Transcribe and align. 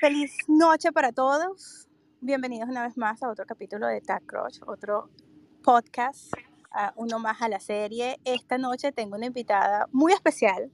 Feliz 0.00 0.36
noche 0.46 0.92
para 0.92 1.10
todos. 1.10 1.88
Bienvenidos 2.20 2.68
una 2.68 2.84
vez 2.84 2.96
más 2.96 3.20
a 3.24 3.28
otro 3.28 3.44
capítulo 3.46 3.88
de 3.88 4.00
Tag 4.00 4.24
Crush, 4.26 4.60
otro 4.64 5.10
podcast, 5.64 6.32
uno 6.94 7.18
más 7.18 7.42
a 7.42 7.48
la 7.48 7.58
serie. 7.58 8.20
Esta 8.24 8.58
noche 8.58 8.92
tengo 8.92 9.16
una 9.16 9.26
invitada 9.26 9.88
muy 9.90 10.12
especial, 10.12 10.70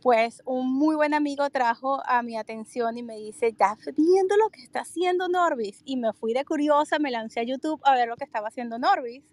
pues 0.00 0.42
un 0.44 0.72
muy 0.72 0.94
buen 0.94 1.12
amigo 1.12 1.50
trajo 1.50 2.00
a 2.06 2.22
mi 2.22 2.36
atención 2.36 2.96
y 2.96 3.02
me 3.02 3.16
dice, 3.16 3.48
¿estás 3.48 3.78
viendo 3.96 4.36
lo 4.36 4.48
que 4.50 4.62
está 4.62 4.82
haciendo 4.82 5.28
Norvis? 5.28 5.82
Y 5.84 5.96
me 5.96 6.12
fui 6.12 6.32
de 6.32 6.44
curiosa, 6.44 7.00
me 7.00 7.10
lancé 7.10 7.40
a 7.40 7.42
YouTube 7.42 7.80
a 7.82 7.96
ver 7.96 8.06
lo 8.06 8.14
que 8.14 8.24
estaba 8.24 8.46
haciendo 8.46 8.78
Norvis. 8.78 9.24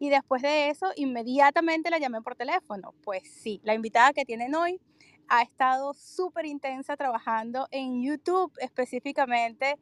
Y 0.00 0.10
después 0.10 0.42
de 0.42 0.70
eso, 0.70 0.90
inmediatamente 0.96 1.90
la 1.90 1.98
llamé 1.98 2.22
por 2.22 2.34
teléfono. 2.34 2.92
Pues 3.04 3.22
sí, 3.30 3.60
la 3.62 3.74
invitada 3.74 4.12
que 4.12 4.24
tienen 4.24 4.56
hoy 4.56 4.80
ha 5.28 5.42
estado 5.42 5.94
súper 5.94 6.46
intensa 6.46 6.96
trabajando 6.96 7.68
en 7.70 8.02
YouTube, 8.02 8.52
específicamente 8.58 9.78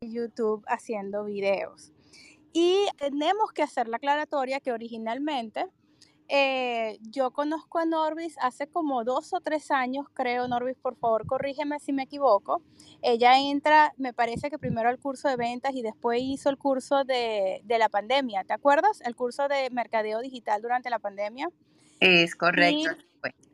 en 0.00 0.12
YouTube 0.12 0.64
haciendo 0.68 1.24
videos. 1.24 1.92
Y 2.52 2.86
tenemos 2.96 3.52
que 3.52 3.62
hacer 3.62 3.88
la 3.88 3.98
aclaratoria 3.98 4.60
que 4.60 4.72
originalmente 4.72 5.66
eh, 6.32 6.98
yo 7.02 7.32
conozco 7.32 7.80
a 7.80 7.84
Norvis 7.84 8.36
hace 8.40 8.68
como 8.68 9.02
dos 9.02 9.32
o 9.34 9.40
tres 9.40 9.72
años, 9.72 10.06
creo, 10.14 10.46
Norvis, 10.46 10.76
por 10.76 10.96
favor, 10.96 11.26
corrígeme 11.26 11.80
si 11.80 11.92
me 11.92 12.04
equivoco. 12.04 12.62
Ella 13.02 13.36
entra, 13.40 13.92
me 13.96 14.12
parece 14.12 14.48
que 14.48 14.56
primero 14.56 14.88
al 14.88 15.00
curso 15.00 15.28
de 15.28 15.34
ventas 15.34 15.74
y 15.74 15.82
después 15.82 16.20
hizo 16.22 16.48
el 16.48 16.56
curso 16.56 17.02
de, 17.02 17.62
de 17.64 17.78
la 17.78 17.88
pandemia, 17.88 18.44
¿te 18.44 18.52
acuerdas? 18.52 19.00
El 19.00 19.16
curso 19.16 19.48
de 19.48 19.70
mercadeo 19.70 20.20
digital 20.20 20.62
durante 20.62 20.88
la 20.88 21.00
pandemia. 21.00 21.48
Es 21.98 22.36
correcto. 22.36 22.90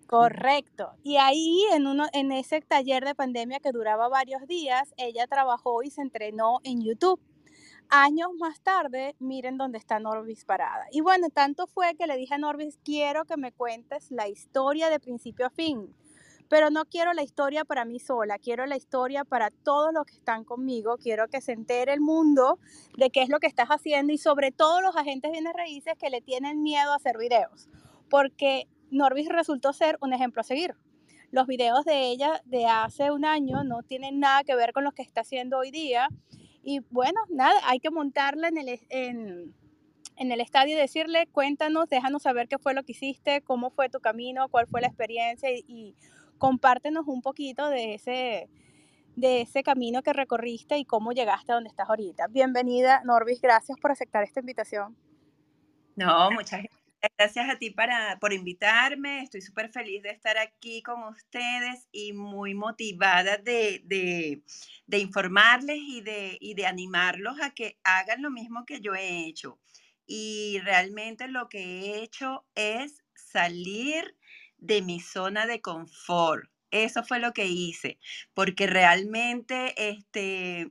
Correcto. 0.06 0.92
Y 1.02 1.16
ahí 1.16 1.64
en 1.72 1.86
uno 1.86 2.06
en 2.12 2.30
ese 2.30 2.60
taller 2.60 3.04
de 3.04 3.14
pandemia 3.14 3.58
que 3.58 3.72
duraba 3.72 4.08
varios 4.08 4.46
días, 4.46 4.94
ella 4.96 5.26
trabajó 5.26 5.82
y 5.82 5.90
se 5.90 6.02
entrenó 6.02 6.60
en 6.62 6.82
YouTube. 6.82 7.20
Años 7.88 8.30
más 8.38 8.60
tarde, 8.60 9.14
miren 9.18 9.58
dónde 9.58 9.78
está 9.78 9.98
Norvis 10.00 10.44
parada. 10.44 10.86
Y 10.90 11.00
bueno, 11.00 11.28
tanto 11.30 11.66
fue 11.66 11.94
que 11.96 12.06
le 12.06 12.16
dije 12.16 12.34
a 12.34 12.38
Norvis, 12.38 12.78
quiero 12.84 13.24
que 13.24 13.36
me 13.36 13.52
cuentes 13.52 14.10
la 14.10 14.28
historia 14.28 14.90
de 14.90 15.00
principio 15.00 15.46
a 15.46 15.50
fin. 15.50 15.94
Pero 16.48 16.70
no 16.70 16.84
quiero 16.84 17.12
la 17.12 17.24
historia 17.24 17.64
para 17.64 17.84
mí 17.84 17.98
sola, 17.98 18.38
quiero 18.38 18.66
la 18.66 18.76
historia 18.76 19.24
para 19.24 19.50
todos 19.50 19.92
los 19.92 20.04
que 20.06 20.14
están 20.14 20.44
conmigo, 20.44 20.96
quiero 20.96 21.26
que 21.26 21.40
se 21.40 21.52
entere 21.52 21.92
el 21.92 22.00
mundo 22.00 22.60
de 22.96 23.10
qué 23.10 23.22
es 23.22 23.28
lo 23.28 23.40
que 23.40 23.48
estás 23.48 23.68
haciendo 23.68 24.12
y 24.12 24.18
sobre 24.18 24.52
todo 24.52 24.80
los 24.80 24.96
agentes 24.96 25.32
bienes 25.32 25.54
raíces 25.54 25.94
que 25.98 26.10
le 26.10 26.20
tienen 26.20 26.62
miedo 26.62 26.92
a 26.92 26.96
hacer 26.96 27.18
videos. 27.18 27.68
Porque 28.08 28.68
Norvis 28.90 29.28
resultó 29.28 29.72
ser 29.72 29.98
un 30.00 30.12
ejemplo 30.12 30.40
a 30.40 30.44
seguir. 30.44 30.74
Los 31.30 31.46
videos 31.46 31.84
de 31.84 32.08
ella 32.08 32.40
de 32.44 32.66
hace 32.66 33.10
un 33.10 33.24
año 33.24 33.64
no 33.64 33.82
tienen 33.82 34.20
nada 34.20 34.44
que 34.44 34.54
ver 34.54 34.72
con 34.72 34.84
los 34.84 34.94
que 34.94 35.02
está 35.02 35.22
haciendo 35.22 35.58
hoy 35.58 35.70
día. 35.70 36.08
Y 36.62 36.80
bueno, 36.90 37.20
nada, 37.28 37.54
hay 37.64 37.80
que 37.80 37.90
montarla 37.90 38.48
en 38.48 38.58
el, 38.58 38.80
en, 38.88 39.52
el 40.16 40.40
estadio 40.40 40.76
y 40.76 40.80
decirle, 40.80 41.26
cuéntanos, 41.26 41.88
déjanos 41.88 42.22
saber 42.22 42.48
qué 42.48 42.58
fue 42.58 42.74
lo 42.74 42.84
que 42.84 42.92
hiciste, 42.92 43.42
cómo 43.42 43.70
fue 43.70 43.88
tu 43.88 44.00
camino, 44.00 44.48
cuál 44.48 44.66
fue 44.66 44.80
la 44.80 44.88
experiencia 44.88 45.50
y, 45.52 45.96
compártenos 46.38 47.06
un 47.06 47.22
poquito 47.22 47.70
de 47.70 47.94
ese, 47.94 48.50
de 49.16 49.40
ese 49.40 49.62
camino 49.62 50.02
que 50.02 50.12
recorriste 50.12 50.76
y 50.76 50.84
cómo 50.84 51.12
llegaste 51.12 51.52
a 51.52 51.54
donde 51.54 51.70
estás 51.70 51.88
ahorita. 51.88 52.26
Bienvenida, 52.28 53.00
Norvis, 53.04 53.40
gracias 53.40 53.78
por 53.80 53.90
aceptar 53.90 54.22
esta 54.22 54.40
invitación. 54.40 54.94
No, 55.94 56.30
muchas 56.30 56.60
gracias 57.00 57.16
Gracias 57.18 57.48
a 57.50 57.58
ti 57.58 57.70
para, 57.70 58.18
por 58.20 58.32
invitarme. 58.32 59.22
Estoy 59.22 59.40
súper 59.40 59.70
feliz 59.70 60.02
de 60.02 60.10
estar 60.10 60.38
aquí 60.38 60.82
con 60.82 61.02
ustedes 61.04 61.88
y 61.92 62.12
muy 62.12 62.54
motivada 62.54 63.38
de, 63.38 63.82
de, 63.84 64.42
de 64.86 64.98
informarles 64.98 65.78
y 65.78 66.00
de, 66.02 66.36
y 66.40 66.54
de 66.54 66.66
animarlos 66.66 67.40
a 67.40 67.50
que 67.50 67.78
hagan 67.84 68.22
lo 68.22 68.30
mismo 68.30 68.64
que 68.66 68.80
yo 68.80 68.94
he 68.94 69.26
hecho. 69.26 69.58
Y 70.06 70.60
realmente 70.64 71.28
lo 71.28 71.48
que 71.48 71.60
he 71.60 72.02
hecho 72.02 72.46
es 72.54 73.02
salir 73.14 74.16
de 74.58 74.82
mi 74.82 75.00
zona 75.00 75.46
de 75.46 75.60
confort. 75.60 76.50
Eso 76.70 77.02
fue 77.04 77.18
lo 77.20 77.32
que 77.32 77.46
hice, 77.46 77.98
porque 78.34 78.66
realmente 78.66 79.74
este, 79.90 80.70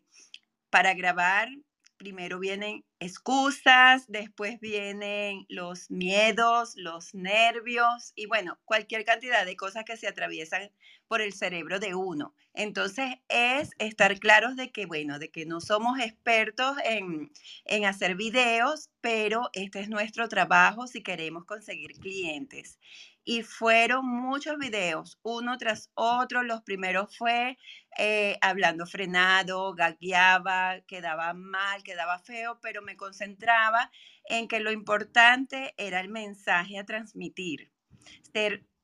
para 0.70 0.94
grabar 0.94 1.50
primero 1.98 2.40
vienen 2.40 2.84
excusas, 3.00 4.06
después 4.08 4.60
vienen 4.60 5.46
los 5.50 5.90
miedos, 5.92 6.74
los 6.76 7.14
nervios 7.14 8.14
y 8.16 8.26
bueno, 8.26 8.60
cualquier 8.66 9.06
cantidad 9.06 9.46
de 9.46 9.56
cosas 9.56 9.86
que 9.86 9.98
se 9.98 10.08
atraviesan 10.08 10.72
por 11.08 11.22
el 11.22 11.34
cerebro 11.34 11.80
de 11.80 11.96
uno. 11.96 12.34
Entonces 12.54 13.16
es 13.28 13.72
estar 13.80 14.18
claros 14.20 14.56
de 14.56 14.72
que, 14.72 14.86
bueno, 14.86 15.20
de 15.20 15.30
que 15.30 15.46
no 15.46 15.62
somos 15.62 16.00
expertos 16.00 16.78
en, 16.84 17.32
en 17.66 17.86
hacer 17.86 18.16
videos, 18.16 18.90
pero 19.02 19.50
este 19.54 19.82
es 19.82 19.90
nuestro 19.90 20.28
trabajo 20.30 20.88
si 20.88 21.04
queremos 21.04 21.46
conseguir 21.46 21.92
clientes 22.00 22.80
y 23.26 23.42
fueron 23.42 24.06
muchos 24.06 24.58
videos, 24.60 25.20
uno 25.24 25.58
tras 25.58 25.90
otro. 25.96 26.44
Los 26.44 26.62
primeros 26.62 27.18
fue 27.18 27.58
eh, 27.98 28.38
hablando 28.40 28.86
frenado, 28.86 29.74
gagueaba, 29.74 30.82
quedaba 30.88 31.34
mal, 31.34 31.84
quedaba 31.84 32.20
feo, 32.20 32.60
pero 32.62 32.84
me 32.84 32.96
concentraba 32.96 33.92
en 34.26 34.48
que 34.48 34.60
lo 34.60 34.72
importante 34.72 35.74
era 35.78 36.00
el 36.00 36.10
mensaje 36.10 36.78
a 36.78 36.86
transmitir, 36.86 37.72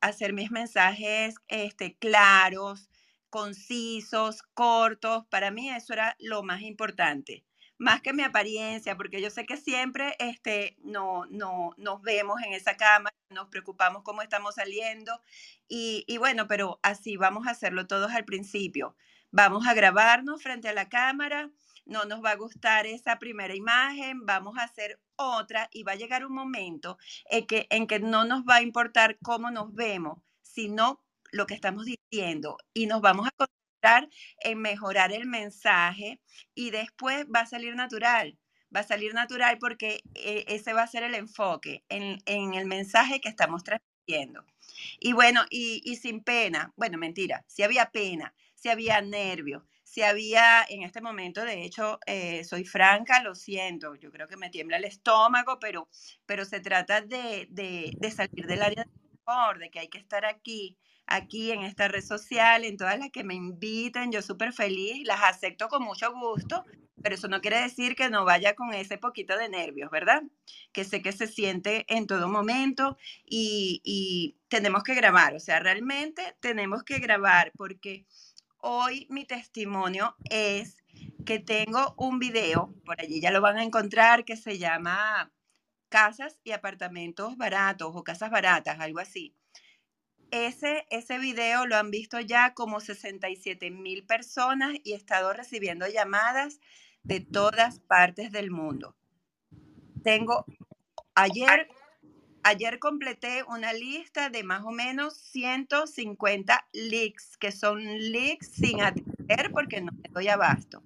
hacer 0.01 0.34
mis 0.34 0.50
mensajes 0.51 1.35
este, 1.47 1.96
claros, 1.97 2.90
concisos, 3.30 4.41
cortos. 4.56 5.25
Para 5.28 5.51
mí 5.51 5.69
eso 5.69 5.94
era 5.94 6.16
lo 6.19 6.44
más 6.44 6.62
importante 6.62 7.46
más 7.78 8.00
que 8.00 8.13
mi 8.13 8.22
apariencia, 8.22 8.96
porque 8.96 9.22
yo 9.22 9.31
sé 9.31 9.47
que 9.47 9.57
siempre 9.57 10.16
este, 10.19 10.78
no, 10.84 11.25
no, 11.31 11.72
nos 11.78 12.03
vemos 12.03 12.40
en 12.44 12.53
esa 12.53 12.78
cámara, 12.78 13.16
nos 13.31 13.47
preocupamos 13.50 14.03
cómo 14.03 14.22
estamos 14.22 14.56
saliendo 14.56 15.22
y, 15.68 16.06
bueno, 16.18 16.47
pero 16.47 16.80
así 16.84 17.18
vamos 17.18 17.47
a 17.47 17.52
hacerlo 17.52 17.88
todos 17.88 18.12
al 18.12 18.25
principio. 18.25 18.96
Vamos 19.31 19.68
a 19.68 19.74
grabarnos 19.74 20.44
frente 20.44 20.68
a 20.69 20.74
la 20.74 20.90
cámara, 20.90 21.50
no 21.86 22.06
nos 22.06 22.24
va 22.24 22.31
a 22.31 22.36
gustar 22.36 22.86
esa 22.86 23.18
primera 23.18 23.56
imagen, 23.56 24.25
vamos 24.25 24.58
a 24.58 24.64
hacer 24.64 25.00
otra 25.16 25.69
y 25.72 25.84
va 25.84 25.94
a 25.94 25.96
llegar 25.96 26.25
un 26.25 26.34
momento 26.34 26.97
en 27.30 27.47
que, 27.47 27.68
en 27.69 27.88
que 27.88 28.00
no 28.00 28.25
nos 28.25 28.44
va 28.44 28.56
a 28.56 28.62
importar 28.62 29.18
cómo 29.22 29.52
nos 29.52 29.74
vemos, 29.74 30.22
sino 30.42 31.03
lo 31.31 31.46
que 31.46 31.53
estamos 31.53 31.86
diciendo 31.86 32.58
y 32.74 32.88
nos 32.88 33.02
vamos 33.02 33.28
a 33.28 33.31
en 34.44 34.62
mejorar 34.62 35.12
el 35.12 35.25
mensaje 35.25 36.22
y 36.53 36.72
después 36.72 37.25
va 37.34 37.42
a 37.42 37.46
salir 37.46 37.75
natural. 37.75 38.38
Va 38.75 38.81
a 38.81 38.83
salir 38.83 39.13
natural 39.13 39.57
porque 39.59 40.01
eh, 40.15 40.45
ese 40.47 40.73
va 40.73 40.83
a 40.83 40.87
ser 40.87 41.03
el 41.03 41.15
enfoque 41.15 41.83
en, 41.89 42.53
el 42.53 42.65
mensaje 42.65 43.19
que 43.19 43.29
estamos 43.29 43.63
transmitiendo. 43.63 44.45
Y 44.99 45.13
bueno, 45.13 45.45
y, 45.49 45.95
sin 45.97 46.23
pena, 46.23 46.73
bueno, 46.75 46.97
mentira, 46.97 47.43
si 47.47 47.63
había 47.63 47.91
pena, 47.91 48.33
si 48.55 48.69
había 48.69 49.01
nervio, 49.01 49.65
si 49.83 50.01
había, 50.03 50.65
en 50.69 50.83
este 50.83 51.01
momento, 51.01 51.43
de 51.43 51.63
hecho, 51.63 51.99
eh, 52.05 52.43
soy 52.45 52.63
franca, 52.63 53.21
lo 53.21 53.35
siento, 53.35 53.95
yo 53.95 54.11
creo 54.11 54.27
que 54.27 54.37
me 54.37 54.49
tiembla 54.49 54.77
el 54.77 54.85
estómago, 54.85 55.59
pero, 55.59 55.89
pero 56.25 56.45
se 56.45 56.61
trata 56.61 57.01
de, 57.01 57.47
de, 57.49 57.91
de 57.97 58.11
salir 58.11 58.47
del 58.47 58.61
área 58.61 58.85
de 58.85 58.91
confort, 59.09 59.59
de 59.59 59.69
que 59.69 59.79
hay 59.79 59.89
que 59.89 59.97
estar 59.97 60.25
aquí, 60.25 60.77
aquí 61.11 61.51
en 61.51 61.63
esta 61.63 61.88
red 61.88 62.03
social, 62.03 62.63
en 62.63 62.77
todas 62.77 62.97
las 62.97 63.11
que 63.11 63.23
me 63.23 63.35
inviten, 63.35 64.11
yo 64.11 64.22
súper 64.22 64.53
feliz, 64.53 65.05
las 65.05 65.22
acepto 65.23 65.67
con 65.67 65.83
mucho 65.83 66.11
gusto, 66.13 66.66
pero 67.01 67.16
eso 67.16 67.27
no 67.27 67.41
quiere 67.41 67.61
decir 67.61 67.95
que 67.95 68.09
no 68.09 68.25
vaya 68.25 68.55
con 68.55 68.73
ese 68.73 68.97
poquito 68.97 69.38
de 69.38 69.50
nervios, 69.50 69.91
¿verdad? 69.91 70.23
Que 70.71 70.83
sé 70.83 71.01
que 71.01 71.11
se 71.11 71.27
siente 71.27 71.85
en 71.89 72.07
todo 72.07 72.29
momento 72.29 72.97
y, 73.25 73.81
y 73.83 74.38
tenemos 74.47 74.83
que 74.83 74.95
grabar, 74.95 75.35
o 75.35 75.39
sea, 75.39 75.59
realmente 75.59 76.35
tenemos 76.39 76.83
que 76.83 77.00
grabar 77.00 77.51
porque 77.57 78.05
hoy 78.57 79.07
mi 79.09 79.25
testimonio 79.25 80.15
es 80.30 80.77
que 81.25 81.39
tengo 81.39 81.94
un 81.97 82.19
video, 82.19 82.74
por 82.86 83.01
allí 83.01 83.19
ya 83.21 83.31
lo 83.31 83.41
van 83.41 83.57
a 83.57 83.63
encontrar, 83.63 84.24
que 84.25 84.38
se 84.38 84.57
llama 84.57 85.31
Casas 85.89 86.39
y 86.44 86.51
Apartamentos 86.51 87.38
Baratos 87.38 87.91
o 87.94 88.03
Casas 88.03 88.31
Baratas, 88.31 88.80
algo 88.80 89.00
así. 89.00 89.36
Ese, 90.31 90.88
ese 90.89 91.19
video 91.19 91.68
lo 91.68 91.75
han 91.75 91.92
visto 91.92 92.22
ya 92.22 92.54
como 92.54 92.80
67 92.80 93.69
mil 93.69 94.06
personas 94.06 94.75
y 94.83 94.94
he 94.94 94.95
estado 94.95 95.33
recibiendo 95.33 95.86
llamadas 95.88 96.62
de 97.04 97.19
todas 97.19 97.81
partes 97.81 98.31
del 98.31 98.50
mundo. 98.50 98.95
Tengo, 100.04 100.45
ayer, 101.16 101.68
ayer 102.44 102.80
completé 102.80 103.44
una 103.44 103.74
lista 103.74 104.30
de 104.30 104.44
más 104.44 104.63
o 104.63 104.72
menos 104.72 105.18
150 105.18 106.66
leaks, 106.72 107.36
que 107.38 107.51
son 107.51 107.84
leaks 107.84 108.51
sin 108.54 108.81
atender 108.81 109.51
porque 109.51 109.81
no 109.81 109.92
me 109.92 110.10
doy 110.12 110.30
abasto. 110.30 110.81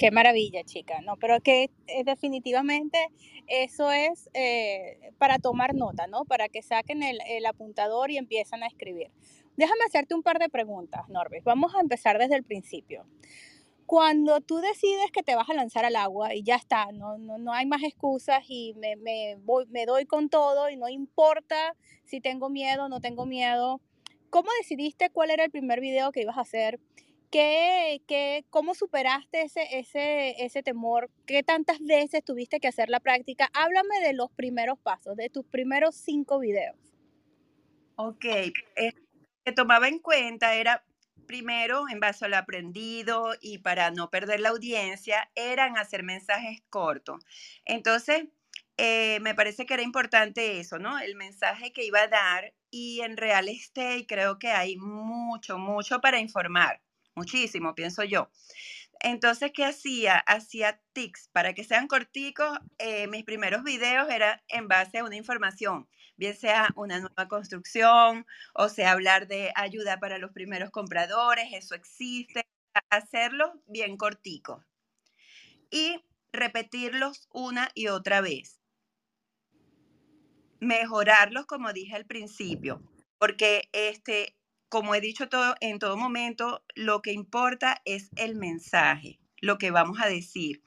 Qué 0.00 0.10
maravilla, 0.10 0.64
chica. 0.64 1.02
No, 1.02 1.18
pero 1.18 1.42
que 1.42 1.64
eh, 1.86 2.04
definitivamente 2.04 2.98
eso 3.46 3.90
es 3.90 4.30
eh, 4.32 5.12
para 5.18 5.38
tomar 5.38 5.74
nota, 5.74 6.06
¿no? 6.06 6.24
Para 6.24 6.48
que 6.48 6.62
saquen 6.62 7.02
el, 7.02 7.44
apuntador 7.44 8.10
y 8.10 8.16
empiezan 8.16 8.62
a 8.62 8.66
escribir. 8.66 9.10
Déjame 9.58 9.84
hacerte 9.86 10.14
un 10.14 10.22
par 10.22 10.38
de 10.38 10.48
preguntas, 10.48 11.06
Norbis. 11.10 11.44
Vamos 11.44 11.74
a 11.74 11.80
empezar 11.80 12.16
desde 12.16 12.34
el 12.34 12.44
principio. 12.44 13.04
Cuando 13.84 14.40
tú 14.40 14.56
decides 14.60 15.10
que 15.12 15.22
te 15.22 15.34
vas 15.34 15.50
a 15.50 15.54
lanzar 15.54 15.84
al 15.84 15.96
agua 15.96 16.34
y 16.34 16.44
ya 16.44 16.56
está, 16.56 16.86
no, 16.92 17.18
no, 17.18 17.36
no 17.36 17.52
hay 17.52 17.66
más 17.66 17.82
excusas 17.82 18.42
y 18.48 18.72
me, 18.78 18.96
me, 18.96 19.36
voy, 19.42 19.66
me 19.66 19.84
doy 19.84 20.06
con 20.06 20.30
todo 20.30 20.70
y 20.70 20.78
no 20.78 20.88
importa 20.88 21.76
si 22.06 22.22
tengo 22.22 22.48
miedo 22.48 22.84
o 22.84 22.88
no 22.88 23.02
tengo 23.02 23.26
miedo, 23.26 23.82
¿cómo 24.30 24.48
decidiste 24.62 25.10
cuál 25.10 25.30
era 25.30 25.44
el 25.44 25.50
primer 25.50 25.80
video 25.80 26.10
que 26.10 26.22
ibas 26.22 26.38
a 26.38 26.42
hacer? 26.42 26.80
¿Qué, 27.30 28.02
qué, 28.08 28.44
¿Cómo 28.50 28.74
superaste 28.74 29.42
ese, 29.42 29.78
ese, 29.78 30.44
ese 30.44 30.64
temor? 30.64 31.10
¿Qué 31.26 31.44
tantas 31.44 31.78
veces 31.78 32.24
tuviste 32.24 32.58
que 32.58 32.66
hacer 32.66 32.88
la 32.88 32.98
práctica? 32.98 33.48
Háblame 33.54 34.00
de 34.00 34.14
los 34.14 34.32
primeros 34.32 34.80
pasos, 34.80 35.16
de 35.16 35.30
tus 35.30 35.46
primeros 35.46 35.94
cinco 35.94 36.40
videos. 36.40 36.76
Ok, 37.94 38.24
eh, 38.24 38.52
que 39.44 39.52
tomaba 39.52 39.86
en 39.86 40.00
cuenta 40.00 40.54
era 40.54 40.84
primero, 41.28 41.84
en 41.88 42.00
base 42.00 42.24
al 42.24 42.34
aprendido 42.34 43.34
y 43.40 43.58
para 43.58 43.92
no 43.92 44.10
perder 44.10 44.40
la 44.40 44.48
audiencia, 44.48 45.30
eran 45.36 45.78
hacer 45.78 46.02
mensajes 46.02 46.62
cortos. 46.68 47.24
Entonces, 47.64 48.24
eh, 48.76 49.20
me 49.20 49.36
parece 49.36 49.66
que 49.66 49.74
era 49.74 49.84
importante 49.84 50.58
eso, 50.58 50.80
¿no? 50.80 50.98
El 50.98 51.14
mensaje 51.14 51.72
que 51.72 51.84
iba 51.84 52.00
a 52.00 52.08
dar 52.08 52.54
y 52.72 53.02
en 53.02 53.16
real 53.16 53.48
estate 53.48 54.06
creo 54.08 54.40
que 54.40 54.48
hay 54.48 54.76
mucho, 54.76 55.58
mucho 55.58 56.00
para 56.00 56.18
informar 56.18 56.80
muchísimo, 57.14 57.74
pienso 57.74 58.04
yo. 58.04 58.30
Entonces, 59.00 59.50
¿qué 59.54 59.64
hacía? 59.64 60.18
Hacía 60.18 60.80
tics 60.92 61.28
para 61.32 61.54
que 61.54 61.64
sean 61.64 61.88
corticos. 61.88 62.58
Eh, 62.78 63.06
mis 63.08 63.24
primeros 63.24 63.64
videos 63.64 64.10
eran 64.10 64.40
en 64.48 64.68
base 64.68 64.98
a 64.98 65.04
una 65.04 65.16
información, 65.16 65.88
bien 66.16 66.36
sea 66.36 66.68
una 66.76 67.00
nueva 67.00 67.28
construcción, 67.28 68.26
o 68.54 68.68
sea, 68.68 68.92
hablar 68.92 69.26
de 69.26 69.52
ayuda 69.56 69.98
para 69.98 70.18
los 70.18 70.32
primeros 70.32 70.70
compradores, 70.70 71.46
eso 71.52 71.74
existe, 71.74 72.46
hacerlos 72.90 73.50
bien 73.66 73.96
corticos 73.96 74.64
y 75.70 76.04
repetirlos 76.32 77.28
una 77.32 77.70
y 77.74 77.88
otra 77.88 78.20
vez. 78.20 78.60
Mejorarlos, 80.60 81.46
como 81.46 81.72
dije 81.72 81.96
al 81.96 82.04
principio, 82.04 82.82
porque 83.18 83.68
este, 83.72 84.36
como 84.70 84.94
he 84.94 85.00
dicho 85.00 85.28
todo, 85.28 85.56
en 85.60 85.78
todo 85.78 85.96
momento, 85.96 86.64
lo 86.74 87.02
que 87.02 87.12
importa 87.12 87.82
es 87.84 88.10
el 88.16 88.36
mensaje, 88.36 89.18
lo 89.40 89.58
que 89.58 89.72
vamos 89.72 89.98
a 90.00 90.08
decir. 90.08 90.62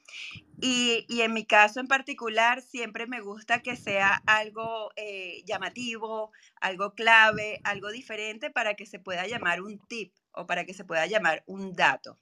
Y, 0.60 1.06
en 1.08 1.32
mi 1.32 1.44
caso 1.46 1.80
en 1.80 1.88
particular, 1.88 2.62
siempre 2.62 3.06
me 3.06 3.20
gusta 3.20 3.60
que 3.60 3.76
sea 3.76 4.22
algo 4.26 4.90
eh, 4.96 5.42
llamativo, 5.46 6.30
algo 6.60 6.94
clave, 6.94 7.60
algo 7.64 7.90
diferente 7.90 8.50
para 8.50 8.74
que 8.74 8.86
se 8.86 8.98
pueda 8.98 9.26
llamar 9.26 9.62
un 9.62 9.78
tip 9.88 10.12
o 10.32 10.46
para 10.46 10.64
que 10.64 10.74
se 10.74 10.84
pueda 10.84 11.06
llamar 11.06 11.42
un 11.46 11.72
dato. 11.74 12.18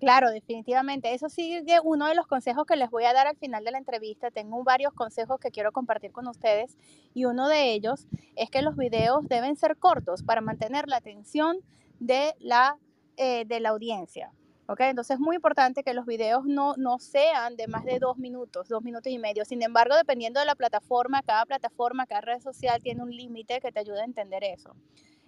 Claro, 0.00 0.30
definitivamente. 0.30 1.12
Eso 1.12 1.28
sigue 1.28 1.78
uno 1.84 2.08
de 2.08 2.14
los 2.14 2.26
consejos 2.26 2.64
que 2.64 2.74
les 2.74 2.90
voy 2.90 3.04
a 3.04 3.12
dar 3.12 3.26
al 3.26 3.36
final 3.36 3.64
de 3.64 3.70
la 3.70 3.76
entrevista. 3.76 4.30
Tengo 4.30 4.64
varios 4.64 4.94
consejos 4.94 5.38
que 5.38 5.50
quiero 5.50 5.72
compartir 5.72 6.10
con 6.10 6.26
ustedes 6.26 6.78
y 7.12 7.26
uno 7.26 7.48
de 7.48 7.74
ellos 7.74 8.06
es 8.34 8.48
que 8.48 8.62
los 8.62 8.76
videos 8.76 9.28
deben 9.28 9.56
ser 9.56 9.76
cortos 9.76 10.22
para 10.22 10.40
mantener 10.40 10.88
la 10.88 10.96
atención 10.96 11.58
de 11.98 12.34
la, 12.38 12.78
eh, 13.18 13.44
de 13.44 13.60
la 13.60 13.68
audiencia. 13.68 14.32
¿ok? 14.68 14.80
Entonces 14.80 15.16
es 15.16 15.20
muy 15.20 15.36
importante 15.36 15.82
que 15.82 15.92
los 15.92 16.06
videos 16.06 16.46
no, 16.46 16.76
no 16.78 16.98
sean 16.98 17.56
de 17.56 17.66
más 17.66 17.84
de 17.84 17.98
dos 17.98 18.16
minutos, 18.16 18.68
dos 18.68 18.82
minutos 18.82 19.12
y 19.12 19.18
medio. 19.18 19.44
Sin 19.44 19.62
embargo, 19.62 19.96
dependiendo 19.96 20.40
de 20.40 20.46
la 20.46 20.54
plataforma, 20.54 21.22
cada 21.22 21.44
plataforma, 21.44 22.06
cada 22.06 22.22
red 22.22 22.40
social 22.40 22.82
tiene 22.82 23.02
un 23.02 23.14
límite 23.14 23.60
que 23.60 23.70
te 23.70 23.80
ayude 23.80 24.00
a 24.00 24.04
entender 24.04 24.44
eso. 24.44 24.74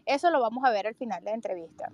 Eso 0.06 0.30
lo 0.30 0.40
vamos 0.40 0.64
a 0.64 0.70
ver 0.70 0.86
al 0.86 0.94
final 0.94 1.22
de 1.22 1.30
la 1.30 1.34
entrevista. 1.34 1.92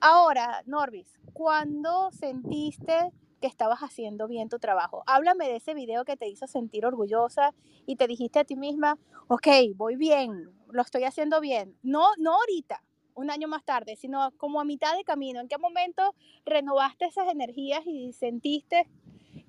Ahora, 0.00 0.62
Norbis, 0.66 1.18
¿cuándo 1.32 2.12
sentiste 2.12 3.10
que 3.40 3.48
estabas 3.48 3.80
haciendo 3.80 4.28
bien 4.28 4.48
tu 4.48 4.60
trabajo? 4.60 5.02
Háblame 5.06 5.46
de 5.48 5.56
ese 5.56 5.74
video 5.74 6.04
que 6.04 6.16
te 6.16 6.28
hizo 6.28 6.46
sentir 6.46 6.86
orgullosa 6.86 7.52
y 7.84 7.96
te 7.96 8.06
dijiste 8.06 8.38
a 8.38 8.44
ti 8.44 8.54
misma, 8.54 8.96
ok, 9.26 9.48
voy 9.74 9.96
bien, 9.96 10.52
lo 10.70 10.82
estoy 10.82 11.02
haciendo 11.02 11.40
bien. 11.40 11.76
No, 11.82 12.04
no 12.16 12.34
ahorita, 12.34 12.80
un 13.14 13.28
año 13.32 13.48
más 13.48 13.64
tarde, 13.64 13.96
sino 13.96 14.30
como 14.36 14.60
a 14.60 14.64
mitad 14.64 14.96
de 14.96 15.02
camino. 15.02 15.40
¿En 15.40 15.48
qué 15.48 15.58
momento 15.58 16.14
renovaste 16.46 17.06
esas 17.06 17.26
energías 17.28 17.84
y 17.84 18.12
sentiste 18.12 18.86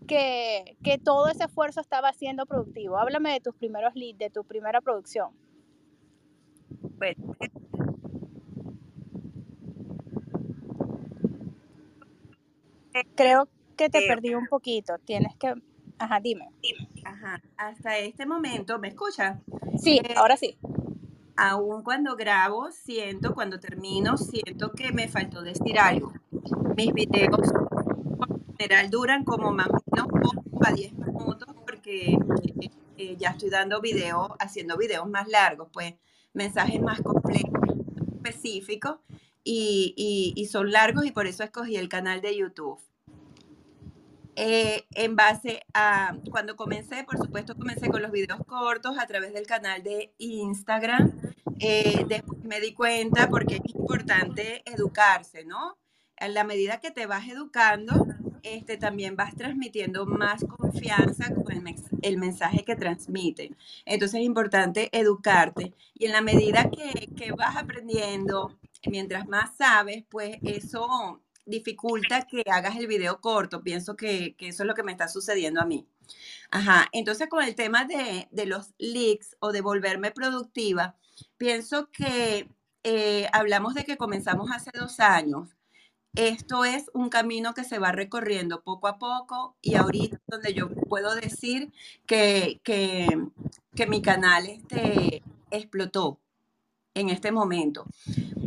que, 0.07 0.77
que 0.83 0.97
todo 0.97 1.27
ese 1.27 1.43
esfuerzo 1.43 1.79
estaba 1.79 2.11
siendo 2.13 2.47
productivo? 2.47 2.97
Háblame 2.97 3.33
de 3.33 3.39
tus 3.39 3.53
primeros 3.53 3.93
leads, 3.93 4.17
de 4.17 4.31
tu 4.31 4.43
primera 4.43 4.81
producción. 4.81 5.29
Bueno, 6.97 7.35
Creo 13.15 13.47
que 13.77 13.89
te 13.89 14.07
perdí 14.07 14.33
un 14.35 14.47
poquito. 14.47 14.97
Tienes 15.05 15.35
que. 15.37 15.53
Ajá, 15.97 16.19
dime. 16.19 16.49
Ajá. 17.03 17.41
Hasta 17.57 17.97
este 17.97 18.25
momento, 18.25 18.79
¿me 18.79 18.89
escuchas? 18.89 19.39
Sí, 19.77 19.99
eh, 20.03 20.13
ahora 20.15 20.37
sí. 20.37 20.57
Aún 21.35 21.83
cuando 21.83 22.15
grabo, 22.15 22.71
siento, 22.71 23.33
cuando 23.33 23.59
termino, 23.59 24.17
siento 24.17 24.71
que 24.71 24.91
me 24.91 25.07
faltó 25.07 25.41
decir 25.41 25.79
algo. 25.79 26.13
Mis 26.75 26.93
videos 26.93 27.51
en 27.51 28.57
general 28.57 28.89
duran 28.89 29.23
como 29.23 29.51
más 29.51 29.67
o 29.69 29.79
menos 29.91 30.07
8 30.11 30.39
a 30.61 30.73
10 30.73 30.93
minutos 30.93 31.55
porque 31.65 32.11
eh, 32.11 32.71
eh, 32.97 33.15
ya 33.17 33.29
estoy 33.29 33.49
dando 33.49 33.79
videos, 33.79 34.29
haciendo 34.39 34.77
videos 34.77 35.07
más 35.09 35.27
largos, 35.29 35.69
pues 35.71 35.95
mensajes 36.33 36.81
más 36.81 37.01
complejos, 37.01 37.77
específicos 38.15 38.99
y, 39.51 40.45
son 40.51 40.71
largos 40.71 41.05
y 41.05 41.11
por 41.11 41.27
eso 41.27 41.43
escogí 41.43 41.75
el 41.75 41.89
canal 41.89 42.21
de 42.21 42.37
YouTube. 42.37 42.79
Eh, 44.35 44.85
en 44.91 45.15
base 45.15 45.63
a 45.73 46.15
cuando 46.31 46.55
comencé, 46.55 47.03
por 47.03 47.17
supuesto, 47.17 47.55
comencé 47.55 47.89
con 47.89 48.01
los 48.01 48.11
videos 48.11 48.39
cortos 48.45 48.97
a 48.97 49.05
través 49.05 49.33
del 49.33 49.45
canal 49.45 49.83
de 49.83 50.13
Instagram. 50.17 51.11
Eh, 51.59 52.05
después 52.07 52.41
me 52.43 52.61
di 52.61 52.73
cuenta 52.73 53.27
porque 53.29 53.55
es 53.55 53.75
importante 53.75 54.63
educarse, 54.65 55.43
¿no? 55.43 55.77
En 56.15 56.33
la 56.33 56.43
medida 56.43 56.79
que 56.79 56.91
te 56.91 57.05
vas 57.05 57.27
educando, 57.27 58.05
este, 58.43 58.77
también 58.77 59.15
vas 59.15 59.35
transmitiendo 59.35 60.05
más 60.05 60.45
confianza 60.45 61.33
con 61.33 61.51
el, 61.51 61.75
el, 62.01 62.17
mensaje 62.17 62.63
que 62.63 62.75
transmite. 62.75 63.51
Entonces 63.85 64.21
es 64.21 64.25
importante 64.25 64.89
educarte 64.97 65.73
y 65.93 66.05
en 66.05 66.13
la 66.13 66.21
medida 66.21 66.69
que, 66.69 67.07
que 67.15 67.31
vas 67.33 67.57
aprendiendo, 67.57 68.57
mientras 68.85 69.27
más 69.27 69.55
sabes, 69.57 70.03
pues 70.09 70.37
eso 70.43 71.21
dificulta 71.45 72.25
que 72.25 72.43
hagas 72.49 72.77
el 72.77 72.87
video 72.87 73.19
corto. 73.19 73.61
Pienso 73.63 73.95
que, 73.95 74.35
eso 74.39 74.63
es 74.63 74.67
lo 74.67 74.75
que 74.75 74.83
me 74.83 74.91
está 74.91 75.07
sucediendo 75.07 75.61
a 75.61 75.65
mí. 75.65 75.87
Ajá, 76.51 76.87
entonces 76.91 77.27
con 77.29 77.43
el 77.43 77.55
tema 77.55 77.85
de, 77.85 78.27
los 78.45 78.73
leaks 78.77 79.35
o 79.39 79.51
de 79.51 79.61
volverme 79.61 80.11
productiva, 80.11 80.95
pienso 81.37 81.89
que 81.91 82.49
eh, 82.83 83.27
hablamos 83.33 83.73
de 83.73 83.83
que 83.83 83.97
comenzamos 83.97 84.49
hace 84.51 84.71
dos 84.73 84.99
años. 84.99 85.49
Esto 86.15 86.65
es 86.65 86.89
un 86.93 87.09
camino 87.09 87.53
que 87.53 87.63
se 87.63 87.77
va 87.77 87.91
recorriendo 87.91 88.63
poco 88.63 88.87
a 88.87 88.97
poco 88.97 89.55
y 89.61 89.75
ahorita 89.75 90.19
donde 90.27 90.53
yo 90.53 90.69
puedo 90.69 91.13
decir 91.13 91.71
que, 92.07 92.59
que, 92.63 93.07
que 93.75 93.85
mi 93.85 94.01
canal 94.01 94.47
este, 94.47 95.21
explotó 95.51 96.19
en 96.99 97.09
este 97.09 97.31
momento 97.31 97.85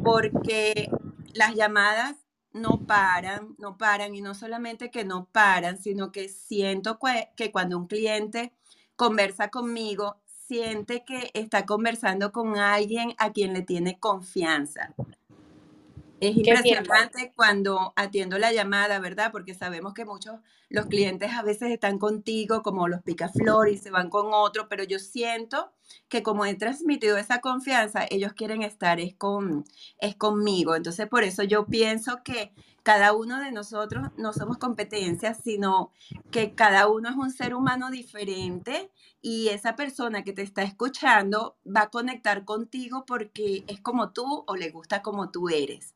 porque 0.02 0.90
las 1.34 1.54
llamadas 1.54 2.16
no 2.52 2.86
paran, 2.86 3.54
no 3.58 3.78
paran 3.78 4.14
y 4.14 4.20
no 4.20 4.34
solamente 4.34 4.90
que 4.90 5.04
no 5.04 5.26
paran, 5.26 5.78
sino 5.78 6.12
que 6.12 6.28
siento 6.28 6.98
que 7.36 7.50
cuando 7.50 7.78
un 7.78 7.86
cliente 7.86 8.52
conversa 8.96 9.48
conmigo, 9.48 10.16
siente 10.46 11.02
que 11.04 11.30
está 11.32 11.64
conversando 11.64 12.30
con 12.30 12.58
alguien 12.58 13.14
a 13.18 13.32
quien 13.32 13.54
le 13.54 13.62
tiene 13.62 13.98
confianza. 13.98 14.94
Es 16.20 16.36
impresionante 16.36 17.32
cuando 17.34 17.92
atiendo 17.96 18.38
la 18.38 18.52
llamada, 18.52 19.00
¿verdad? 19.00 19.32
Porque 19.32 19.54
sabemos 19.54 19.94
que 19.94 20.04
muchos, 20.04 20.38
los 20.72 20.86
clientes 20.86 21.30
a 21.32 21.42
veces 21.42 21.70
están 21.70 21.98
contigo 21.98 22.62
como 22.62 22.88
los 22.88 23.02
picaflor 23.02 23.68
y 23.68 23.76
se 23.76 23.90
van 23.90 24.08
con 24.08 24.28
otro, 24.32 24.68
pero 24.68 24.84
yo 24.84 24.98
siento 24.98 25.70
que 26.08 26.22
como 26.22 26.46
he 26.46 26.54
transmitido 26.54 27.18
esa 27.18 27.42
confianza, 27.42 28.06
ellos 28.08 28.32
quieren 28.32 28.62
estar 28.62 28.98
es, 28.98 29.14
con, 29.14 29.64
es 29.98 30.16
conmigo. 30.16 30.74
Entonces, 30.74 31.06
por 31.08 31.24
eso 31.24 31.42
yo 31.42 31.66
pienso 31.66 32.22
que 32.24 32.52
cada 32.82 33.12
uno 33.12 33.38
de 33.38 33.52
nosotros 33.52 34.08
no 34.16 34.32
somos 34.32 34.56
competencias, 34.56 35.38
sino 35.44 35.92
que 36.30 36.54
cada 36.54 36.88
uno 36.88 37.10
es 37.10 37.16
un 37.16 37.30
ser 37.30 37.54
humano 37.54 37.90
diferente 37.90 38.90
y 39.20 39.48
esa 39.48 39.76
persona 39.76 40.24
que 40.24 40.32
te 40.32 40.42
está 40.42 40.62
escuchando 40.62 41.56
va 41.64 41.82
a 41.82 41.90
conectar 41.90 42.46
contigo 42.46 43.04
porque 43.06 43.64
es 43.66 43.80
como 43.80 44.12
tú 44.12 44.44
o 44.46 44.56
le 44.56 44.70
gusta 44.70 45.02
como 45.02 45.30
tú 45.30 45.50
eres. 45.50 45.94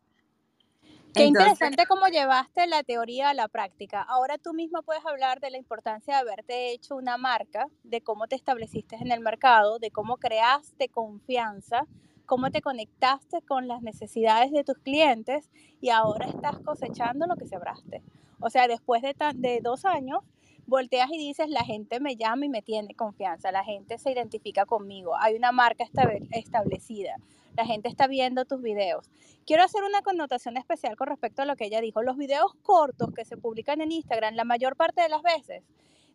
Qué 1.17 1.25
interesante 1.25 1.87
cómo 1.87 2.07
llevaste 2.07 2.67
la 2.67 2.83
teoría 2.83 3.31
a 3.31 3.35
la 3.35 3.49
práctica. 3.49 4.03
Ahora 4.03 4.39
tú 4.39 4.53
mismo 4.53 4.83
puedes 4.83 5.05
hablar 5.07 5.41
de 5.41 5.51
la 5.51 5.59
importancia 5.59 6.15
de 6.15 6.21
haberte 6.21 6.73
hecho 6.73 6.97
una 6.97 7.17
marca, 7.17 7.67
de 7.85 8.01
cómo 8.03 8.27
te 8.27 8.37
estableciste 8.37 8.97
en 8.97 9.11
el 9.11 9.21
mercado, 9.21 9.79
de 9.79 9.91
cómo 9.91 10.19
creaste 10.19 10.89
confianza 10.89 11.87
cómo 12.27 12.51
te 12.51 12.61
conectaste 12.61 13.41
con 13.43 13.69
las 13.69 13.83
necesidades 13.83 14.51
de 14.51 14.65
tus 14.65 14.77
clientes 14.79 15.49
y 15.81 15.91
ahora 15.91 16.27
estás 16.27 16.59
cosechando 16.59 17.27
lo 17.27 17.37
que 17.37 17.47
sembraste. 17.47 18.03
O 18.41 18.51
sea, 18.51 18.69
después 18.69 19.01
de, 19.01 19.15
de 19.37 19.61
dos 19.63 19.85
años, 19.85 20.21
volteas 20.67 21.09
y 21.11 21.19
dices, 21.19 21.49
la 21.49 21.65
gente 21.65 22.01
me 22.01 22.17
llama 22.17 22.45
y 22.45 22.49
me 22.49 22.63
tiene 22.63 22.95
confianza, 22.95 23.53
la 23.53 23.65
gente 23.65 23.99
se 23.99 24.11
identifica 24.11 24.67
conmigo, 24.67 25.17
hay 25.17 25.37
una 25.37 25.53
marca 25.53 25.85
establecida, 26.33 27.17
la 27.57 27.65
gente 27.65 27.89
está 27.89 28.07
viendo 28.07 28.45
tus 28.45 28.61
videos. 28.61 29.11
Quiero 29.47 29.63
hacer 29.63 29.83
una 29.83 30.03
connotación 30.03 30.57
especial 30.57 30.97
con 30.97 31.09
respecto 31.09 31.43
a 31.43 31.47
lo 31.47 31.57
que 31.57 31.67
ella 31.67 31.81
dijo. 31.81 32.03
Los 32.03 32.17
videos 32.17 32.55
cortos 32.63 33.13
que 33.15 33.25
se 33.25 33.37
publican 33.37 33.81
en 33.81 33.93
Instagram, 33.93 34.35
la 34.35 34.45
mayor 34.45 34.77
parte 34.77 35.01
de 35.01 35.09
las 35.09 35.23
veces, 35.23 35.63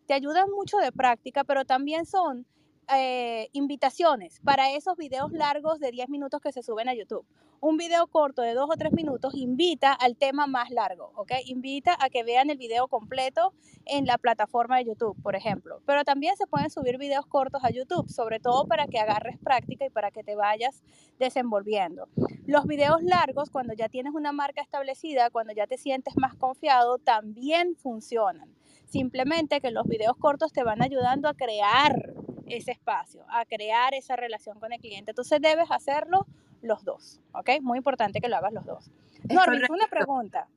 te 0.06 0.14
ayudan 0.14 0.50
mucho 0.50 0.78
de 0.78 0.92
práctica, 0.92 1.44
pero 1.44 1.64
también 1.64 2.06
son 2.06 2.46
eh, 2.94 3.48
invitaciones 3.52 4.40
para 4.44 4.72
esos 4.72 4.96
videos 4.96 5.32
largos 5.32 5.78
de 5.78 5.90
10 5.90 6.08
minutos 6.08 6.40
que 6.40 6.52
se 6.52 6.62
suben 6.62 6.88
a 6.88 6.94
YouTube. 6.94 7.24
Un 7.60 7.76
video 7.76 8.08
corto 8.08 8.42
de 8.42 8.54
2 8.54 8.68
o 8.68 8.76
3 8.76 8.92
minutos 8.92 9.34
invita 9.36 9.92
al 9.92 10.16
tema 10.16 10.48
más 10.48 10.70
largo, 10.70 11.12
¿ok? 11.14 11.30
Invita 11.46 11.96
a 12.00 12.10
que 12.10 12.24
vean 12.24 12.50
el 12.50 12.58
video 12.58 12.88
completo 12.88 13.54
en 13.84 14.04
la 14.04 14.18
plataforma 14.18 14.78
de 14.78 14.86
YouTube, 14.86 15.16
por 15.22 15.36
ejemplo. 15.36 15.80
Pero 15.86 16.02
también 16.02 16.36
se 16.36 16.48
pueden 16.48 16.70
subir 16.70 16.98
videos 16.98 17.24
cortos 17.24 17.62
a 17.64 17.70
YouTube, 17.70 18.10
sobre 18.10 18.40
todo 18.40 18.66
para 18.66 18.88
que 18.88 18.98
agarres 18.98 19.38
práctica 19.38 19.86
y 19.86 19.90
para 19.90 20.10
que 20.10 20.24
te 20.24 20.34
vayas 20.34 20.82
desenvolviendo. 21.20 22.08
Los 22.46 22.66
videos 22.66 23.00
largos, 23.04 23.48
cuando 23.48 23.74
ya 23.74 23.88
tienes 23.88 24.12
una 24.12 24.32
marca 24.32 24.60
establecida, 24.60 25.30
cuando 25.30 25.52
ya 25.52 25.68
te 25.68 25.78
sientes 25.78 26.14
más 26.16 26.34
confiado, 26.34 26.98
también 26.98 27.76
funcionan. 27.76 28.52
Simplemente 28.86 29.60
que 29.60 29.70
los 29.70 29.86
videos 29.86 30.16
cortos 30.16 30.52
te 30.52 30.64
van 30.64 30.82
ayudando 30.82 31.28
a 31.28 31.34
crear 31.34 32.12
ese 32.56 32.72
espacio, 32.72 33.24
a 33.28 33.44
crear 33.44 33.94
esa 33.94 34.16
relación 34.16 34.60
con 34.60 34.72
el 34.72 34.80
cliente. 34.80 35.12
Entonces 35.12 35.40
debes 35.40 35.70
hacerlo 35.70 36.26
los 36.60 36.84
dos, 36.84 37.20
¿ok? 37.32 37.50
Muy 37.60 37.78
importante 37.78 38.20
que 38.20 38.28
lo 38.28 38.36
hagas 38.36 38.52
los 38.52 38.64
dos. 38.64 38.90
Normis, 39.28 39.68
una 39.70 39.88
pregunta. 39.88 40.48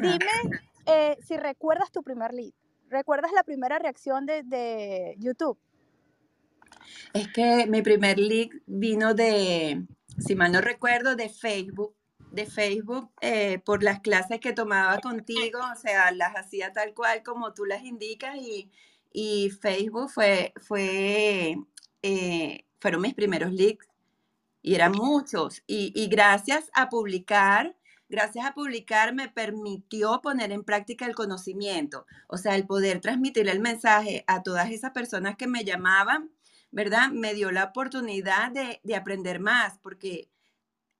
Dime 0.00 0.18
eh, 0.86 1.16
si 1.26 1.36
recuerdas 1.36 1.90
tu 1.90 2.02
primer 2.02 2.34
lead. 2.34 2.52
¿Recuerdas 2.88 3.30
la 3.32 3.44
primera 3.44 3.78
reacción 3.78 4.26
de, 4.26 5.14
YouTube? 5.18 5.58
Es 7.12 7.28
que 7.32 7.66
mi 7.66 7.82
primer 7.82 8.18
lead 8.18 8.48
vino 8.66 9.14
de, 9.14 9.86
si 10.18 10.34
mal 10.34 10.52
no 10.52 10.60
recuerdo, 10.60 11.14
de 11.16 11.28
Facebook 11.28 11.94
de 12.32 12.46
Facebook 12.46 13.10
eh, 13.20 13.58
por 13.58 13.82
las 13.82 13.98
clases 13.98 14.38
que 14.38 14.52
tomaba 14.52 14.98
contigo, 15.00 15.58
o 15.72 15.76
sea, 15.76 16.12
las 16.12 16.36
hacía 16.36 16.72
tal 16.72 16.94
cual 16.94 17.24
como 17.24 17.54
tú 17.54 17.64
las 17.64 17.82
indicas 17.82 18.36
y, 18.36 18.70
y 19.12 19.50
Facebook 19.50 20.10
fue, 20.10 20.52
fue, 20.56 21.56
eh, 22.02 22.64
fueron 22.78 23.02
mis 23.02 23.14
primeros 23.14 23.52
leaks 23.52 23.88
y 24.62 24.74
eran 24.74 24.92
muchos. 24.92 25.62
Y, 25.66 25.92
y, 25.94 26.08
gracias 26.08 26.70
a 26.74 26.88
publicar, 26.88 27.76
gracias 28.08 28.46
a 28.46 28.54
publicar 28.54 29.14
me 29.14 29.28
permitió 29.28 30.20
poner 30.22 30.52
en 30.52 30.64
práctica 30.64 31.06
el 31.06 31.14
conocimiento, 31.14 32.06
o 32.28 32.36
sea, 32.36 32.54
el 32.56 32.66
poder 32.66 33.00
transmitir 33.00 33.48
el 33.48 33.60
mensaje 33.60 34.24
a 34.26 34.42
todas 34.42 34.70
esas 34.70 34.92
personas 34.92 35.36
que 35.36 35.46
me 35.46 35.64
llamaban, 35.64 36.30
¿verdad? 36.70 37.10
Me 37.10 37.34
dio 37.34 37.50
la 37.50 37.64
oportunidad 37.64 38.52
de, 38.52 38.80
de 38.84 38.96
aprender 38.96 39.40
más, 39.40 39.78
porque 39.82 40.28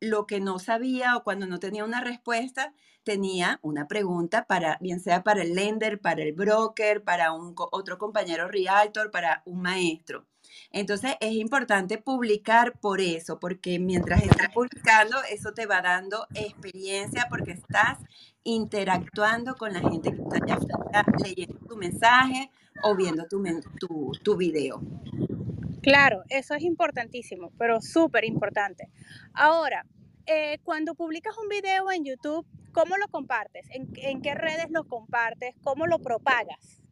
lo 0.00 0.26
que 0.26 0.40
no 0.40 0.59
sabía 0.59 1.16
o 1.16 1.23
cuando 1.23 1.47
no 1.47 1.59
tenía 1.61 1.85
una 1.85 2.00
respuesta, 2.00 2.73
tenía 3.04 3.61
una 3.62 3.87
pregunta 3.87 4.47
para, 4.47 4.78
bien 4.80 5.00
sea 5.00 5.23
para 5.23 5.42
el 5.42 5.54
lender, 5.54 6.00
para 6.00 6.23
el 6.23 6.33
broker, 6.33 7.02
para 7.02 7.33
un, 7.33 7.54
otro 7.57 7.99
compañero 7.99 8.49
realtor, 8.49 9.11
para 9.11 9.42
un 9.45 9.62
maestro. 9.62 10.26
Entonces 10.73 11.12
es 11.21 11.33
importante 11.33 11.99
publicar 11.99 12.78
por 12.80 13.00
eso, 13.00 13.38
porque 13.38 13.78
mientras 13.78 14.23
estás 14.23 14.49
publicando, 14.54 15.16
eso 15.30 15.52
te 15.52 15.66
va 15.66 15.83
dando 15.83 16.26
experiencia 16.35 17.26
porque 17.28 17.52
estás 17.52 17.99
interactuando 18.42 19.54
con 19.57 19.73
la 19.73 19.80
gente 19.80 20.12
que 20.12 20.23
está 20.23 21.04
leyendo 21.23 21.59
tu 21.66 21.76
mensaje 21.76 22.50
o 22.83 22.97
viendo 22.97 23.26
tu, 23.26 23.42
tu, 23.78 24.12
tu 24.23 24.37
video. 24.37 24.80
Claro, 25.82 26.22
eso 26.28 26.54
es 26.54 26.62
importantísimo, 26.62 27.52
pero 27.58 27.80
súper 27.80 28.25
importante. 28.25 28.90
Ahora, 29.32 29.87
eh, 30.26 30.58
cuando 30.62 30.94
publicas 30.94 31.37
un 31.38 31.49
video 31.49 31.90
en 31.90 32.04
YouTube, 32.04 32.46
¿cómo 32.72 32.96
lo 32.96 33.08
compartes? 33.08 33.66
¿En, 33.70 34.20
qué 34.20 34.34
redes 34.34 34.70
lo 34.70 34.84
compartes? 34.84 35.54
¿Cómo 35.62 35.87
lo 35.87 35.99
propagas? 35.99 36.82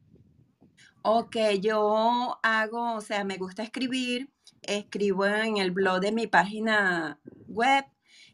Ok, 1.03 1.37
yo 1.61 2.39
hago, 2.43 2.95
o 2.95 3.01
sea, 3.01 3.25
me 3.25 3.37
gusta 3.37 3.63
escribir, 3.63 4.31
escribo 4.63 5.27
en 5.27 5.59
el 5.59 5.71
blog 5.71 6.01
de 6.01 6.13
mi 6.13 6.27
página 6.27 7.21
web 7.47 7.85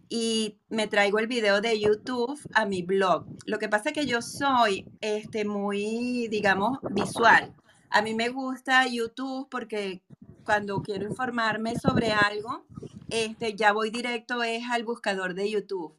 y 0.08 0.60
me 0.68 0.86
traigo 0.86 1.18
el 1.18 1.26
video 1.26 1.60
de 1.60 1.78
YouTube 1.78 2.38
a 2.54 2.64
mi 2.64 2.82
blog. 2.82 3.26
Lo 3.46 3.58
que 3.58 3.68
pasa 3.68 3.90
es 3.90 3.94
que 3.94 4.06
yo 4.06 4.22
soy 4.22 4.86
este, 5.00 5.44
muy, 5.44 6.28
digamos, 6.28 6.78
visual. 6.90 7.54
A 7.90 8.02
mí 8.02 8.14
me 8.14 8.28
gusta 8.28 8.86
YouTube 8.86 9.48
porque 9.50 10.02
cuando 10.44 10.82
quiero 10.82 11.06
informarme 11.06 11.74
sobre 11.78 12.12
algo, 12.12 12.64
este, 13.10 13.54
ya 13.54 13.72
voy 13.72 13.90
directo 13.90 14.42
es 14.42 14.64
al 14.70 14.84
buscador 14.84 15.34
de 15.34 15.50
YouTube. 15.50 15.98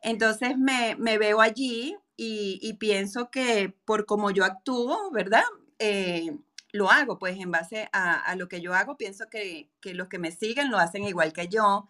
Entonces 0.00 0.58
me, 0.58 0.96
veo 0.96 1.40
allí 1.40 1.96
y, 2.16 2.74
pienso 2.74 3.30
que 3.30 3.74
por 3.84 4.06
como 4.06 4.30
yo 4.30 4.44
actúo, 4.44 5.10
¿verdad? 5.12 5.44
Eh, 5.78 6.36
lo 6.72 6.90
hago, 6.90 7.18
pues 7.18 7.38
en 7.38 7.50
base 7.50 7.88
a, 7.92 8.34
lo 8.36 8.48
que 8.48 8.60
yo 8.60 8.74
hago, 8.74 8.96
pienso 8.96 9.26
que, 9.30 9.70
que, 9.80 9.94
los 9.94 10.08
que 10.08 10.18
me 10.18 10.32
siguen 10.32 10.70
lo 10.70 10.78
hacen 10.78 11.04
igual 11.04 11.32
que 11.32 11.48
yo. 11.48 11.88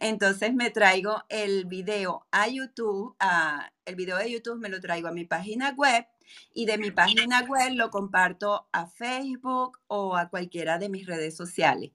Entonces 0.00 0.54
me 0.54 0.70
traigo 0.70 1.22
el 1.28 1.64
video 1.66 2.26
a 2.30 2.48
YouTube, 2.48 3.16
a, 3.20 3.72
el 3.84 3.96
video 3.96 4.16
de 4.16 4.30
YouTube 4.30 4.58
me 4.58 4.68
lo 4.68 4.80
traigo 4.80 5.08
a 5.08 5.12
mi 5.12 5.24
página 5.24 5.70
web 5.76 6.06
y 6.54 6.66
de 6.66 6.78
mi 6.78 6.90
página 6.90 7.42
web 7.42 7.72
lo 7.72 7.90
comparto 7.90 8.68
a 8.72 8.86
Facebook 8.86 9.78
o 9.86 10.16
a 10.16 10.28
cualquiera 10.28 10.78
de 10.78 10.88
mis 10.88 11.06
redes 11.06 11.36
sociales. 11.36 11.92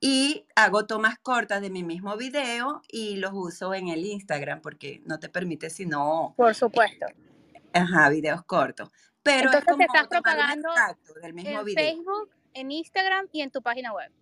Y 0.00 0.46
hago 0.54 0.86
tomas 0.86 1.18
cortas 1.18 1.62
de 1.62 1.70
mi 1.70 1.82
mismo 1.82 2.16
video 2.16 2.82
y 2.88 3.16
los 3.16 3.32
uso 3.32 3.72
en 3.74 3.88
el 3.88 4.04
Instagram 4.04 4.60
porque 4.60 5.02
no 5.06 5.18
te 5.18 5.28
permite 5.28 5.70
sino... 5.70 6.34
Por 6.36 6.54
supuesto. 6.54 7.06
ajá, 7.72 8.10
videos 8.10 8.44
cortos. 8.44 8.90
Pero 9.22 9.46
Entonces 9.46 9.60
es 9.60 9.64
como 9.64 9.78
te 9.78 9.84
estás 9.84 10.08
propagando 10.08 10.68
del 11.22 11.32
mismo 11.32 11.60
en 11.60 11.66
Facebook, 11.66 12.30
en 12.52 12.70
Instagram 12.70 13.28
y 13.32 13.40
en 13.40 13.50
tu 13.50 13.62
página 13.62 13.94
web. 13.94 14.12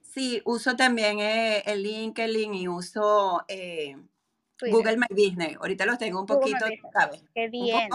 Sí, 0.00 0.42
uso 0.44 0.76
también 0.76 1.20
eh, 1.20 1.62
el 1.66 1.82
LinkedIn 1.82 2.54
y 2.54 2.68
uso 2.68 3.44
eh, 3.48 3.96
Google 4.60 4.96
My 4.96 5.06
Business. 5.10 5.56
Ahorita 5.56 5.86
los 5.86 5.98
tengo 5.98 6.20
un 6.20 6.26
poquito, 6.26 6.64
¿sabes? 6.92 7.24
Qué 7.34 7.48
bien. 7.48 7.88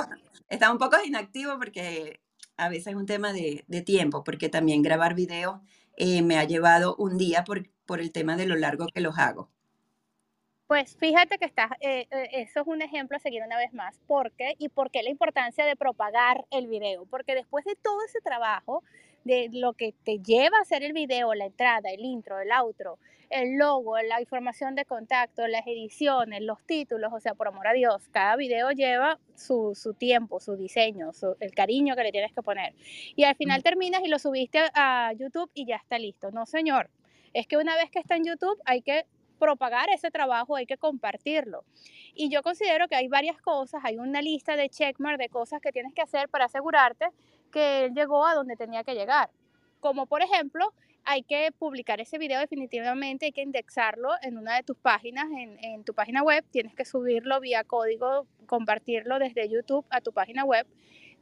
está 0.49 0.71
un 0.71 0.77
poco 0.77 0.97
inactivo 1.03 1.57
porque 1.57 2.19
a 2.57 2.69
veces 2.69 2.87
es 2.87 2.95
un 2.95 3.05
tema 3.05 3.33
de, 3.33 3.63
de 3.67 3.81
tiempo, 3.81 4.23
porque 4.23 4.49
también 4.49 4.81
grabar 4.81 5.13
videos 5.13 5.59
eh, 5.95 6.21
me 6.21 6.37
ha 6.37 6.43
llevado 6.43 6.95
un 6.97 7.17
día 7.17 7.43
por, 7.43 7.69
por 7.85 7.99
el 7.99 8.11
tema 8.11 8.35
de 8.35 8.45
lo 8.45 8.55
largo 8.55 8.87
que 8.87 9.01
los 9.01 9.17
hago. 9.17 9.49
Pues 10.67 10.97
fíjate 10.97 11.37
que 11.37 11.45
estás, 11.45 11.71
eh, 11.79 12.07
eh, 12.11 12.29
eso 12.33 12.59
es 12.61 12.67
un 12.67 12.81
ejemplo 12.81 13.15
a 13.15 13.21
seguir 13.21 13.41
una 13.41 13.57
vez 13.57 13.73
más. 13.73 13.99
¿Por 14.05 14.33
qué? 14.33 14.55
Y 14.59 14.67
por 14.67 14.91
qué 14.91 15.01
la 15.01 15.09
importancia 15.09 15.65
de 15.65 15.77
propagar 15.77 16.45
el 16.51 16.67
video. 16.67 17.05
Porque 17.05 17.35
después 17.35 17.63
de 17.63 17.75
todo 17.75 18.03
ese 18.05 18.19
trabajo, 18.19 18.83
de 19.27 19.49
lo 19.51 19.73
que 19.73 19.93
te 20.03 20.19
lleva 20.19 20.57
a 20.57 20.61
hacer 20.61 20.83
el 20.83 20.93
video, 20.93 21.33
la 21.33 21.45
entrada, 21.45 21.91
el 21.91 22.03
intro, 22.03 22.39
el 22.39 22.51
outro, 22.51 22.97
el 23.29 23.57
logo, 23.57 23.97
la 23.97 24.21
información 24.21 24.75
de 24.75 24.85
contacto, 24.85 25.47
las 25.47 25.67
ediciones, 25.67 26.41
los 26.41 26.63
títulos, 26.65 27.11
o 27.13 27.19
sea, 27.19 27.33
por 27.33 27.47
amor 27.47 27.67
a 27.67 27.73
Dios, 27.73 28.07
cada 28.09 28.35
video 28.35 28.71
lleva 28.71 29.19
su, 29.35 29.75
tiempo, 29.97 30.39
su 30.39 30.55
diseño, 30.55 31.11
el 31.39 31.51
cariño 31.51 31.95
que 31.95 32.03
le 32.03 32.11
tienes 32.11 32.33
que 32.33 32.41
poner. 32.41 32.73
Y 33.15 33.23
al 33.23 33.35
final 33.35 33.63
terminas 33.63 34.01
y 34.03 34.07
lo 34.07 34.19
subiste 34.19 34.59
a 34.73 35.11
YouTube 35.13 35.51
y 35.53 35.65
ya 35.65 35.75
está 35.75 35.99
listo. 35.99 36.31
No, 36.31 36.45
señor. 36.45 36.89
Es 37.33 37.45
que 37.45 37.57
una 37.57 37.75
vez 37.75 37.91
que 37.91 37.99
está 37.99 38.15
en 38.15 38.23
YouTube 38.23 38.59
hay 38.65 38.81
que 38.81 39.05
propagar 39.37 39.89
ese 39.89 40.09
trabajo, 40.09 40.55
hay 40.55 40.65
que 40.65 40.77
compartirlo. 40.77 41.63
Y 42.15 42.29
yo 42.29 42.41
considero 42.41 42.87
que 42.87 42.95
hay 42.95 43.07
varias 43.07 43.39
cosas, 43.41 43.81
hay 43.83 43.97
una 43.97 44.21
lista 44.21 44.55
de 44.55 44.69
checkmark 44.69 45.19
de 45.19 45.29
cosas 45.29 45.61
que 45.61 45.71
tienes 45.71 45.93
que 45.93 46.01
hacer 46.01 46.29
para 46.29 46.45
asegurarte 46.45 47.05
que 47.47 47.85
él 47.85 47.93
llegó 47.93 48.25
a 48.25 48.35
donde 48.35 48.55
tenía 48.55 48.83
que 48.83 48.95
llegar. 48.95 49.29
Como 49.79 50.05
por 50.05 50.21
ejemplo, 50.21 50.73
hay 51.09 51.23
que 51.23 51.53
publicar 51.57 52.01
ese 52.01 52.17
video 52.17 52.39
definitivamente, 52.41 53.27
hay 53.27 53.31
que 53.31 53.41
indexarlo 53.41 54.09
en 54.21 54.37
una 54.37 54.57
de 54.57 54.63
tus 54.63 54.75
páginas, 54.75 55.27
en, 55.31 55.83
tu 55.85 55.93
página 55.93 56.21
web, 56.21 56.43
tienes 56.51 56.75
que 56.75 56.83
subirlo 56.83 57.39
vía 57.39 57.63
código, 57.63 58.27
compartirlo 58.45 59.17
desde 59.17 59.47
YouTube 59.47 59.85
a 59.89 60.01
tu 60.01 60.11
página 60.11 60.43
web, 60.43 60.67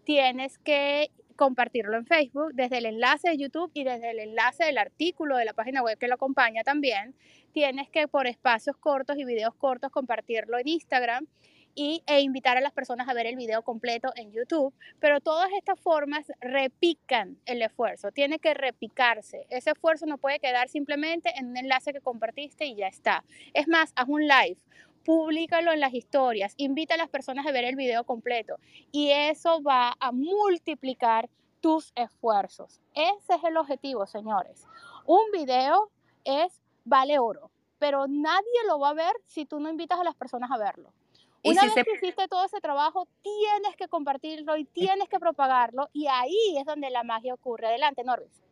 tienes 0.03 0.57
que 0.57 1.11
compartirlo 1.35 1.97
en 1.97 2.07
Facebook 2.07 2.53
desde 2.55 2.79
el 2.79 2.87
enlace 2.87 3.29
de 3.29 3.37
YouTube 3.37 3.69
y 3.75 3.83
desde 3.83 4.09
el 4.09 4.19
enlace 4.19 4.65
del 4.65 4.79
artículo 4.79 5.37
de 5.37 5.45
la 5.45 5.53
página 5.53 5.83
web 5.83 5.99
que 5.99 6.07
lo 6.07 6.15
acompaña 6.15 6.63
también. 6.63 7.13
Tienes 7.51 7.87
que 7.89 8.07
por 8.07 8.25
espacios 8.25 8.77
cortos 8.77 9.17
y 9.17 9.25
videos 9.25 9.53
cortos 9.53 9.91
compartirlo 9.91 10.57
en 10.57 10.67
Instagram 10.67 11.27
y, 11.75 12.03
e 12.07 12.21
invitar 12.21 12.57
a 12.57 12.61
las 12.61 12.71
personas 12.71 13.07
a 13.07 13.13
ver 13.13 13.27
el 13.27 13.35
video 13.35 13.61
completo 13.61 14.11
en 14.15 14.31
YouTube. 14.31 14.73
Pero 14.99 15.19
todas 15.19 15.51
estas 15.53 15.79
formas 15.79 16.25
repican 16.39 17.37
el 17.45 17.61
esfuerzo, 17.61 18.11
tiene 18.11 18.39
que 18.39 18.53
repicarse. 18.53 19.45
Ese 19.49 19.71
esfuerzo 19.71 20.05
no 20.05 20.17
puede 20.17 20.39
quedar 20.39 20.69
simplemente 20.69 21.31
en 21.37 21.47
un 21.47 21.57
enlace 21.57 21.93
que 21.93 22.01
compartiste 22.01 22.65
y 22.65 22.75
ya 22.75 22.87
está. 22.87 23.23
Es 23.53 23.67
más, 23.67 23.91
haz 23.95 24.07
un 24.07 24.21
live, 24.21 24.57
públicalo 25.03 25.71
en 25.71 25.79
las 25.79 25.93
historias, 25.93 26.53
invita 26.57 26.95
a 26.95 26.97
las 26.97 27.09
personas 27.09 27.45
a 27.45 27.51
ver 27.51 27.65
el 27.65 27.75
video 27.75 28.03
completo 28.05 28.57
y 28.91 29.11
eso 29.11 29.61
va 29.61 29.95
a 29.99 30.11
multiplicar 30.11 31.29
tus 31.61 31.91
esfuerzos. 31.95 32.81
Ese 32.93 33.35
es 33.35 33.43
el 33.43 33.57
objetivo, 33.57 34.05
señores. 34.07 34.67
Un 35.05 35.31
video 35.31 35.91
es 36.23 36.61
vale 36.83 37.19
oro, 37.19 37.51
pero 37.79 38.07
nadie 38.07 38.67
lo 38.67 38.79
va 38.79 38.89
a 38.89 38.93
ver 38.93 39.13
si 39.25 39.45
tú 39.45 39.59
no 39.59 39.69
invitas 39.69 39.99
a 39.99 40.03
las 40.03 40.15
personas 40.15 40.49
a 40.51 40.57
verlo. 40.57 40.93
Una 41.45 41.61
vez 41.63 41.85
que 41.85 41.93
hiciste 41.95 42.27
todo 42.27 42.45
ese 42.45 42.59
trabajo, 42.59 43.07
tienes 43.21 43.75
que 43.77 43.87
compartirlo 43.87 44.57
y 44.57 44.65
tienes 44.65 45.07
que 45.09 45.19
propagarlo 45.19 45.89
y 45.93 46.07
ahí 46.07 46.57
es 46.57 46.65
donde 46.65 46.89
la 46.89 47.03
magia 47.03 47.33
ocurre. 47.33 47.67
Adelante, 47.67 48.03
Norris. 48.03 48.43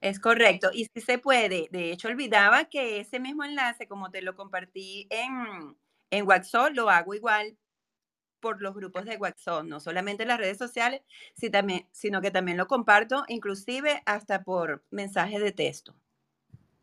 Es 0.00 0.20
correcto, 0.20 0.70
y 0.72 0.84
si 0.84 1.00
se 1.00 1.18
puede. 1.18 1.68
De 1.70 1.90
hecho, 1.90 2.08
olvidaba 2.08 2.66
que 2.66 3.00
ese 3.00 3.18
mismo 3.18 3.44
enlace, 3.44 3.88
como 3.88 4.10
te 4.10 4.20
lo 4.20 4.36
compartí 4.36 5.06
en, 5.10 5.76
en 6.10 6.28
WhatsApp, 6.28 6.72
lo 6.74 6.90
hago 6.90 7.14
igual 7.14 7.56
por 8.40 8.60
los 8.60 8.74
grupos 8.74 9.06
de 9.06 9.16
WhatsApp, 9.16 9.64
no 9.64 9.80
solamente 9.80 10.22
en 10.22 10.28
las 10.28 10.38
redes 10.38 10.58
sociales, 10.58 11.02
sino 11.92 12.20
que 12.20 12.30
también 12.30 12.58
lo 12.58 12.66
comparto, 12.66 13.24
inclusive 13.28 14.02
hasta 14.06 14.44
por 14.44 14.84
mensajes 14.90 15.40
de 15.40 15.52
texto. 15.52 15.96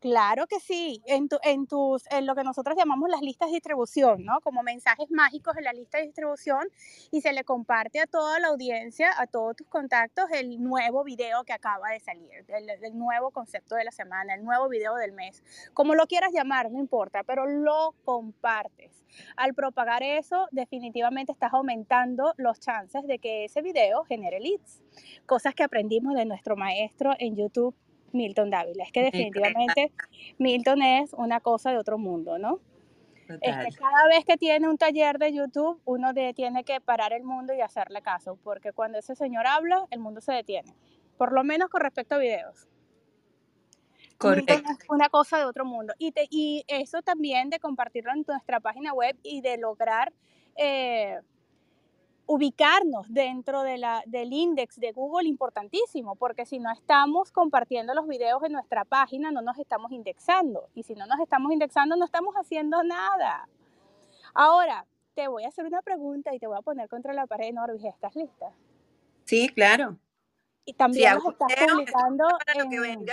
Claro 0.03 0.48
que 0.48 0.60
sí, 0.60 1.01
en, 1.05 1.29
en, 1.43 1.65
tus, 1.65 2.03
en 2.12 2.25
lo 2.25 2.36
que 2.36 2.43
nosotros 2.43 2.75
llamamos 2.77 3.10
las 3.10 3.22
listas 3.22 3.48
de 3.48 3.53
distribución, 3.53 4.25
¿no? 4.25 4.41
Como 4.41 4.62
mensajes 4.62 5.10
mágicos 5.10 5.55
en 5.55 5.63
la 5.63 5.72
lista 5.72 5.98
de 5.98 6.07
distribución 6.07 6.67
y 7.10 7.22
se 7.22 7.31
le 7.31 7.45
comparte 7.45 8.01
a 8.01 8.05
toda 8.05 8.38
la 8.41 8.50
audiencia, 8.50 9.12
a 9.17 9.27
todos 9.27 9.55
tus 9.55 9.67
contactos, 9.67 10.25
el 10.31 10.62
nuevo 10.62 11.05
video 11.05 11.45
que 11.45 11.53
acaba 11.53 11.91
de 11.91 12.01
salir, 12.01 12.29
el, 12.50 12.69
el 12.69 12.98
nuevo 12.98 13.31
concepto 13.31 13.75
de 13.75 13.86
la 13.86 13.91
semana, 13.91 14.33
el 14.33 14.43
nuevo 14.43 14.67
video 14.67 14.95
del 14.95 15.13
mes, 15.13 15.41
como 15.74 15.95
lo 15.95 16.05
quieras 16.05 16.33
llamar, 16.33 16.69
no 16.69 16.79
importa, 16.79 17.24
pero 17.24 17.45
lo 17.45 17.95
compartes. 18.03 19.05
Al 19.38 19.53
propagar 19.53 20.03
eso, 20.03 20.50
definitivamente 20.51 21.31
estás 21.31 21.53
aumentando 21.53 22.33
los 22.36 22.60
chances 22.60 23.07
de 23.07 23.19
que 23.19 23.45
ese 23.45 23.62
video 23.62 24.03
genere 24.03 24.41
leads, 24.41 24.81
cosas 25.25 25.55
que 25.55 25.63
aprendimos 25.63 26.13
de 26.13 26.25
nuestro 26.25 26.57
maestro 26.57 27.13
en 27.19 27.38
YouTube 27.38 27.74
Milton 28.13 28.50
Dávila. 28.50 28.84
Es 28.84 28.91
que 28.91 29.03
definitivamente 29.03 29.91
Milton 30.38 30.82
es 30.82 31.13
una 31.13 31.39
cosa 31.39 31.72
de 31.72 31.77
otro 31.77 31.98
mundo, 31.98 32.38
¿no? 32.38 32.60
Es 33.41 33.55
que 33.58 33.77
cada 33.77 34.08
vez 34.10 34.25
que 34.25 34.38
tiene 34.38 34.67
un 34.67 34.77
taller 34.77 35.17
de 35.17 35.34
YouTube, 35.34 35.82
uno 35.86 36.13
tiene 36.36 36.63
que 36.63 36.82
parar 36.82 37.13
el 37.13 37.24
mundo 37.24 37.53
y 37.53 37.62
hacerle 37.62 38.01
caso, 38.01 38.38
porque 38.43 38.74
cuando 38.74 39.00
ese 39.00 39.15
señor 39.15 39.48
habla, 39.48 39.88
el 39.91 40.00
mundo 40.00 40.22
se 40.22 40.34
detiene, 40.34 40.74
por 41.17 41.32
lo 41.32 41.43
menos 41.43 41.70
con 41.70 41.82
respecto 41.82 42.15
a 42.15 42.17
videos. 42.20 42.67
Correcto. 44.17 44.53
Es 44.53 44.89
una 44.89 45.10
cosa 45.10 45.38
de 45.38 45.46
otro 45.46 45.65
mundo. 45.65 45.93
Y, 45.98 46.13
y 46.29 46.63
eso 46.67 47.01
también 47.01 47.50
de 47.50 47.60
compartirlo 47.60 48.12
en 48.13 48.24
nuestra 48.27 48.60
página 48.60 48.93
web 48.93 49.17
y 49.24 49.41
de 49.41 49.58
lograr 49.58 50.13
eh, 50.55 51.20
ubicarnos 52.25 53.12
dentro 53.12 53.63
de 53.63 53.77
la, 53.77 54.03
del 54.06 54.32
index 54.34 54.80
de 54.80 54.92
Google 54.92 55.27
importantísimo, 55.27 56.15
porque 56.15 56.46
si 56.46 56.60
no 56.60 56.72
estamos 56.72 57.32
compartiendo 57.32 57.94
los 57.94 58.08
videos 58.08 58.42
en 58.44 58.53
nuestra 58.53 58.86
página, 58.86 59.32
no 59.32 59.42
nos 59.42 59.58
estamos 59.60 59.92
indexando. 59.92 60.70
Y 60.74 60.84
si 60.84 60.96
no 60.96 61.06
nos 61.06 61.20
estamos 61.20 61.51
indexando, 61.51 61.96
no 61.96 62.06
estamos 62.06 62.36
haciendo 62.36 62.84
nada. 62.84 63.48
Ahora, 64.34 64.86
te 65.15 65.27
voy 65.27 65.44
a 65.44 65.50
hacer 65.50 65.65
una 65.65 65.82
pregunta 65.82 66.34
y 66.34 66.39
te 66.39 66.48
voy 66.48 66.58
a 66.58 66.62
poner 66.62 66.89
contra 66.89 67.13
la 67.13 67.27
pared, 67.27 67.53
Norvis. 67.53 67.86
¿Estás 67.86 68.15
lista? 68.15 68.51
Sí, 69.25 69.50
claro. 69.50 69.98
Y 70.65 70.74
también 70.74 71.15
los 71.15 71.25
estás 71.25 71.50
publicando 71.68 72.27
en... 72.86 73.06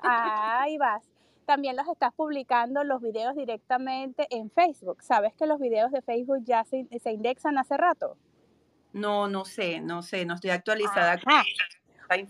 Ahí 0.00 0.76
vas 0.76 1.02
también 1.44 1.76
los 1.76 1.88
estás 1.88 2.12
publicando 2.14 2.84
los 2.84 3.02
videos 3.02 3.34
directamente 3.34 4.26
en 4.30 4.50
Facebook. 4.50 5.02
¿Sabes 5.02 5.34
que 5.34 5.46
los 5.46 5.60
videos 5.60 5.90
de 5.90 6.00
Facebook 6.02 6.44
ya 6.44 6.64
se, 6.64 6.86
se 6.98 7.12
indexan 7.12 7.58
hace 7.58 7.76
rato? 7.76 8.16
No, 8.92 9.28
no 9.28 9.44
sé, 9.44 9.80
no 9.80 10.02
sé, 10.02 10.24
no 10.24 10.34
estoy 10.34 10.50
actualizada. 10.50 11.20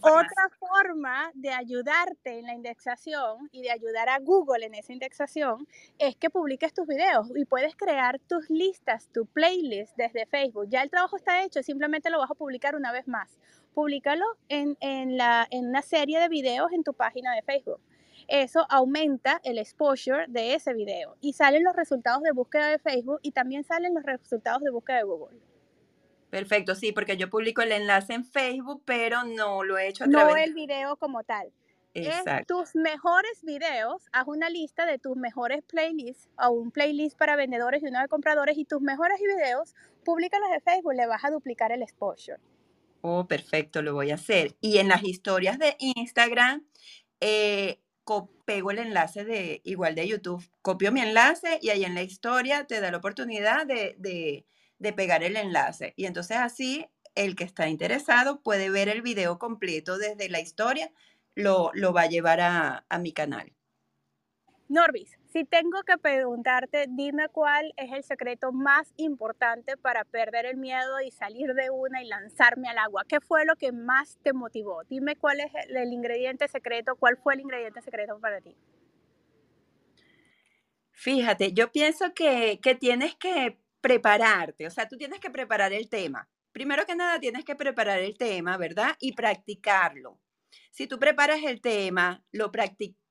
Otra 0.01 0.49
forma 0.61 1.33
de 1.35 1.51
ayudarte 1.51 2.39
en 2.39 2.47
la 2.47 2.55
indexación 2.55 3.49
y 3.51 3.63
de 3.63 3.71
ayudar 3.73 4.09
a 4.09 4.21
Google 4.21 4.65
en 4.65 4.75
esa 4.75 4.93
indexación 4.93 5.67
es 5.99 6.15
que 6.17 6.31
publiques 6.31 6.73
tus 6.73 6.87
videos 6.87 7.29
y 7.35 7.45
puedes 7.45 7.75
crear 7.75 8.21
tus 8.29 8.49
listas, 8.49 9.09
tu 9.13 9.27
playlist 9.27 9.97
desde 9.97 10.27
Facebook. 10.27 10.69
Ya 10.69 10.83
el 10.83 10.91
trabajo 10.91 11.17
está 11.17 11.43
hecho, 11.43 11.63
simplemente 11.65 12.11
lo 12.11 12.19
vas 12.19 12.31
a 12.31 12.35
publicar 12.35 12.77
una 12.77 12.93
vez 12.93 13.09
más. 13.09 13.39
Públicalo 13.75 14.25
en, 14.49 14.77
en, 14.81 15.17
la, 15.17 15.49
en 15.51 15.69
una 15.69 15.83
serie 15.83 16.21
de 16.21 16.29
videos 16.29 16.71
en 16.73 16.85
tu 16.85 16.95
página 16.95 17.35
de 17.35 17.43
Facebook. 17.43 17.81
Eso 18.29 18.67
aumenta 18.69 19.41
el 19.43 19.59
exposure 19.59 20.27
de 20.29 20.55
ese 20.55 20.75
video 20.75 21.17
y 21.21 21.33
salen 21.33 21.65
los 21.65 21.75
resultados 21.75 22.23
de 22.23 22.31
búsqueda 22.31 22.69
de 22.69 22.79
Facebook 22.79 23.19
y 23.23 23.33
también 23.33 23.65
salen 23.65 23.95
los 23.95 24.05
resultados 24.05 24.63
de 24.63 24.71
búsqueda 24.71 24.99
de 24.99 25.05
Google. 25.05 25.52
Perfecto, 26.33 26.75
sí, 26.75 26.93
porque 26.93 27.19
yo 27.19 27.29
publico 27.29 27.61
el 27.61 27.73
enlace 27.73 28.15
en 28.15 28.25
Facebook, 28.25 28.83
pero 28.87 29.23
no 29.23 29.63
lo 29.65 29.77
he 29.77 29.89
hecho 29.89 30.05
a 30.05 30.09
través. 30.09 30.35
No 30.35 30.37
el 30.39 30.55
video 30.55 30.97
como 30.97 31.23
tal. 31.25 31.53
Exacto. 31.93 32.57
tus 32.57 32.75
mejores 32.75 33.43
videos, 33.43 34.05
haz 34.13 34.27
una 34.27 34.49
lista 34.49 34.87
de 34.87 34.99
tus 34.99 35.15
mejores 35.15 35.63
playlists 35.63 36.31
o 36.43 36.49
un 36.49 36.71
playlist 36.71 37.19
para 37.19 37.37
vendedores 37.37 37.83
y 37.83 37.89
uno 37.89 38.01
de 38.01 38.09
compradores 38.09 38.57
y 38.57 38.65
tus 38.65 38.81
mejores 38.81 39.21
videos, 39.21 39.75
públicalos 40.07 40.49
en 40.55 40.63
Facebook, 40.63 40.95
le 40.95 41.07
vas 41.07 41.23
a 41.23 41.31
duplicar 41.31 41.71
el 41.71 41.83
exposure. 41.83 42.39
Oh, 43.03 43.27
perfecto, 43.27 43.83
lo 43.83 43.93
voy 43.93 44.11
a 44.11 44.15
hacer. 44.15 44.57
Y 44.63 44.79
en 44.79 44.89
las 44.89 45.05
historias 45.05 45.59
de 45.59 45.77
Instagram, 45.81 46.65
eh, 47.21 47.79
pego 48.47 48.71
el 48.71 48.79
enlace 48.79 49.27
de 49.27 49.61
igual 49.65 49.95
de 49.95 50.09
YouTube, 50.09 50.43
copio 50.63 50.93
mi 50.93 51.03
enlace 51.03 51.59
y 51.61 51.69
ahí 51.69 51.85
en 51.85 51.95
la 51.95 52.03
historia 52.03 52.65
te 52.67 52.81
da 52.81 52.91
la 52.91 52.97
oportunidad 52.97 53.67
de 53.67 53.97
de 53.99 54.47
pegar 54.91 55.23
el 55.23 55.37
enlace. 55.37 55.95
Y 55.97 56.07
entonces 56.07 56.39
así 56.39 56.87
el 57.15 57.37
que 57.37 57.45
está 57.45 57.69
interesado 57.69 58.43
puede 58.43 58.71
ver 58.71 58.89
el 58.89 59.03
video 59.03 59.39
completo 59.39 59.99
desde 59.99 60.29
la 60.29 60.41
historia, 60.41 60.91
lo, 61.35 61.71
lo 61.75 61.93
va 61.93 62.03
a 62.03 62.09
llevar 62.09 62.41
a, 62.41 62.85
a 62.89 62.99
mi 62.99 63.13
canal. 63.13 63.53
Norvis, 64.69 65.19
si 65.33 65.45
tengo 65.45 65.83
que 65.83 65.99
preguntarte, 65.99 66.87
dime 66.89 67.29
cuál 67.29 67.75
es 67.77 67.93
el 67.93 68.03
secreto 68.05 68.53
más 68.53 68.93
importante 68.97 69.77
para 69.77 70.05
perder 70.05 70.47
el 70.47 70.57
miedo 70.57 71.01
y 71.01 71.11
salir 71.11 71.53
de 71.53 71.69
una 71.69 72.03
y 72.03 72.07
lanzarme 72.07 72.69
al 72.69 72.79
agua. 72.79 73.05
¿Qué 73.07 73.21
fue 73.21 73.45
lo 73.45 73.57
que 73.57 73.71
más 73.71 74.19
te 74.23 74.33
motivó? 74.33 74.83
Dime 74.85 75.17
cuál 75.17 75.41
es 75.41 75.53
el 75.69 75.93
ingrediente 75.93 76.49
secreto, 76.49 76.97
cuál 76.97 77.19
fue 77.19 77.35
el 77.35 77.41
ingrediente 77.41 77.83
secreto 77.83 78.19
para 78.19 78.41
ti. 78.41 78.57
Fíjate, 80.93 81.53
yo 81.53 81.71
pienso 81.71 82.15
que, 82.15 82.61
que 82.63 82.75
tienes 82.75 83.15
que 83.17 83.59
prepararte, 83.83 84.67
o 84.67 84.71
sea, 84.71 84.89
tú 84.89 84.97
tienes 84.97 85.21
que 85.21 85.31
preparar 85.31 85.75
el 85.75 85.91
tema. 85.91 86.31
Primero 86.53 86.87
que 86.87 86.95
nada, 86.95 87.19
tienes 87.19 87.45
que 87.45 87.57
preparar 87.57 87.99
el 87.99 88.17
tema, 88.17 88.57
¿verdad? 88.57 88.97
Y 89.01 89.13
practicarlo. 89.13 90.21
Si 90.71 90.87
tú 90.87 90.99
preparas 90.99 91.43
el 91.43 91.61
tema, 91.61 92.25
lo, 92.31 92.53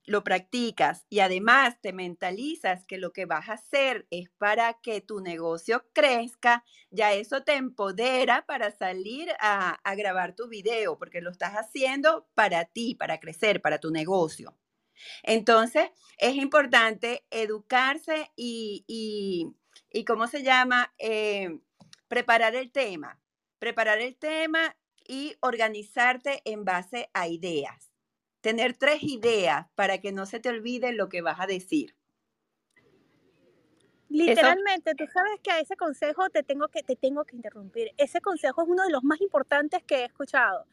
lo 0.05 0.23
practicas 0.23 1.05
y 1.09 1.19
además 1.19 1.79
te 1.81 1.91
mentalizas 1.91 2.85
que 2.85 2.97
lo 2.97 3.11
que 3.11 3.25
vas 3.25 3.49
a 3.49 3.53
hacer 3.53 4.07
es 4.09 4.29
para 4.37 4.79
que 4.81 5.01
tu 5.01 5.19
negocio 5.21 5.85
crezca, 5.93 6.63
ya 6.89 7.13
eso 7.13 7.43
te 7.43 7.55
empodera 7.55 8.45
para 8.45 8.71
salir 8.71 9.29
a, 9.39 9.79
grabar 9.95 10.35
tu 10.35 10.47
video, 10.47 10.97
porque 10.97 11.21
lo 11.21 11.31
estás 11.31 11.53
haciendo 11.53 12.27
para 12.33 12.65
ti, 12.65 12.95
para 12.95 13.19
crecer, 13.19 13.61
para 13.61 13.79
tu 13.79 13.91
negocio. 13.91 14.57
Entonces, 15.23 15.89
es 16.17 16.35
importante 16.35 17.25
educarse 17.31 18.31
y, 18.35 18.85
y 18.87 19.55
cómo 20.05 20.27
se 20.27 20.43
llama, 20.43 20.93
eh, 20.97 21.59
preparar 22.07 22.55
el 22.55 22.71
tema, 22.71 23.19
preparar 23.59 23.99
el 23.99 24.17
tema 24.17 24.75
y 25.07 25.35
organizarte 25.39 26.41
en 26.45 26.65
base 26.65 27.09
a 27.13 27.27
ideas. 27.27 27.93
Tener 28.41 28.75
tres 28.75 29.03
ideas 29.03 29.67
para 29.75 29.99
que 29.99 30.11
no 30.11 30.25
se 30.25 30.39
te 30.39 30.49
olvide 30.49 30.93
lo 30.93 31.09
que 31.09 31.21
vas 31.21 31.39
a 31.39 31.47
decir. 31.47 31.95
Literalmente, 34.09 34.93
tú 34.95 35.05
sabes 35.07 35.39
que 35.41 35.51
a 35.51 35.59
ese 35.61 35.77
consejo 35.77 36.29
te 36.29 36.43
tengo 36.43 36.67
que, 36.67 36.83
te 36.83 36.97
tengo 36.97 37.23
que 37.23 37.37
interrumpir. 37.37 37.91
Ese 37.97 38.19
consejo 38.19 38.63
es 38.63 38.67
uno 38.67 38.83
de 38.83 38.91
los 38.91 39.03
más 39.03 39.21
importantes 39.21 39.83
que 39.83 39.99
he 39.99 40.05
escuchado. 40.05 40.65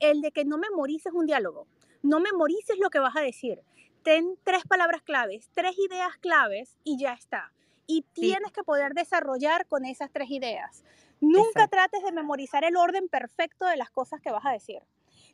El 0.00 0.22
de 0.22 0.32
que 0.32 0.44
no 0.44 0.56
memorices 0.56 1.12
un 1.12 1.26
diálogo, 1.26 1.66
no 2.02 2.20
memorices 2.20 2.78
lo 2.78 2.88
que 2.88 2.98
vas 2.98 3.16
a 3.16 3.20
decir. 3.20 3.62
Ten 4.02 4.38
tres 4.42 4.62
palabras 4.64 5.02
claves, 5.02 5.50
tres 5.52 5.76
ideas 5.78 6.16
claves 6.18 6.78
y 6.82 6.98
ya 6.98 7.12
está 7.12 7.52
y 7.88 8.02
tienes 8.12 8.52
que 8.52 8.62
poder 8.62 8.92
desarrollar 8.94 9.66
con 9.66 9.84
esas 9.84 10.12
tres 10.12 10.30
ideas. 10.30 10.84
Nunca 11.20 11.66
trates 11.66 12.04
de 12.04 12.12
memorizar 12.12 12.62
el 12.62 12.76
orden 12.76 13.08
perfecto 13.08 13.66
de 13.66 13.76
las 13.76 13.90
cosas 13.90 14.20
que 14.20 14.30
vas 14.30 14.46
a 14.46 14.52
decir. 14.52 14.82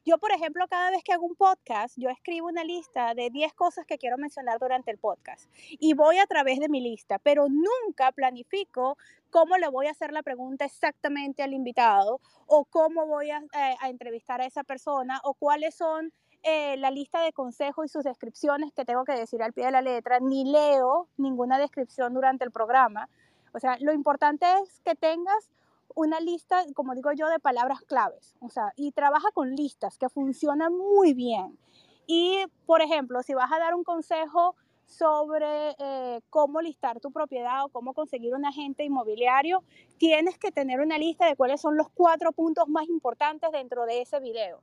Yo, 0.07 0.19
por 0.19 0.33
ejemplo, 0.33 0.67
cada 0.69 0.91
vez 0.91 1.03
que 1.03 1.13
hago 1.13 1.27
un 1.27 1.35
podcast, 1.35 1.97
yo 1.99 2.11
escribo 2.11 2.49
una 2.49 2.63
lista 2.63 3.15
de 3.15 3.31
10 3.31 3.55
cosas 3.55 3.87
que 3.87 3.99
quiero 3.99 4.19
mencionar 4.19 4.59
durante 4.59 4.91
el 4.91 4.99
podcast 4.99 5.51
y 5.71 5.95
voy 5.95 6.19
a 6.19 6.27
través 6.27 6.61
de 6.61 6.69
mi 6.69 6.81
lista, 6.81 7.19
pero 7.19 7.49
nunca 7.49 8.13
planifico 8.13 8.97
cómo 9.31 9.57
le 9.57 9.69
voy 9.69 9.87
a 9.87 9.91
hacer 9.91 10.13
la 10.13 10.23
pregunta 10.23 10.65
exactamente 10.65 11.43
al 11.43 11.55
invitado 11.55 12.21
o 12.47 12.67
cómo 12.67 13.07
voy 13.07 13.31
a, 13.31 13.39
eh, 13.39 13.77
entrevistar 13.89 14.41
a 14.41 14.47
esa 14.47 14.63
persona 14.63 15.21
o 15.25 15.35
cuáles 15.35 15.75
son 15.75 16.13
eh, 16.47 16.77
la 16.77 16.91
lista 16.91 17.23
de 17.23 17.33
consejos 17.33 17.87
y 17.87 17.89
sus 17.89 18.05
descripciones 18.05 18.71
que 18.75 18.85
tengo 18.85 19.05
que 19.05 19.13
decir 19.13 19.43
al 19.43 19.55
pie 19.55 19.65
de 19.65 19.71
la 19.71 19.81
letra, 19.81 20.21
ni 20.21 20.45
leo 20.45 21.09
ninguna 21.17 21.59
descripción 21.59 22.13
durante 22.13 22.45
el 22.45 22.51
programa. 22.51 23.09
O 23.55 23.59
sea, 23.59 23.79
lo 23.81 23.95
importante 23.95 24.45
es 24.63 24.81
que 24.81 24.95
tengas 24.95 25.51
una 25.95 26.21
lista, 26.21 26.63
como 26.75 26.95
digo 26.95 27.13
yo, 27.13 27.29
de 27.29 27.39
palabras 27.39 27.81
claves. 27.81 28.35
O 28.41 28.51
sea, 28.51 28.75
y 28.77 28.93
trabaja 28.93 29.31
con 29.33 29.57
listas 29.57 29.97
que 29.97 30.11
funcionan 30.11 30.77
muy 30.77 31.15
bien. 31.15 31.59
Y, 32.07 32.45
por 32.67 32.83
ejemplo, 32.83 33.23
si 33.23 33.33
vas 33.33 33.51
a 33.51 33.59
dar 33.59 33.75
un 33.75 33.83
consejo 33.83 34.55
sobre 34.85 35.75
eh, 35.79 36.21
cómo 36.29 36.61
listar 36.61 37.01
tu 37.01 37.11
propiedad 37.11 37.65
o 37.65 37.71
cómo 37.71 37.95
conseguir 37.95 38.35
un 38.35 38.45
agente 38.45 38.85
inmobiliario, 38.85 39.63
tienes 39.97 40.37
que 40.37 40.53
tener 40.53 40.83
una 40.83 40.99
lista 40.99 41.27
de 41.27 41.37
cuáles 41.37 41.63
son 41.63 41.79
los 41.79 41.89
cuatro 41.89 42.33
puntos 42.33 42.69
más 42.69 42.87
importantes 42.89 43.51
dentro 43.51 43.87
de 43.87 44.03
ese 44.03 44.21
video 44.21 44.61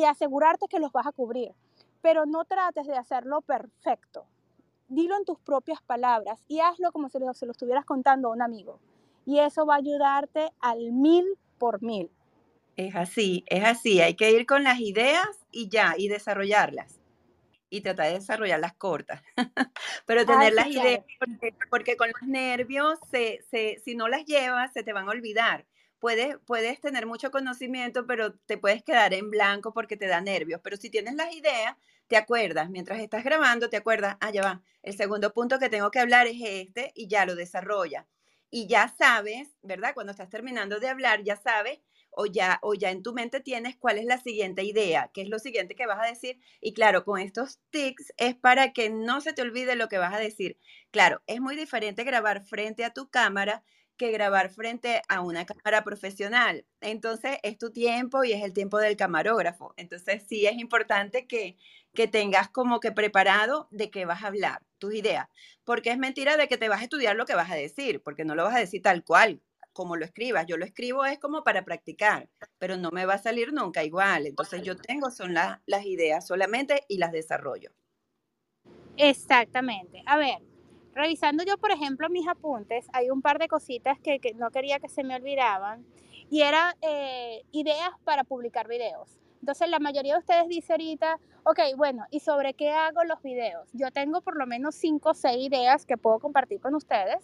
y 0.00 0.04
asegurarte 0.04 0.68
que 0.68 0.78
los 0.78 0.92
vas 0.92 1.06
a 1.06 1.12
cubrir. 1.12 1.52
Pero 2.00 2.26
no 2.26 2.44
trates 2.44 2.86
de 2.86 2.96
hacerlo 2.96 3.42
perfecto. 3.42 4.26
Dilo 4.88 5.16
en 5.16 5.24
tus 5.24 5.38
propias 5.38 5.82
palabras 5.82 6.44
y 6.48 6.60
hazlo 6.60 6.92
como 6.92 7.08
si 7.08 7.18
lo, 7.18 7.32
se 7.34 7.46
lo 7.46 7.52
estuvieras 7.52 7.84
contando 7.84 8.28
a 8.28 8.32
un 8.32 8.42
amigo 8.42 8.80
y 9.24 9.38
eso 9.38 9.66
va 9.66 9.74
a 9.74 9.78
ayudarte 9.78 10.50
al 10.60 10.92
mil 10.92 11.24
por 11.58 11.82
mil. 11.82 12.10
Es 12.76 12.94
así, 12.96 13.44
es 13.48 13.64
así. 13.64 14.00
Hay 14.00 14.14
que 14.14 14.30
ir 14.32 14.46
con 14.46 14.64
las 14.64 14.80
ideas 14.80 15.28
y 15.50 15.68
ya, 15.68 15.94
y 15.96 16.08
desarrollarlas. 16.08 16.98
Y 17.68 17.80
tratar 17.80 18.08
de 18.08 18.14
desarrollarlas 18.14 18.74
cortas. 18.74 19.22
Pero 20.06 20.26
tener 20.26 20.52
las 20.52 20.66
ideas, 20.66 21.04
porque, 21.70 21.96
con 21.96 22.08
los 22.08 22.22
nervios, 22.22 22.98
se, 23.10 23.40
se, 23.50 23.80
si 23.84 23.94
no 23.94 24.08
las 24.08 24.24
llevas, 24.24 24.72
se 24.72 24.82
te 24.82 24.92
van 24.92 25.08
a 25.08 25.12
olvidar. 25.12 25.66
Puedes, 26.02 26.36
puedes 26.46 26.80
tener 26.80 27.06
mucho 27.06 27.30
conocimiento, 27.30 28.06
pero 28.06 28.34
te 28.34 28.58
puedes 28.58 28.82
quedar 28.82 29.14
en 29.14 29.30
blanco 29.30 29.72
porque 29.72 29.96
te 29.96 30.08
da 30.08 30.20
nervios. 30.20 30.60
Pero 30.62 30.76
si 30.76 30.90
tienes 30.90 31.14
las 31.14 31.32
ideas, 31.34 31.76
te 32.08 32.16
acuerdas, 32.16 32.70
mientras 32.70 32.98
estás 33.00 33.22
grabando, 33.24 33.70
te 33.70 33.76
acuerdas, 33.78 34.16
ah, 34.20 34.30
ya 34.32 34.42
va, 34.42 34.62
el 34.82 34.96
segundo 34.96 35.32
punto 35.32 35.60
que 35.60 35.68
tengo 35.70 35.92
que 35.92 36.00
hablar 36.00 36.26
es 36.26 36.38
este 36.42 36.90
y 36.96 37.06
ya 37.08 37.24
lo 37.24 37.36
desarrolla 37.36 38.08
y 38.50 38.66
ya 38.66 38.88
sabes, 38.88 39.48
¿verdad? 39.62 39.94
Cuando 39.94 40.10
estás 40.12 40.28
terminando 40.28 40.80
de 40.80 40.88
hablar, 40.88 41.22
ya 41.22 41.36
sabes 41.36 41.80
o 42.10 42.26
ya, 42.26 42.58
o 42.62 42.74
ya 42.74 42.90
en 42.90 43.02
tu 43.02 43.14
mente 43.14 43.40
tienes 43.40 43.76
cuál 43.76 43.96
es 43.98 44.04
la 44.04 44.18
siguiente 44.18 44.64
idea, 44.64 45.10
qué 45.14 45.22
es 45.22 45.28
lo 45.30 45.38
siguiente 45.38 45.74
que 45.76 45.86
vas 45.86 46.00
a 46.02 46.10
decir. 46.10 46.38
Y 46.60 46.74
claro, 46.74 47.04
con 47.04 47.18
estos 47.20 47.60
tics 47.70 48.12
es 48.18 48.34
para 48.34 48.72
que 48.74 48.90
no 48.90 49.20
se 49.22 49.32
te 49.32 49.40
olvide 49.42 49.76
lo 49.76 49.88
que 49.88 49.98
vas 49.98 50.12
a 50.14 50.18
decir. 50.18 50.58
Claro, 50.90 51.22
es 51.26 51.40
muy 51.40 51.56
diferente 51.56 52.04
grabar 52.04 52.42
frente 52.44 52.84
a 52.84 52.92
tu 52.92 53.08
cámara 53.08 53.64
que 54.02 54.10
grabar 54.10 54.50
frente 54.50 55.00
a 55.08 55.20
una 55.20 55.46
cámara 55.46 55.84
profesional. 55.84 56.66
Entonces 56.80 57.38
es 57.44 57.56
tu 57.56 57.70
tiempo 57.70 58.24
y 58.24 58.32
es 58.32 58.42
el 58.42 58.52
tiempo 58.52 58.78
del 58.78 58.96
camarógrafo. 58.96 59.74
Entonces 59.76 60.24
sí 60.28 60.44
es 60.44 60.58
importante 60.58 61.28
que, 61.28 61.56
que 61.94 62.08
tengas 62.08 62.48
como 62.48 62.80
que 62.80 62.90
preparado 62.90 63.68
de 63.70 63.92
qué 63.92 64.04
vas 64.04 64.24
a 64.24 64.26
hablar, 64.26 64.60
tus 64.78 64.92
ideas, 64.92 65.28
porque 65.62 65.92
es 65.92 65.98
mentira 65.98 66.36
de 66.36 66.48
que 66.48 66.56
te 66.56 66.68
vas 66.68 66.80
a 66.80 66.82
estudiar 66.82 67.14
lo 67.14 67.26
que 67.26 67.36
vas 67.36 67.48
a 67.52 67.54
decir, 67.54 68.02
porque 68.02 68.24
no 68.24 68.34
lo 68.34 68.42
vas 68.42 68.56
a 68.56 68.58
decir 68.58 68.82
tal 68.82 69.04
cual 69.04 69.40
como 69.72 69.94
lo 69.94 70.04
escribas. 70.04 70.46
Yo 70.48 70.56
lo 70.56 70.64
escribo 70.64 71.04
es 71.04 71.20
como 71.20 71.44
para 71.44 71.64
practicar, 71.64 72.28
pero 72.58 72.76
no 72.76 72.90
me 72.90 73.06
va 73.06 73.14
a 73.14 73.18
salir 73.18 73.52
nunca 73.52 73.84
igual. 73.84 74.26
Entonces 74.26 74.62
yo 74.64 74.76
tengo 74.76 75.12
son 75.12 75.32
las 75.32 75.86
ideas 75.86 76.26
solamente 76.26 76.82
y 76.88 76.98
las 76.98 77.12
desarrollo. 77.12 77.70
Exactamente. 78.96 80.02
A 80.06 80.18
ver, 80.18 80.38
revisando 80.94 81.44
yo, 81.44 81.58
por 81.58 81.70
ejemplo, 81.70 82.08
mis 82.10 82.28
apuntes, 82.28 82.86
hay 82.92 83.10
un 83.10 83.22
par 83.22 83.38
de 83.38 83.48
cositas 83.48 83.98
que, 83.98 84.18
no 84.36 84.50
quería 84.50 84.78
que 84.78 84.88
se 84.88 85.04
me 85.04 85.14
olvidaban 85.14 85.84
y 86.30 86.42
eran 86.42 86.74
eh, 86.82 87.42
ideas 87.52 87.90
para 88.04 88.24
publicar 88.24 88.68
videos. 88.68 89.18
Entonces 89.40 89.68
la 89.68 89.80
mayoría 89.80 90.14
de 90.14 90.20
ustedes 90.20 90.48
dice 90.48 90.72
ahorita, 90.72 91.18
ok, 91.42 91.58
bueno, 91.76 92.04
¿y 92.10 92.20
sobre 92.20 92.54
qué 92.54 92.70
hago 92.70 93.02
los 93.04 93.20
videos? 93.22 93.68
Yo 93.72 93.90
tengo 93.90 94.20
por 94.20 94.36
lo 94.36 94.46
menos 94.46 94.76
cinco 94.76 95.10
o 95.10 95.14
seis 95.14 95.48
ideas 95.48 95.84
que 95.84 95.96
puedo 95.96 96.20
compartir 96.20 96.60
con 96.60 96.76
ustedes. 96.76 97.18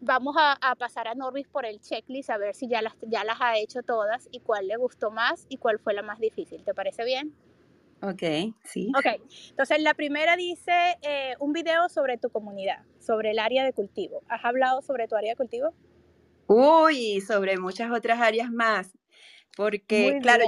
Vamos 0.00 0.36
a, 0.38 0.74
pasar 0.78 1.08
a 1.08 1.14
Norris 1.14 1.48
por 1.48 1.64
el 1.64 1.80
checklist 1.80 2.28
a 2.28 2.36
ver 2.36 2.54
si 2.54 2.68
ya 2.68 2.82
las, 2.82 2.94
ya 3.00 3.24
las 3.24 3.40
ha 3.40 3.56
hecho 3.56 3.82
todas 3.82 4.28
y 4.30 4.40
cuál 4.40 4.68
le 4.68 4.76
gustó 4.76 5.10
más 5.10 5.46
y 5.48 5.56
cuál 5.56 5.78
fue 5.78 5.94
la 5.94 6.02
más 6.02 6.18
difícil. 6.18 6.62
¿Te 6.64 6.74
parece 6.74 7.04
bien? 7.04 7.34
Ok, 8.06 8.54
sí. 8.64 8.92
Ok, 8.96 9.20
entonces 9.50 9.80
la 9.80 9.94
primera 9.94 10.36
dice 10.36 10.98
eh, 11.02 11.34
un 11.40 11.52
video 11.52 11.88
sobre 11.88 12.18
tu 12.18 12.28
comunidad, 12.28 12.84
sobre 13.00 13.30
el 13.30 13.38
área 13.38 13.64
de 13.64 13.72
cultivo. 13.72 14.22
¿Has 14.28 14.44
hablado 14.44 14.82
sobre 14.82 15.08
tu 15.08 15.16
área 15.16 15.32
de 15.32 15.36
cultivo? 15.36 15.74
Uy, 16.46 17.22
sobre 17.22 17.56
muchas 17.56 17.90
otras 17.90 18.20
áreas 18.20 18.50
más, 18.50 18.90
porque 19.56 20.18
claro, 20.20 20.44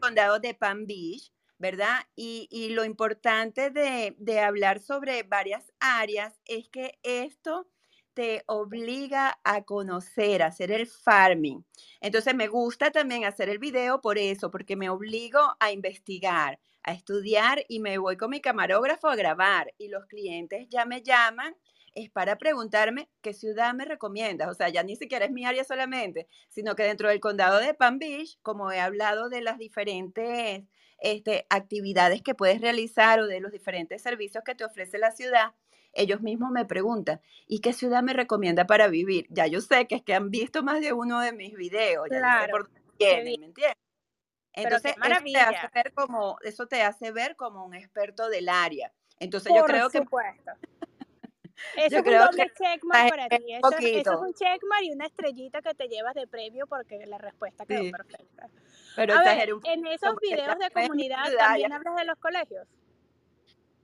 condado 0.00 0.38
de 0.38 0.54
Palm 0.54 0.86
Beach, 0.86 1.32
¿verdad? 1.58 2.06
Y, 2.14 2.70
lo 2.70 2.84
importante 2.84 3.70
de, 3.70 4.40
hablar 4.40 4.80
sobre 4.80 5.24
varias 5.24 5.72
áreas 5.80 6.40
es 6.44 6.68
que 6.68 6.98
esto 7.02 7.68
te 8.14 8.42
obliga 8.46 9.38
a 9.42 9.62
conocer, 9.62 10.42
a 10.42 10.46
hacer 10.46 10.70
el 10.70 10.86
farming. 10.86 11.64
Entonces 12.00 12.34
me 12.34 12.46
gusta 12.46 12.90
también 12.90 13.24
hacer 13.24 13.48
el 13.48 13.58
video 13.58 14.00
por 14.00 14.18
eso, 14.18 14.50
porque 14.50 14.76
me 14.76 14.90
obligo 14.90 15.40
a 15.58 15.72
investigar, 15.72 16.60
a 16.84 16.92
estudiar 16.92 17.64
y 17.68 17.80
me 17.80 17.98
voy 17.98 18.16
con 18.16 18.30
mi 18.30 18.40
camarógrafo 18.40 19.08
a 19.08 19.16
grabar 19.16 19.72
y 19.78 19.88
los 19.88 20.06
clientes 20.06 20.68
ya 20.68 20.84
me 20.84 21.02
llaman 21.02 21.54
es 21.94 22.10
para 22.10 22.38
preguntarme 22.38 23.08
qué 23.20 23.34
ciudad 23.34 23.74
me 23.74 23.84
recomiendas. 23.84 24.48
O 24.48 24.54
sea, 24.54 24.68
ya 24.68 24.82
ni 24.82 24.96
siquiera 24.96 25.26
es 25.26 25.30
mi 25.30 25.44
área 25.44 25.64
solamente, 25.64 26.26
sino 26.48 26.74
que 26.74 26.84
dentro 26.84 27.08
del 27.08 27.20
condado 27.20 27.58
de 27.60 27.74
Palm 27.74 27.98
Beach, 27.98 28.38
como 28.42 28.72
he 28.72 28.80
hablado 28.80 29.28
de 29.28 29.42
las 29.42 29.58
diferentes 29.58 30.62
este, 30.98 31.46
actividades 31.50 32.22
que 32.22 32.34
puedes 32.34 32.60
realizar 32.60 33.20
o 33.20 33.26
de 33.26 33.40
los 33.40 33.52
diferentes 33.52 34.02
servicios 34.02 34.42
que 34.44 34.54
te 34.54 34.64
ofrece 34.64 34.98
la 34.98 35.10
ciudad, 35.10 35.52
ellos 35.94 36.22
mismos 36.22 36.50
me 36.50 36.64
preguntan, 36.64 37.20
¿y 37.46 37.60
qué 37.60 37.74
ciudad 37.74 38.02
me 38.02 38.14
recomienda 38.14 38.66
para 38.66 38.88
vivir? 38.88 39.26
Ya 39.28 39.46
yo 39.46 39.60
sé 39.60 39.86
que 39.86 39.96
es 39.96 40.02
que 40.02 40.14
han 40.14 40.30
visto 40.30 40.62
más 40.62 40.80
de 40.80 40.94
uno 40.94 41.20
de 41.20 41.32
mis 41.32 41.54
videos, 41.54 42.08
ya 42.10 42.18
claro, 42.18 42.46
sé 42.46 42.50
por 42.50 42.62
dónde 42.64 43.38
¿me 43.38 43.46
entiendes? 43.46 43.76
Entonces, 44.54 44.94
eso 44.96 45.24
te, 45.24 45.38
hace 45.38 45.68
ver 45.74 45.92
como, 45.94 46.38
eso 46.42 46.66
te 46.66 46.82
hace 46.82 47.10
ver 47.10 47.36
como 47.36 47.64
un 47.64 47.74
experto 47.74 48.28
del 48.28 48.48
área. 48.48 48.92
Entonces, 49.18 49.52
yo 49.54 49.64
creo 49.64 49.88
que 49.88 49.98
eso 51.76 51.96
es 51.96 52.06
un 52.06 52.18
doble 52.18 52.52
checkmark 52.58 53.10
para 53.10 53.28
ti. 53.28 53.52
Eso, 53.52 53.70
es 53.78 54.06
un 54.06 54.34
checkmark 54.34 54.82
y 54.82 54.90
una 54.90 55.06
estrellita 55.06 55.62
que 55.62 55.74
te 55.74 55.88
llevas 55.88 56.14
de 56.14 56.26
premio 56.26 56.66
porque 56.66 57.06
la 57.06 57.18
respuesta 57.18 57.64
quedó 57.64 57.90
perfecta. 57.90 58.48
Pero 58.96 59.14
a 59.14 59.22
ver, 59.22 59.48
en 59.64 59.86
esos 59.86 60.16
videos 60.20 60.58
de 60.58 60.70
comunidad 60.70 61.32
también 61.38 61.72
hablas 61.72 61.96
de 61.96 62.04
los 62.04 62.18
colegios. 62.18 62.66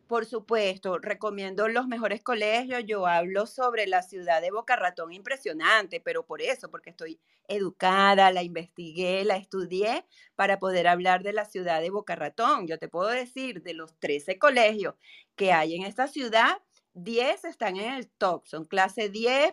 Por 0.09 0.25
supuesto, 0.25 0.99
recomiendo 0.99 1.69
los 1.69 1.87
mejores 1.87 2.23
colegios. 2.23 2.83
Yo 2.87 3.07
hablo 3.07 3.47
sobre 3.47 3.87
la 3.87 4.03
ciudad 4.03 4.41
de 4.41 4.51
Boca 4.51 4.75
Ratón, 4.75 5.13
impresionante, 5.13 6.01
pero 6.01 6.25
por 6.25 6.41
eso, 6.41 6.71
porque 6.71 6.89
estoy 6.91 7.21
educada, 7.47 8.33
la 8.33 8.43
investigué, 8.43 9.23
la 9.25 9.37
estudié 9.37 10.07
para 10.35 10.59
poder 10.59 10.89
hablar 10.89 11.23
de 11.23 11.35
la 11.35 11.45
ciudad 11.45 11.83
de 11.83 11.91
Boca 11.91 12.17
Ratón. 12.17 12.67
Yo 12.67 12.79
te 12.79 12.89
puedo 12.89 13.11
decir 13.11 13.63
de 13.63 13.75
los 13.75 13.95
13 13.99 14.39
colegios 14.39 14.95
que 15.37 15.53
hay 15.53 15.75
en 15.77 15.83
esta 15.85 16.09
ciudad, 16.09 16.57
10 16.95 17.45
están 17.45 17.77
en 17.77 17.93
el 17.93 18.09
top, 18.09 18.47
son 18.47 18.65
clase 18.65 19.11
10, 19.11 19.53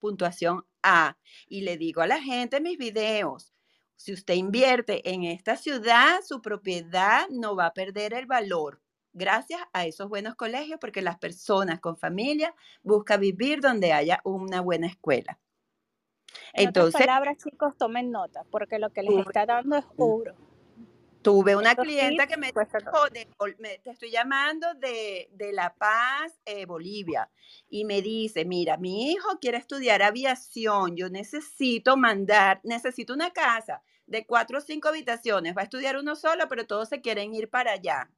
puntuación 0.00 0.64
A. 0.82 1.18
Y 1.46 1.60
le 1.60 1.76
digo 1.76 2.00
a 2.00 2.06
la 2.06 2.22
gente 2.22 2.56
en 2.56 2.62
mis 2.62 2.78
videos, 2.78 3.52
si 3.96 4.14
usted 4.14 4.34
invierte 4.34 5.10
en 5.10 5.24
esta 5.24 5.56
ciudad, 5.56 6.20
su 6.26 6.40
propiedad 6.40 7.28
no 7.28 7.54
va 7.54 7.66
a 7.66 7.74
perder 7.74 8.14
el 8.14 8.24
valor. 8.24 8.80
Gracias 9.20 9.60
a 9.74 9.84
esos 9.84 10.08
buenos 10.08 10.34
colegios, 10.34 10.80
porque 10.80 11.02
las 11.02 11.18
personas 11.18 11.78
con 11.78 11.98
familia 11.98 12.54
buscan 12.82 13.20
vivir 13.20 13.60
donde 13.60 13.92
haya 13.92 14.22
una 14.24 14.62
buena 14.62 14.86
escuela. 14.86 15.38
En 16.54 16.68
Entonces, 16.68 16.94
otras 16.94 17.06
palabras, 17.06 17.36
chicos, 17.36 17.76
tomen 17.76 18.10
nota, 18.10 18.44
porque 18.50 18.78
lo 18.78 18.88
que 18.88 19.02
les 19.02 19.26
está 19.26 19.44
dando 19.44 19.76
es 19.76 19.84
oro. 19.98 20.34
Tuve 21.20 21.54
una 21.54 21.74
clienta 21.74 22.26
que 22.26 22.38
me 22.38 22.46
dijo, 22.46 22.60
te 23.10 23.90
estoy 23.90 24.10
llamando 24.10 24.72
de, 24.72 25.28
La 25.52 25.74
Paz, 25.74 26.40
eh, 26.46 26.64
Bolivia, 26.64 27.30
y 27.68 27.84
me 27.84 28.00
dice, 28.00 28.46
mira, 28.46 28.78
mi 28.78 29.12
hijo 29.12 29.38
quiere 29.38 29.58
estudiar 29.58 30.02
aviación, 30.02 30.96
yo 30.96 31.10
necesito 31.10 31.98
mandar, 31.98 32.62
necesito 32.64 33.12
una 33.12 33.32
casa 33.32 33.82
de 34.06 34.24
cuatro 34.24 34.56
o 34.56 34.60
cinco 34.62 34.88
habitaciones, 34.88 35.54
va 35.54 35.60
a 35.60 35.64
estudiar 35.64 35.98
uno 35.98 36.16
solo, 36.16 36.48
pero 36.48 36.66
todos 36.66 36.88
se 36.88 37.02
quieren 37.02 37.34
ir 37.34 37.50
para 37.50 37.72
allá. 37.72 38.08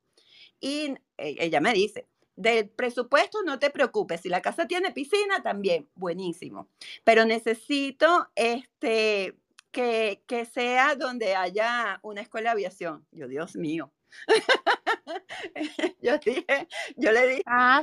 Y 0.63 0.95
e, 1.19 1.37
ella 1.41 1.61
me 1.61 1.75
dice, 1.75 2.09
del 2.37 2.71
presupuesto 2.71 3.43
no 3.45 3.59
te 3.59 3.71
preocupes, 3.71 4.23
si 4.23 4.31
la 4.31 4.41
casa 4.41 4.67
tiene 4.67 4.93
piscina 4.93 5.43
también, 5.43 5.91
buenísimo, 5.95 6.69
pero 7.05 7.27
necesito 7.27 8.31
este 8.37 9.37
que, 9.73 10.23
que 10.27 10.45
sea 10.47 10.95
donde 10.97 11.35
haya 11.35 11.99
una 12.03 12.21
escuela 12.23 12.51
de 12.51 12.53
aviación. 12.53 13.07
Yo, 13.11 13.27
Dios 13.29 13.57
mío. 13.57 13.93
yo 16.01 16.19
dije, 16.19 16.69
yo 16.97 17.13
le 17.13 17.27
dije, 17.29 17.43
Ah, 17.47 17.83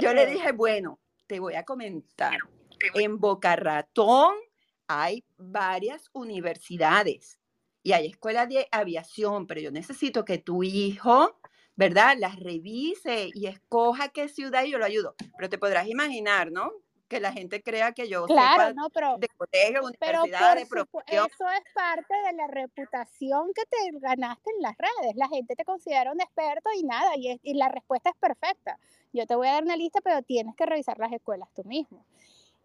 yo 0.00 0.12
le 0.14 0.26
fíjate. 0.26 0.26
dije, 0.26 0.52
bueno, 0.52 1.00
te 1.26 1.40
voy 1.40 1.54
a 1.54 1.64
comentar. 1.64 2.36
En 2.94 3.18
Boca 3.18 3.56
Ratón 3.56 4.34
hay 4.86 5.24
varias 5.38 6.10
universidades 6.12 7.38
y 7.82 7.92
hay 7.92 8.06
escuelas 8.08 8.48
de 8.48 8.68
aviación, 8.70 9.46
pero 9.46 9.60
yo 9.60 9.70
necesito 9.70 10.24
que 10.24 10.38
tu 10.38 10.62
hijo, 10.62 11.39
¿verdad? 11.80 12.14
Las 12.18 12.36
revise 12.38 13.30
y 13.34 13.46
escoja 13.46 14.08
qué 14.10 14.28
ciudad 14.28 14.64
y 14.64 14.70
yo 14.70 14.78
lo 14.78 14.84
ayudo. 14.84 15.14
Pero 15.36 15.48
te 15.48 15.56
podrás 15.58 15.88
imaginar, 15.88 16.52
¿no? 16.52 16.70
Que 17.08 17.18
la 17.20 17.32
gente 17.32 17.60
crea 17.62 17.92
que 17.92 18.06
yo 18.08 18.26
Claro, 18.26 18.68
sepa 18.68 18.72
no, 18.74 18.88
pero, 18.90 19.16
de 19.18 19.28
colegio, 19.36 19.80
pero 19.98 20.22
universidad, 20.22 20.54
de 20.56 20.66
por 20.66 20.78
supu- 20.78 20.90
profesión. 20.90 21.26
eso 21.26 21.44
es 21.50 21.62
parte 21.74 22.14
de 22.26 22.32
la 22.34 22.46
reputación 22.46 23.52
que 23.54 23.62
te 23.64 23.98
ganaste 23.98 24.50
en 24.56 24.62
las 24.62 24.76
redes. 24.78 25.16
La 25.16 25.26
gente 25.28 25.56
te 25.56 25.64
considera 25.64 26.12
un 26.12 26.20
experto 26.20 26.68
y 26.78 26.84
nada, 26.84 27.16
y, 27.16 27.30
es- 27.32 27.40
y 27.42 27.54
la 27.54 27.68
respuesta 27.68 28.10
es 28.10 28.16
perfecta. 28.16 28.78
Yo 29.12 29.26
te 29.26 29.34
voy 29.34 29.48
a 29.48 29.52
dar 29.54 29.64
una 29.64 29.76
lista, 29.76 30.00
pero 30.04 30.22
tienes 30.22 30.54
que 30.54 30.66
revisar 30.66 30.98
las 30.98 31.12
escuelas 31.12 31.48
tú 31.54 31.64
mismo. 31.64 32.04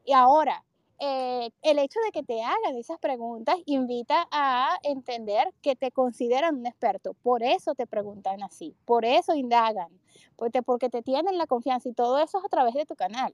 Y 0.04 0.13
ahora, 0.13 0.63
eh, 1.00 1.50
el 1.62 1.80
hecho 1.80 2.00
de 2.06 2.12
que 2.12 2.24
te 2.24 2.42
hagan 2.44 2.76
esas 2.78 3.00
preguntas 3.00 3.56
invita 3.66 4.28
a 4.32 4.78
entender 4.84 5.54
que 5.62 5.76
te 5.76 5.92
consideran 5.92 6.56
un 6.56 6.66
experto. 6.66 7.14
Por 7.16 7.44
eso 7.44 7.76
te 7.76 7.88
preguntan 7.88 8.42
así, 8.44 8.76
por 8.86 9.06
eso 9.06 9.34
indagan, 9.36 9.90
porque, 10.36 10.62
porque 10.64 10.90
te 10.90 11.02
tienen 11.02 11.38
la 11.38 11.48
confianza 11.48 11.90
y 11.90 11.94
todo 11.94 12.20
eso 12.20 12.40
es 12.40 12.46
a 12.46 12.50
través 12.50 12.74
de 12.74 12.86
tu 12.86 12.96
canal. 12.96 13.34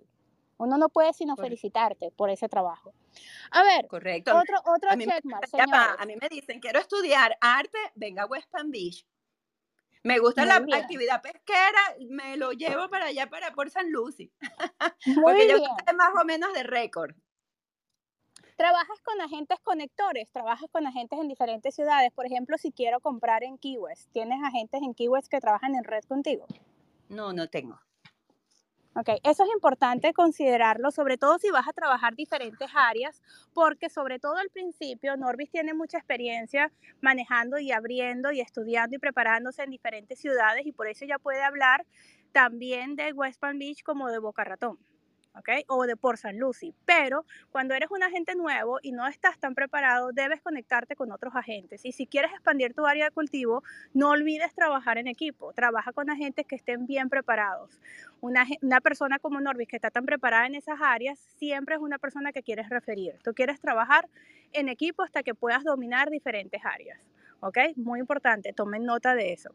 Uno 0.58 0.78
no 0.78 0.90
puede 0.90 1.14
sino 1.14 1.36
Correcto. 1.36 1.48
felicitarte 1.48 2.12
por 2.12 2.30
ese 2.30 2.48
trabajo. 2.48 2.94
A 3.52 3.64
ver, 3.64 3.88
Correcto. 3.88 4.32
otro, 4.36 4.58
otro 4.66 4.92
A 4.92 4.96
mí, 4.96 5.06
checkmark, 5.06 5.48
señores. 5.48 5.72
a 5.98 6.06
mí 6.06 6.16
me 6.22 6.30
dicen, 6.30 6.60
quiero 6.60 6.80
estudiar 6.80 7.36
arte, 7.42 7.78
venga 7.96 8.24
a 8.24 8.26
West 8.28 8.50
Palm 8.52 8.70
Beach. 8.72 9.06
Me 10.04 10.18
gusta 10.20 10.42
Muy 10.42 10.50
la 10.50 10.60
bien, 10.60 10.82
actividad 10.82 11.22
pesquera, 11.22 11.96
me 12.10 12.36
lo 12.38 12.52
llevo 12.54 12.90
para 12.90 13.06
allá, 13.08 13.30
para 13.30 13.52
por 13.54 13.70
San 13.70 13.92
Lucy, 13.92 14.32
porque 15.24 15.48
yo 15.48 15.58
bien. 15.58 15.70
sé 15.88 15.94
más 15.94 16.10
o 16.20 16.26
menos 16.26 16.54
de 16.54 16.64
récord. 16.64 17.16
Trabajas 18.62 19.02
con 19.02 19.20
agentes 19.20 19.60
conectores, 19.64 20.30
trabajas 20.32 20.70
con 20.72 20.86
agentes 20.86 21.18
en 21.20 21.28
diferentes 21.28 21.74
ciudades. 21.74 22.12
Por 22.14 22.28
ejemplo, 22.28 22.60
si 22.60 22.72
quiero 22.72 23.00
comprar 23.00 23.44
en 23.44 23.58
Key 23.58 23.80
West, 23.80 24.08
¿tienes 24.12 24.38
agentes 24.44 24.84
en 24.84 24.94
Key 24.94 25.08
West 25.08 25.30
que 25.30 25.40
trabajan 25.40 25.74
en 25.74 25.84
red 25.84 26.04
contigo? 26.04 26.46
No, 27.10 27.34
no 27.34 27.50
tengo. 27.50 27.80
Ok, 28.96 29.10
eso 29.24 29.46
es 29.46 29.50
importante 29.56 30.14
considerarlo, 30.14 30.92
sobre 30.92 31.18
todo 31.18 31.40
si 31.40 31.50
vas 31.50 31.68
a 31.68 31.74
trabajar 31.74 32.14
diferentes 32.14 32.70
áreas, 32.76 33.24
porque 33.56 33.90
sobre 33.90 34.20
todo 34.20 34.38
al 34.38 34.52
principio 34.52 35.18
Norbis 35.18 35.50
tiene 35.50 35.74
mucha 35.74 35.98
experiencia 35.98 36.72
manejando 37.02 37.58
y 37.58 37.72
abriendo 37.72 38.32
y 38.32 38.42
estudiando 38.42 38.96
y 38.96 39.00
preparándose 39.00 39.64
en 39.64 39.72
diferentes 39.72 40.20
ciudades 40.20 40.68
y 40.68 40.72
por 40.72 40.88
eso 40.88 41.04
ya 41.06 41.18
puede 41.18 41.42
hablar 41.42 41.84
también 42.32 42.96
de 42.96 43.12
West 43.12 43.40
Palm 43.40 43.58
Beach 43.58 43.82
como 43.82 44.10
de 44.10 44.20
Boca 44.20 44.44
Ratón. 44.44 44.78
¿Ok? 45.36 45.50
O 45.68 45.86
de 45.86 45.96
por 45.96 46.18
San 46.18 46.38
Lucy. 46.38 46.74
Pero 46.86 47.26
cuando 47.52 47.74
eres 47.74 47.92
un 47.92 48.04
agente 48.04 48.36
nuevo 48.36 48.80
y 48.82 48.92
no 48.92 49.08
estás 49.08 49.40
tan 49.40 49.56
preparado, 49.56 50.12
debes 50.12 50.42
conectarte 50.42 50.96
con 50.96 51.12
otros 51.12 51.36
agentes. 51.36 51.86
Y 51.86 51.92
si 51.92 52.08
quieres 52.08 52.32
expandir 52.32 52.74
tu 52.74 52.86
área 52.86 53.06
de 53.06 53.12
cultivo, 53.12 53.64
no 53.94 54.10
olvides 54.10 54.54
trabajar 54.54 54.98
en 54.98 55.08
equipo. 55.08 55.54
Trabaja 55.54 55.94
con 55.94 56.10
agentes 56.10 56.46
que 56.46 56.56
estén 56.56 56.88
bien 56.88 57.10
preparados. 57.10 57.80
Una, 58.20 58.46
una 58.62 58.82
persona 58.82 59.20
como 59.20 59.42
Norbis 59.42 59.68
que 59.68 59.76
está 59.76 59.92
tan 59.92 60.06
preparada 60.06 60.46
en 60.46 60.56
esas 60.56 60.80
áreas, 60.82 61.20
siempre 61.38 61.76
es 61.76 61.82
una 61.82 61.98
persona 61.98 62.32
que 62.32 62.44
quieres 62.44 62.70
referir. 62.70 63.16
Tú 63.24 63.34
quieres 63.34 63.60
trabajar 63.60 64.08
en 64.54 64.70
equipo 64.70 65.04
hasta 65.04 65.24
que 65.24 65.34
puedas 65.34 65.64
dominar 65.64 66.10
diferentes 66.10 66.62
áreas. 66.66 67.00
¿Ok? 67.42 67.58
Muy 67.76 68.00
importante, 68.00 68.54
tomen 68.54 68.86
nota 68.86 69.14
de 69.16 69.34
eso. 69.34 69.50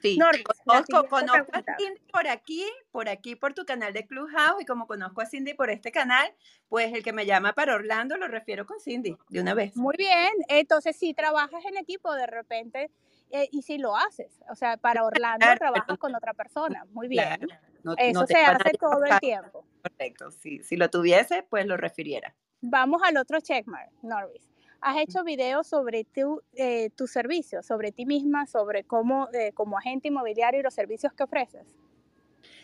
Sí, 0.00 0.16
la 0.16 0.30
conozco, 0.64 1.06
conozco 1.08 1.52
a. 1.52 1.76
Cindy 1.76 2.00
por 2.12 2.26
aquí, 2.26 2.66
por 2.90 3.08
aquí 3.08 3.36
por 3.36 3.54
tu 3.54 3.64
canal 3.64 3.92
de 3.92 4.04
Clubhouse 4.06 4.60
y 4.60 4.64
como 4.64 4.86
conozco 4.88 5.20
a 5.20 5.26
Cindy 5.26 5.54
por 5.54 5.70
este 5.70 5.92
canal, 5.92 6.32
pues 6.68 6.92
el 6.92 7.04
que 7.04 7.12
me 7.12 7.24
llama 7.24 7.52
para 7.52 7.74
Orlando 7.74 8.16
lo 8.16 8.26
refiero 8.26 8.66
con 8.66 8.80
Cindy 8.80 9.16
de 9.28 9.40
una 9.40 9.54
vez. 9.54 9.76
Muy 9.76 9.94
bien, 9.96 10.32
entonces 10.48 10.96
si 10.96 11.14
trabajas 11.14 11.64
en 11.66 11.76
equipo 11.76 12.12
de 12.14 12.26
repente 12.26 12.90
eh, 13.30 13.48
y 13.52 13.62
si 13.62 13.78
lo 13.78 13.96
haces, 13.96 14.40
o 14.50 14.56
sea, 14.56 14.76
para 14.76 15.04
Orlando 15.04 15.38
Claro, 15.44 15.58
trabajas 15.58 15.84
pero- 15.86 15.98
con 15.98 16.14
otra 16.16 16.34
persona, 16.34 16.84
muy 16.90 17.06
bien. 17.08 17.24
Claro, 17.24 17.46
no, 17.84 17.94
Eso 17.96 18.20
no 18.20 18.26
se 18.26 18.36
hace 18.38 18.72
todo 18.78 19.04
el 19.04 19.20
tiempo. 19.20 19.64
Correcto, 19.82 20.30
si, 20.32 20.62
si 20.64 20.76
lo 20.76 20.90
tuviese, 20.90 21.44
pues 21.44 21.64
lo 21.66 21.76
refiriera. 21.76 22.34
Vamos 22.60 23.02
al 23.04 23.16
otro 23.16 23.40
checkmark, 23.40 23.90
Norris. 24.02 24.51
Has 24.82 24.96
hecho 24.98 25.22
videos 25.22 25.68
sobre 25.68 26.04
tu, 26.04 26.42
eh, 26.54 26.90
tu 26.96 27.06
servicio, 27.06 27.62
sobre 27.62 27.92
ti 27.92 28.04
misma, 28.04 28.46
sobre 28.46 28.82
cómo, 28.82 29.28
eh, 29.32 29.52
como 29.54 29.78
agente 29.78 30.08
inmobiliario 30.08 30.58
y 30.58 30.62
los 30.64 30.74
servicios 30.74 31.12
que 31.12 31.22
ofreces. 31.22 31.64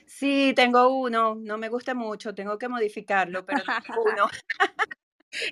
Sí, 0.05 0.53
tengo 0.57 0.89
uno, 0.89 1.37
no 1.37 1.59
me 1.59 1.69
gusta 1.69 1.95
mucho, 1.95 2.35
tengo 2.35 2.59
que 2.59 2.69
modificarlo, 2.69 3.47
pero 3.47 3.63
tengo 3.87 4.03
uno. 4.03 4.27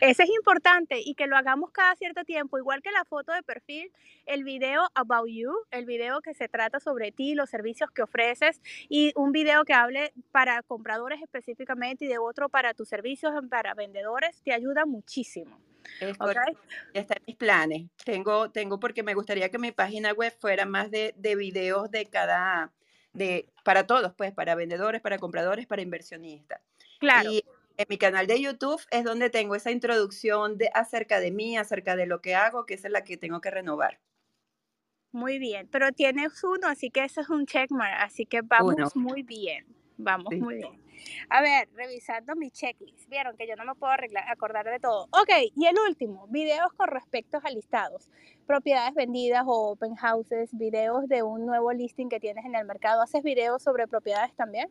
Ese 0.01 0.23
es 0.23 0.31
importante 0.31 1.01
y 1.05 1.15
que 1.15 1.27
lo 1.27 1.37
hagamos 1.37 1.71
cada 1.71 1.95
cierto 1.97 2.25
tiempo, 2.25 2.59
igual 2.59 2.83
que 2.83 2.91
la 2.91 3.05
foto 3.05 3.33
de 3.33 3.43
perfil, 3.43 3.93
el 4.25 4.43
video 4.43 4.89
about 4.95 5.29
you, 5.29 5.53
el 5.71 5.85
video 5.85 6.21
que 6.21 6.35
se 6.35 6.49
trata 6.49 6.81
sobre 6.81 7.13
ti, 7.13 7.35
los 7.35 7.51
servicios 7.51 7.91
que 7.91 8.03
ofreces 8.03 8.61
y 8.89 9.13
un 9.17 9.33
video 9.33 9.65
que 9.65 9.75
hable 9.75 10.13
para 10.33 10.63
compradores 10.63 11.23
específicamente 11.23 12.07
y 12.07 12.09
de 12.09 12.19
otro 12.19 12.49
para 12.49 12.75
tus 12.75 12.89
servicios, 12.89 13.33
para 13.51 13.75
vendedores, 13.75 14.41
te 14.43 14.53
ayuda 14.53 14.87
muchísimo. 14.87 15.61
Es 16.01 16.13
¿ok? 16.13 16.19
correcto, 16.19 16.61
ya 16.95 17.01
está 17.01 17.15
en 17.15 17.23
mis 17.27 17.37
planes. 17.37 17.83
Tengo, 18.05 18.51
tengo 18.51 18.81
porque 18.81 19.03
me 19.03 19.15
gustaría 19.15 19.51
que 19.51 19.59
mi 19.59 19.73
página 19.73 20.13
web 20.13 20.35
fuera 20.39 20.65
más 20.67 20.91
de, 20.91 21.15
de 21.17 21.37
videos 21.37 21.91
de 21.91 22.07
cada, 22.07 22.73
de, 23.13 23.49
para 23.63 23.87
todos, 23.87 24.13
pues, 24.15 24.33
para 24.33 24.55
vendedores, 24.55 25.01
para 25.01 25.19
compradores, 25.19 25.67
para 25.67 25.83
inversionistas. 25.83 26.61
Claro, 26.99 27.31
Y 27.31 27.45
en 27.77 27.87
mi 27.89 27.99
canal 27.99 28.27
de 28.27 28.41
YouTube 28.41 28.81
es 28.91 29.05
donde 29.05 29.31
tengo 29.31 29.55
esa 29.55 29.71
introducción 29.71 30.59
de, 30.59 30.71
acerca 30.75 31.21
de 31.21 31.31
mí, 31.31 31.57
acerca 31.57 31.97
de 31.97 32.07
lo 32.07 32.21
que 32.21 32.35
hago, 32.35 32.67
que 32.67 32.75
esa 32.75 32.89
es 32.89 32.93
la 32.93 33.05
que 33.05 33.17
tengo 33.17 33.41
que 33.41 33.51
renovar. 33.51 34.01
muy 35.13 35.39
bien, 35.39 35.67
pero 35.69 35.93
tienes 35.93 36.45
uno, 36.45 36.69
así 36.69 36.91
que 36.91 37.05
ese 37.05 37.23
es 37.23 37.31
un 37.31 37.47
checkmark, 37.47 38.03
así 38.03 38.27
que 38.27 38.43
vamos 38.43 38.75
Uno. 38.77 38.91
muy 38.95 39.23
bien, 39.23 39.65
vamos 39.97 40.31
Sí. 40.31 40.41
muy 40.41 40.57
bien. 40.57 40.83
A 41.31 41.41
ver, 41.41 41.69
revisando 41.75 42.37
mi 42.37 42.51
checklist, 42.51 43.09
vieron 43.09 43.35
que 43.37 43.47
yo 43.47 43.57
no 43.57 43.65
me 43.65 43.75
puedo 43.75 43.93
arreglar- 43.93 44.29
acordar 44.29 44.67
de 44.67 44.79
todo. 44.79 45.05
Ok, 45.13 45.31
y 45.55 45.67
el 45.67 45.77
último, 45.89 46.27
videos 46.29 46.71
con 46.75 46.89
respecto 46.89 47.39
a 47.43 47.49
listados, 47.51 48.11
propiedades 48.47 48.95
vendidas 48.95 49.45
o 49.47 49.71
open 49.71 49.95
houses, 49.97 50.51
videos 50.53 51.09
de 51.09 51.23
un 51.23 51.47
nuevo 51.47 51.73
listing 51.73 52.11
que 52.11 52.21
tienes 52.21 52.45
en 52.45 52.55
el 52.55 52.67
mercado. 52.67 53.01
¿Haces 53.01 53.23
videos 53.23 53.63
sobre 53.63 53.87
propiedades 53.87 54.35
también? 54.35 54.69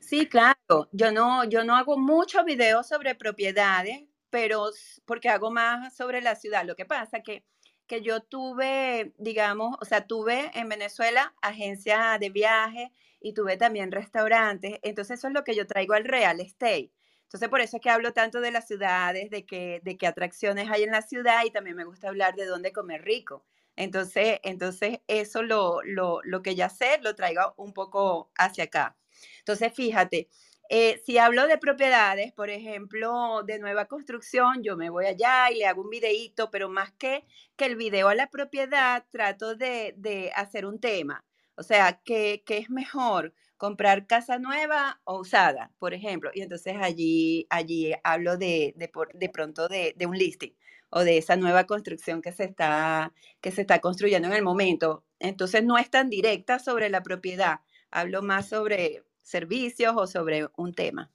Sí, 0.00 0.26
claro. 0.26 0.51
Yo 0.92 1.12
no, 1.12 1.44
yo 1.44 1.64
no 1.64 1.76
hago 1.76 1.98
muchos 1.98 2.44
videos 2.44 2.86
sobre 2.88 3.14
propiedades, 3.14 4.04
pero 4.30 4.70
porque 5.04 5.28
hago 5.28 5.50
más 5.50 5.94
sobre 5.94 6.20
la 6.22 6.34
ciudad. 6.34 6.64
Lo 6.64 6.76
que 6.76 6.86
pasa 6.86 7.20
que, 7.20 7.44
que 7.86 8.00
yo 8.02 8.20
tuve, 8.22 9.12
digamos, 9.18 9.76
o 9.80 9.84
sea, 9.84 10.06
tuve 10.06 10.50
en 10.54 10.68
Venezuela 10.70 11.34
agencia 11.42 12.16
de 12.18 12.30
viaje 12.30 12.90
y 13.20 13.34
tuve 13.34 13.56
también 13.58 13.92
restaurantes. 13.92 14.78
Entonces 14.82 15.18
eso 15.18 15.28
es 15.28 15.34
lo 15.34 15.44
que 15.44 15.54
yo 15.54 15.66
traigo 15.66 15.92
al 15.94 16.04
real 16.04 16.40
estate. 16.40 16.90
Entonces 17.24 17.48
por 17.50 17.60
eso 17.60 17.76
es 17.76 17.82
que 17.82 17.90
hablo 17.90 18.12
tanto 18.14 18.40
de 18.40 18.50
las 18.50 18.66
ciudades, 18.66 19.30
de 19.30 19.44
qué, 19.44 19.80
de 19.84 19.96
qué 19.98 20.06
atracciones 20.06 20.70
hay 20.70 20.84
en 20.84 20.90
la 20.92 21.02
ciudad 21.02 21.44
y 21.44 21.50
también 21.50 21.76
me 21.76 21.84
gusta 21.84 22.08
hablar 22.08 22.34
de 22.34 22.46
dónde 22.46 22.72
comer 22.72 23.02
rico. 23.02 23.44
Entonces, 23.76 24.38
entonces 24.42 25.00
eso 25.06 25.42
lo, 25.42 25.82
lo, 25.82 26.20
lo 26.24 26.42
que 26.42 26.54
ya 26.54 26.68
sé 26.70 26.98
lo 27.02 27.14
traigo 27.14 27.54
un 27.58 27.72
poco 27.74 28.30
hacia 28.36 28.64
acá. 28.64 28.96
Entonces, 29.38 29.72
fíjate, 29.74 30.28
eh, 30.74 31.02
si 31.04 31.18
hablo 31.18 31.46
de 31.46 31.58
propiedades, 31.58 32.32
por 32.32 32.48
ejemplo, 32.48 33.42
de 33.44 33.58
nueva 33.58 33.84
construcción, 33.86 34.62
yo 34.62 34.76
me 34.76 34.88
voy 34.90 35.04
allá 35.06 35.50
y 35.50 35.56
le 35.58 35.66
hago 35.66 35.82
un 35.82 35.90
videíto, 35.90 36.50
pero 36.50 36.70
más 36.70 36.92
que, 36.92 37.26
que 37.56 37.66
el 37.66 37.76
video 37.76 38.08
a 38.08 38.14
la 38.14 38.30
propiedad, 38.30 39.04
trato 39.10 39.54
de, 39.54 39.94
de 39.98 40.32
hacer 40.34 40.64
un 40.64 40.80
tema. 40.80 41.24
O 41.56 41.62
sea, 41.62 42.00
¿qué, 42.04 42.42
qué 42.46 42.58
es 42.58 42.70
mejor? 42.70 43.34
comprar 43.58 44.08
casa 44.08 44.38
nueva 44.40 45.00
o 45.04 45.20
usada, 45.20 45.70
por 45.78 45.94
ejemplo. 45.94 46.32
Y 46.34 46.40
entonces 46.42 46.74
allí, 46.80 47.46
allí 47.48 47.92
hablo 48.02 48.36
de, 48.36 48.74
de, 48.76 48.90
de 49.14 49.28
pronto 49.28 49.68
de, 49.68 49.94
de 49.96 50.06
un 50.06 50.18
listing 50.18 50.52
o 50.90 51.04
de 51.04 51.18
esa 51.18 51.36
nueva 51.36 51.64
construcción 51.66 52.22
que 52.22 52.32
se, 52.32 52.42
está, 52.44 53.12
que 53.40 53.52
se 53.52 53.60
está 53.60 53.80
construyendo 53.80 54.26
en 54.26 54.34
el 54.34 54.42
momento. 54.42 55.04
Entonces 55.20 55.62
no 55.62 55.78
es 55.78 55.90
tan 55.90 56.10
directa 56.10 56.58
sobre 56.58 56.90
la 56.90 57.04
propiedad, 57.04 57.60
hablo 57.92 58.20
más 58.22 58.48
sobre 58.48 59.04
servicios 59.22 59.94
o 59.96 60.06
sobre 60.06 60.46
un 60.56 60.74
tema. 60.74 61.10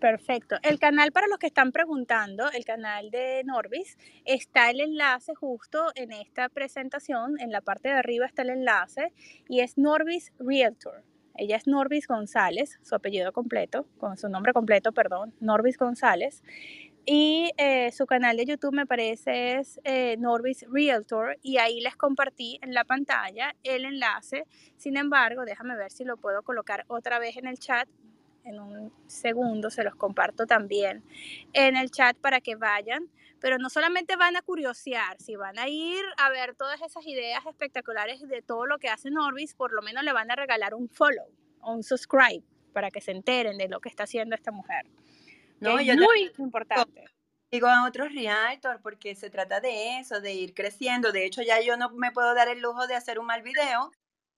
Perfecto. 0.00 0.56
El 0.62 0.78
canal 0.78 1.10
para 1.10 1.26
los 1.26 1.38
que 1.38 1.48
están 1.48 1.72
preguntando, 1.72 2.50
el 2.52 2.64
canal 2.64 3.10
de 3.10 3.42
Norbis, 3.44 3.98
está 4.24 4.70
el 4.70 4.80
enlace 4.80 5.34
justo 5.34 5.90
en 5.96 6.12
esta 6.12 6.48
presentación. 6.48 7.40
En 7.40 7.50
la 7.50 7.60
parte 7.60 7.88
de 7.88 7.94
arriba 7.94 8.26
está 8.26 8.42
el 8.42 8.50
enlace 8.50 9.12
y 9.48 9.60
es 9.60 9.76
Norbis 9.76 10.32
Realtor. 10.38 11.02
Ella 11.36 11.56
es 11.56 11.66
Norbis 11.66 12.06
González, 12.06 12.78
su 12.82 12.94
apellido 12.94 13.32
completo, 13.32 13.86
con 13.98 14.16
su 14.16 14.28
nombre 14.28 14.52
completo, 14.52 14.92
perdón, 14.92 15.34
Norbis 15.40 15.78
González. 15.78 16.42
Y 17.10 17.52
eh, 17.56 17.90
su 17.90 18.04
canal 18.04 18.36
de 18.36 18.44
YouTube 18.44 18.74
me 18.74 18.84
parece 18.84 19.54
es 19.54 19.80
eh, 19.84 20.18
Norvis 20.18 20.66
Realtor 20.70 21.38
y 21.40 21.56
ahí 21.56 21.80
les 21.80 21.96
compartí 21.96 22.58
en 22.60 22.74
la 22.74 22.84
pantalla 22.84 23.56
el 23.62 23.86
enlace. 23.86 24.44
Sin 24.76 24.98
embargo, 24.98 25.46
déjame 25.46 25.74
ver 25.74 25.90
si 25.90 26.04
lo 26.04 26.18
puedo 26.18 26.42
colocar 26.42 26.84
otra 26.86 27.18
vez 27.18 27.38
en 27.38 27.46
el 27.46 27.58
chat. 27.58 27.88
En 28.44 28.60
un 28.60 28.92
segundo 29.06 29.70
se 29.70 29.84
los 29.84 29.94
comparto 29.94 30.46
también 30.46 31.02
en 31.54 31.78
el 31.78 31.90
chat 31.90 32.14
para 32.18 32.42
que 32.42 32.56
vayan. 32.56 33.08
Pero 33.40 33.56
no 33.56 33.70
solamente 33.70 34.16
van 34.16 34.36
a 34.36 34.42
curiosear, 34.42 35.16
si 35.18 35.34
van 35.34 35.58
a 35.58 35.66
ir 35.66 36.04
a 36.18 36.28
ver 36.28 36.56
todas 36.56 36.82
esas 36.82 37.06
ideas 37.06 37.46
espectaculares 37.46 38.20
de 38.28 38.42
todo 38.42 38.66
lo 38.66 38.76
que 38.76 38.90
hace 38.90 39.10
Norvis, 39.10 39.54
por 39.54 39.72
lo 39.72 39.80
menos 39.80 40.04
le 40.04 40.12
van 40.12 40.30
a 40.30 40.36
regalar 40.36 40.74
un 40.74 40.90
follow 40.90 41.30
o 41.62 41.72
un 41.72 41.82
subscribe 41.82 42.44
para 42.74 42.90
que 42.90 43.00
se 43.00 43.12
enteren 43.12 43.56
de 43.56 43.68
lo 43.68 43.80
que 43.80 43.88
está 43.88 44.02
haciendo 44.02 44.34
esta 44.34 44.52
mujer. 44.52 44.84
No, 45.60 45.78
es 45.78 45.96
muy 45.96 46.30
importante. 46.38 47.04
Digo 47.50 47.66
a 47.66 47.86
otros 47.86 48.12
realtors 48.12 48.80
porque 48.82 49.14
se 49.14 49.30
trata 49.30 49.60
de 49.60 49.98
eso, 49.98 50.20
de 50.20 50.34
ir 50.34 50.54
creciendo. 50.54 51.12
De 51.12 51.24
hecho, 51.24 51.42
ya 51.42 51.60
yo 51.60 51.76
no 51.76 51.90
me 51.90 52.12
puedo 52.12 52.34
dar 52.34 52.48
el 52.48 52.60
lujo 52.60 52.86
de 52.86 52.94
hacer 52.94 53.18
un 53.18 53.26
mal 53.26 53.42
video. 53.42 53.90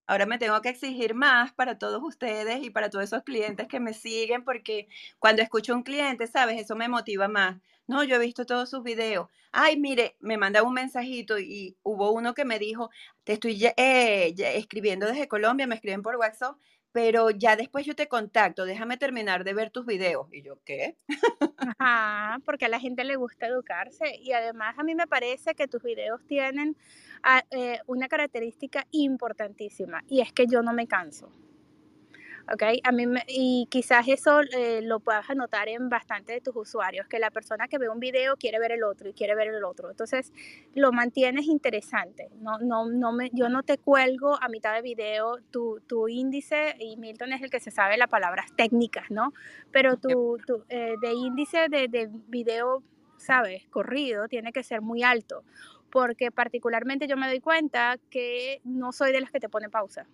Ahora 0.07 0.27
me 0.27 0.39
tengo 0.39 0.61
que 0.61 0.71
exigir 0.71 1.15
más 1.15 1.53
para 1.53 1.79
todos 1.79 2.03
ustedes 2.03 2.63
y 2.65 2.71
para 2.71 2.91
todos 2.91 3.05
esos 3.05 3.23
clientes 3.23 3.69
que 3.69 3.79
me 3.81 3.95
siguen, 3.95 4.45
porque 4.45 4.89
cuando 5.19 5.43
escucho 5.43 5.73
a 5.73 5.77
un 5.77 5.83
cliente, 5.83 6.27
¿sabes? 6.27 6.61
Eso 6.61 6.75
me 6.75 6.89
motiva 6.89 7.29
más. 7.29 7.61
No, 7.87 8.05
yo 8.05 8.17
he 8.17 8.19
visto 8.19 8.47
todos 8.47 8.71
sus 8.71 8.83
videos. 8.83 9.29
Ay, 9.53 9.77
mire, 9.77 10.17
me 10.21 10.37
manda 10.37 10.63
un 10.63 10.75
mensajito 10.75 11.39
y 11.39 11.77
hubo 11.83 12.13
uno 12.13 12.35
que 12.35 12.45
me 12.45 12.59
dijo, 12.59 12.91
te 13.25 13.35
estoy 13.35 13.65
eh, 13.77 14.35
escribiendo 14.37 15.07
desde 15.07 15.29
Colombia, 15.29 15.67
me 15.67 15.75
escriben 15.75 16.03
por 16.03 16.17
WhatsApp, 16.17 16.57
pero 16.93 17.31
ya 17.31 17.57
después 17.57 17.87
yo 17.87 17.95
te 17.95 18.09
contacto, 18.09 18.65
déjame 18.65 18.97
terminar 18.97 19.45
de 19.45 19.55
ver 19.55 19.71
tus 19.71 19.87
videos. 19.87 20.27
Y 20.33 20.43
yo, 20.43 20.59
¿qué? 20.65 20.97
Ajá, 21.79 22.39
porque 22.45 22.67
a 22.67 22.69
la 22.69 22.81
gente 22.81 23.05
le 23.05 23.17
gusta 23.17 23.47
educarse 23.47 24.17
y 24.21 24.33
además 24.33 24.79
a 24.79 24.83
mí 24.83 24.95
me 24.95 25.07
parece 25.07 25.55
que 25.55 25.69
tus 25.69 25.83
videos 25.83 26.25
tienen 26.27 26.77
ah, 27.23 27.43
eh, 27.51 27.81
una 27.87 28.09
característica 28.09 28.87
importantísima 28.91 30.03
y 30.09 30.21
es 30.21 30.33
que 30.33 30.47
yo 30.47 30.63
no 30.63 30.73
me 30.73 30.87
canso. 30.87 31.33
¿Ok? 32.53 32.63
A 32.83 32.93
mí 32.93 33.05
y 33.29 33.67
quizás 33.71 34.09
eso 34.09 34.41
eh, 34.41 34.81
lo 34.83 35.01
puedas 35.01 35.29
anotar 35.31 35.69
en 35.69 35.89
bastante 35.89 36.33
de 36.35 36.41
tus 36.41 36.57
usuarios, 36.57 37.07
que 37.07 37.19
la 37.19 37.31
persona 37.31 37.69
que 37.69 37.79
ve 37.79 37.89
un 37.89 38.01
video 38.01 38.37
quiere 38.37 38.59
ver 38.59 38.73
el 38.73 38.83
otro 38.83 39.09
y 39.09 39.13
quiere 39.13 39.35
ver 39.35 39.49
el 39.49 39.65
otro. 39.65 39.91
Entonces, 39.91 40.33
lo 40.75 40.93
mantienes 40.93 41.47
interesante. 41.47 42.29
No, 42.41 42.59
no, 42.59 42.87
no 42.87 43.13
me, 43.13 43.31
yo 43.33 43.49
no 43.49 43.63
te 43.63 43.79
cuelgo 43.79 44.37
a 44.43 44.49
mitad 44.49 44.75
de 44.75 44.83
video 44.83 45.39
tu, 45.51 45.81
tu 45.87 46.09
índice, 46.09 46.77
y 46.79 46.97
Milton 46.97 47.33
es 47.33 47.43
el 47.43 47.51
que 47.51 47.61
se 47.61 47.71
sabe 47.71 47.97
las 47.97 48.09
palabras 48.09 48.47
técnicas, 48.57 49.11
¿no? 49.11 49.33
Pero 49.71 49.97
tu, 49.97 50.39
tu 50.47 50.65
eh, 50.69 50.95
de 51.01 51.13
índice 51.13 51.69
de, 51.69 51.89
de 51.89 52.09
video, 52.29 52.83
¿sabes? 53.17 53.67
Corrido, 53.69 54.29
tiene 54.29 54.53
que 54.53 54.63
ser 54.63 54.81
muy 54.81 55.03
alto 55.03 55.45
porque 55.91 56.31
particularmente 56.31 57.09
yo 57.09 57.17
me 57.17 57.27
doy 57.27 57.41
cuenta 57.41 57.97
que 58.11 58.61
no 58.63 58.93
soy 58.93 59.11
de 59.11 59.21
las 59.21 59.33
que 59.33 59.41
te 59.41 59.49
pone 59.49 59.69
pausa 59.69 60.07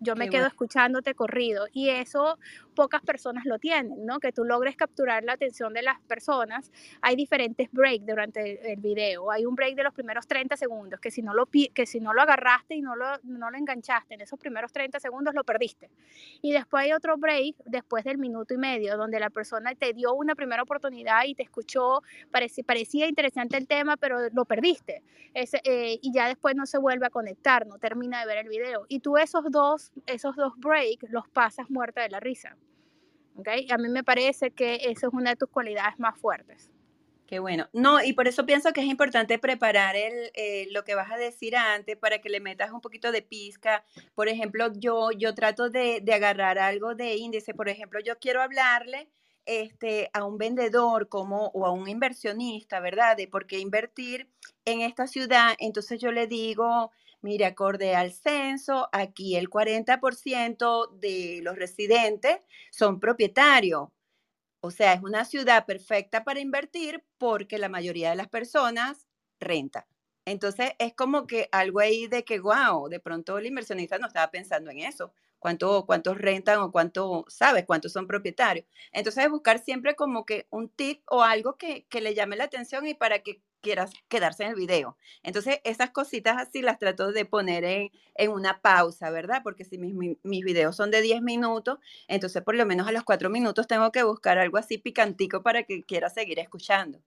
yo 0.00 0.16
me 0.16 0.28
quedo 0.28 0.46
escuchándote 0.46 1.14
corrido 1.14 1.66
y 1.72 1.90
eso 1.90 2.38
pocas 2.74 3.02
personas 3.02 3.44
lo 3.44 3.58
tienen, 3.58 4.06
¿no? 4.06 4.20
Que 4.20 4.32
tú 4.32 4.44
logres 4.44 4.74
capturar 4.74 5.22
la 5.22 5.34
atención 5.34 5.74
de 5.74 5.82
las 5.82 6.00
personas. 6.00 6.72
Hay 7.02 7.14
diferentes 7.14 7.68
breaks 7.72 8.06
durante 8.06 8.72
el, 8.72 8.80
video. 8.80 9.30
Hay 9.30 9.44
un 9.44 9.54
break 9.54 9.74
de 9.74 9.84
los 9.84 9.92
primeros 9.92 10.26
30 10.26 10.56
segundos, 10.56 10.98
que 10.98 11.10
si 11.10 11.20
no 11.20 11.34
lo, 11.34 11.46
que 11.46 11.84
si 11.84 12.00
no 12.00 12.14
lo 12.14 12.22
agarraste 12.22 12.74
y 12.76 12.80
no 12.80 12.96
lo, 12.96 13.18
no 13.24 13.50
lo 13.50 13.58
enganchaste 13.58 14.14
en 14.14 14.22
esos 14.22 14.38
primeros 14.38 14.72
30 14.72 14.98
segundos, 14.98 15.34
lo 15.34 15.44
perdiste. 15.44 15.90
Y 16.40 16.52
después 16.52 16.84
hay 16.84 16.92
otro 16.92 17.18
break, 17.18 17.56
después 17.66 18.04
del 18.04 18.16
minuto 18.16 18.54
y 18.54 18.56
medio, 18.56 18.96
donde 18.96 19.20
la 19.20 19.28
persona 19.28 19.74
te 19.74 19.92
dio 19.92 20.14
una 20.14 20.34
primera 20.34 20.62
oportunidad 20.62 21.24
y 21.26 21.34
te 21.34 21.42
escuchó, 21.42 22.02
parecía, 22.30 22.64
parecía 22.64 23.06
interesante 23.06 23.58
el 23.58 23.66
tema, 23.66 23.98
pero 23.98 24.30
lo 24.32 24.44
perdiste. 24.46 25.02
Ese, 25.34 25.60
eh, 25.64 25.98
y 26.00 26.12
ya 26.12 26.28
después 26.28 26.56
no 26.56 26.64
se 26.64 26.78
vuelve 26.78 27.06
a 27.06 27.10
conectar, 27.10 27.66
no 27.66 27.78
termina 27.78 28.20
de 28.20 28.26
ver 28.26 28.38
el 28.38 28.48
video. 28.48 28.86
Y 28.88 29.00
tú 29.00 29.18
esos 29.18 29.44
dos, 29.50 29.89
esos 30.06 30.36
dos 30.36 30.54
breaks 30.56 31.10
los 31.10 31.28
pasas 31.28 31.70
muerta 31.70 32.02
de 32.02 32.10
la 32.10 32.20
risa. 32.20 32.56
A 33.70 33.78
mí 33.78 33.88
me 33.88 34.04
parece 34.04 34.50
que 34.50 34.76
eso 34.84 35.08
es 35.08 35.14
una 35.14 35.30
de 35.30 35.36
tus 35.36 35.48
cualidades 35.48 35.98
más 35.98 36.18
fuertes. 36.18 36.70
Qué 37.26 37.38
bueno. 37.38 37.68
No, 37.72 38.02
y 38.02 38.12
por 38.12 38.26
eso 38.26 38.44
pienso 38.44 38.72
que 38.72 38.80
es 38.80 38.88
importante 38.88 39.38
preparar 39.38 39.94
el, 39.94 40.32
eh, 40.34 40.66
lo 40.72 40.82
que 40.82 40.96
vas 40.96 41.12
a 41.12 41.16
decir 41.16 41.56
antes 41.56 41.96
para 41.96 42.20
que 42.20 42.28
le 42.28 42.40
metas 42.40 42.72
un 42.72 42.80
poquito 42.80 43.12
de 43.12 43.22
pizca. 43.22 43.84
Por 44.16 44.28
ejemplo, 44.28 44.72
yo, 44.74 45.12
yo 45.12 45.32
trato 45.32 45.70
de, 45.70 46.00
de 46.02 46.12
agarrar 46.12 46.58
algo 46.58 46.96
de 46.96 47.14
índice. 47.14 47.54
Por 47.54 47.68
ejemplo, 47.68 48.00
yo 48.00 48.18
quiero 48.18 48.42
hablarle 48.42 49.08
este, 49.46 50.10
a 50.12 50.24
un 50.24 50.38
vendedor 50.38 51.08
como, 51.08 51.46
o 51.54 51.66
a 51.66 51.70
un 51.70 51.88
inversionista, 51.88 52.80
¿verdad? 52.80 53.16
De 53.16 53.28
por 53.28 53.46
qué 53.46 53.58
invertir 53.58 54.28
en 54.64 54.80
esta 54.80 55.06
ciudad. 55.06 55.54
Entonces 55.58 56.00
yo 56.00 56.12
le 56.12 56.26
digo, 56.26 56.90
Mire, 57.22 57.44
acorde 57.44 57.94
al 57.94 58.12
censo, 58.12 58.88
aquí 58.92 59.36
el 59.36 59.50
40% 59.50 60.86
de 60.98 61.40
los 61.42 61.54
residentes 61.56 62.38
son 62.70 62.98
propietarios. 62.98 63.88
O 64.62 64.70
sea, 64.70 64.94
es 64.94 65.02
una 65.02 65.24
ciudad 65.24 65.66
perfecta 65.66 66.24
para 66.24 66.40
invertir 66.40 67.04
porque 67.18 67.58
la 67.58 67.68
mayoría 67.68 68.10
de 68.10 68.16
las 68.16 68.28
personas 68.28 69.06
renta. 69.40 69.86
Entonces, 70.26 70.72
es 70.78 70.94
como 70.94 71.26
que 71.26 71.48
algo 71.52 71.80
ahí 71.80 72.06
de 72.08 72.24
que, 72.24 72.40
wow, 72.40 72.88
de 72.88 73.00
pronto 73.00 73.38
el 73.38 73.46
inversionista 73.46 73.98
no 73.98 74.08
estaba 74.08 74.30
pensando 74.30 74.70
en 74.70 74.80
eso. 74.80 75.12
¿Cuánto, 75.38 75.86
cuántos 75.86 76.18
rentan 76.18 76.60
o 76.60 76.72
cuánto, 76.72 77.24
sabes, 77.28 77.64
cuántos 77.66 77.92
son 77.92 78.06
propietarios? 78.06 78.66
Entonces, 78.92 79.24
es 79.24 79.30
buscar 79.30 79.58
siempre 79.60 79.96
como 79.96 80.26
que 80.26 80.46
un 80.50 80.68
tip 80.70 81.02
o 81.10 81.22
algo 81.22 81.56
que, 81.58 81.86
que 81.88 82.00
le 82.02 82.14
llame 82.14 82.36
la 82.36 82.44
atención 82.44 82.86
y 82.86 82.94
para 82.94 83.20
que 83.20 83.42
quieras 83.60 83.92
quedarse 84.08 84.44
en 84.44 84.50
el 84.50 84.56
video. 84.56 84.96
Entonces, 85.22 85.60
esas 85.64 85.90
cositas 85.90 86.36
así 86.38 86.62
las 86.62 86.78
trato 86.78 87.12
de 87.12 87.24
poner 87.24 87.64
en, 87.64 88.30
una 88.30 88.60
pausa, 88.60 89.10
¿verdad? 89.10 89.40
Porque 89.42 89.64
si 89.64 89.78
mis, 89.78 89.94
mis, 90.22 90.44
videos 90.44 90.76
son 90.76 90.90
de 90.90 91.00
10 91.00 91.22
minutos, 91.22 91.78
entonces 92.08 92.42
por 92.42 92.54
lo 92.54 92.66
menos 92.66 92.86
a 92.86 92.92
los 92.92 93.04
4 93.04 93.30
minutos 93.30 93.66
tengo 93.66 93.90
que 93.92 94.02
buscar 94.02 94.38
algo 94.38 94.58
así 94.58 94.78
picantico 94.78 95.42
para 95.42 95.62
que 95.62 95.82
quiera 95.84 96.10
seguir 96.10 96.38
escuchando. 96.38 97.00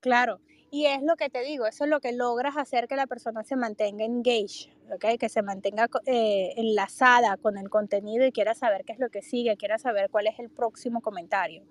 Claro, 0.00 0.40
y 0.70 0.86
es 0.86 1.02
lo 1.02 1.16
que 1.16 1.30
te 1.30 1.42
digo, 1.42 1.66
eso 1.66 1.84
es 1.84 1.90
lo 1.90 2.00
que 2.00 2.12
logras 2.12 2.56
hacer 2.56 2.88
que 2.88 2.96
la 2.96 3.06
persona 3.06 3.44
se 3.44 3.56
mantenga 3.56 4.04
engaged, 4.04 4.70
¿ok? 4.92 5.18
Que 5.18 5.28
se 5.28 5.40
mantenga 5.42 5.88
eh, 6.04 6.52
enlazada 6.56 7.36
con 7.36 7.56
el 7.56 7.70
contenido 7.70 8.26
y 8.26 8.32
quiera 8.32 8.54
saber 8.54 8.84
qué 8.84 8.92
es 8.92 8.98
lo 8.98 9.08
que 9.08 9.22
sigue, 9.22 9.56
quiera 9.56 9.78
saber 9.78 10.10
cuál 10.10 10.26
es 10.26 10.38
el 10.38 10.50
próximo 10.50 11.00
comentario 11.00 11.62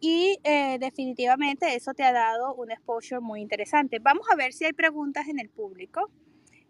y 0.00 0.38
eh, 0.44 0.78
definitivamente 0.78 1.74
eso 1.74 1.92
te 1.92 2.04
ha 2.04 2.12
dado 2.12 2.54
un 2.54 2.70
exposure 2.70 3.20
muy 3.20 3.40
interesante. 3.40 3.98
Vamos 3.98 4.26
a 4.30 4.36
ver 4.36 4.52
si 4.52 4.64
hay 4.64 4.72
preguntas 4.72 5.28
en 5.28 5.40
el 5.40 5.48
público. 5.48 6.10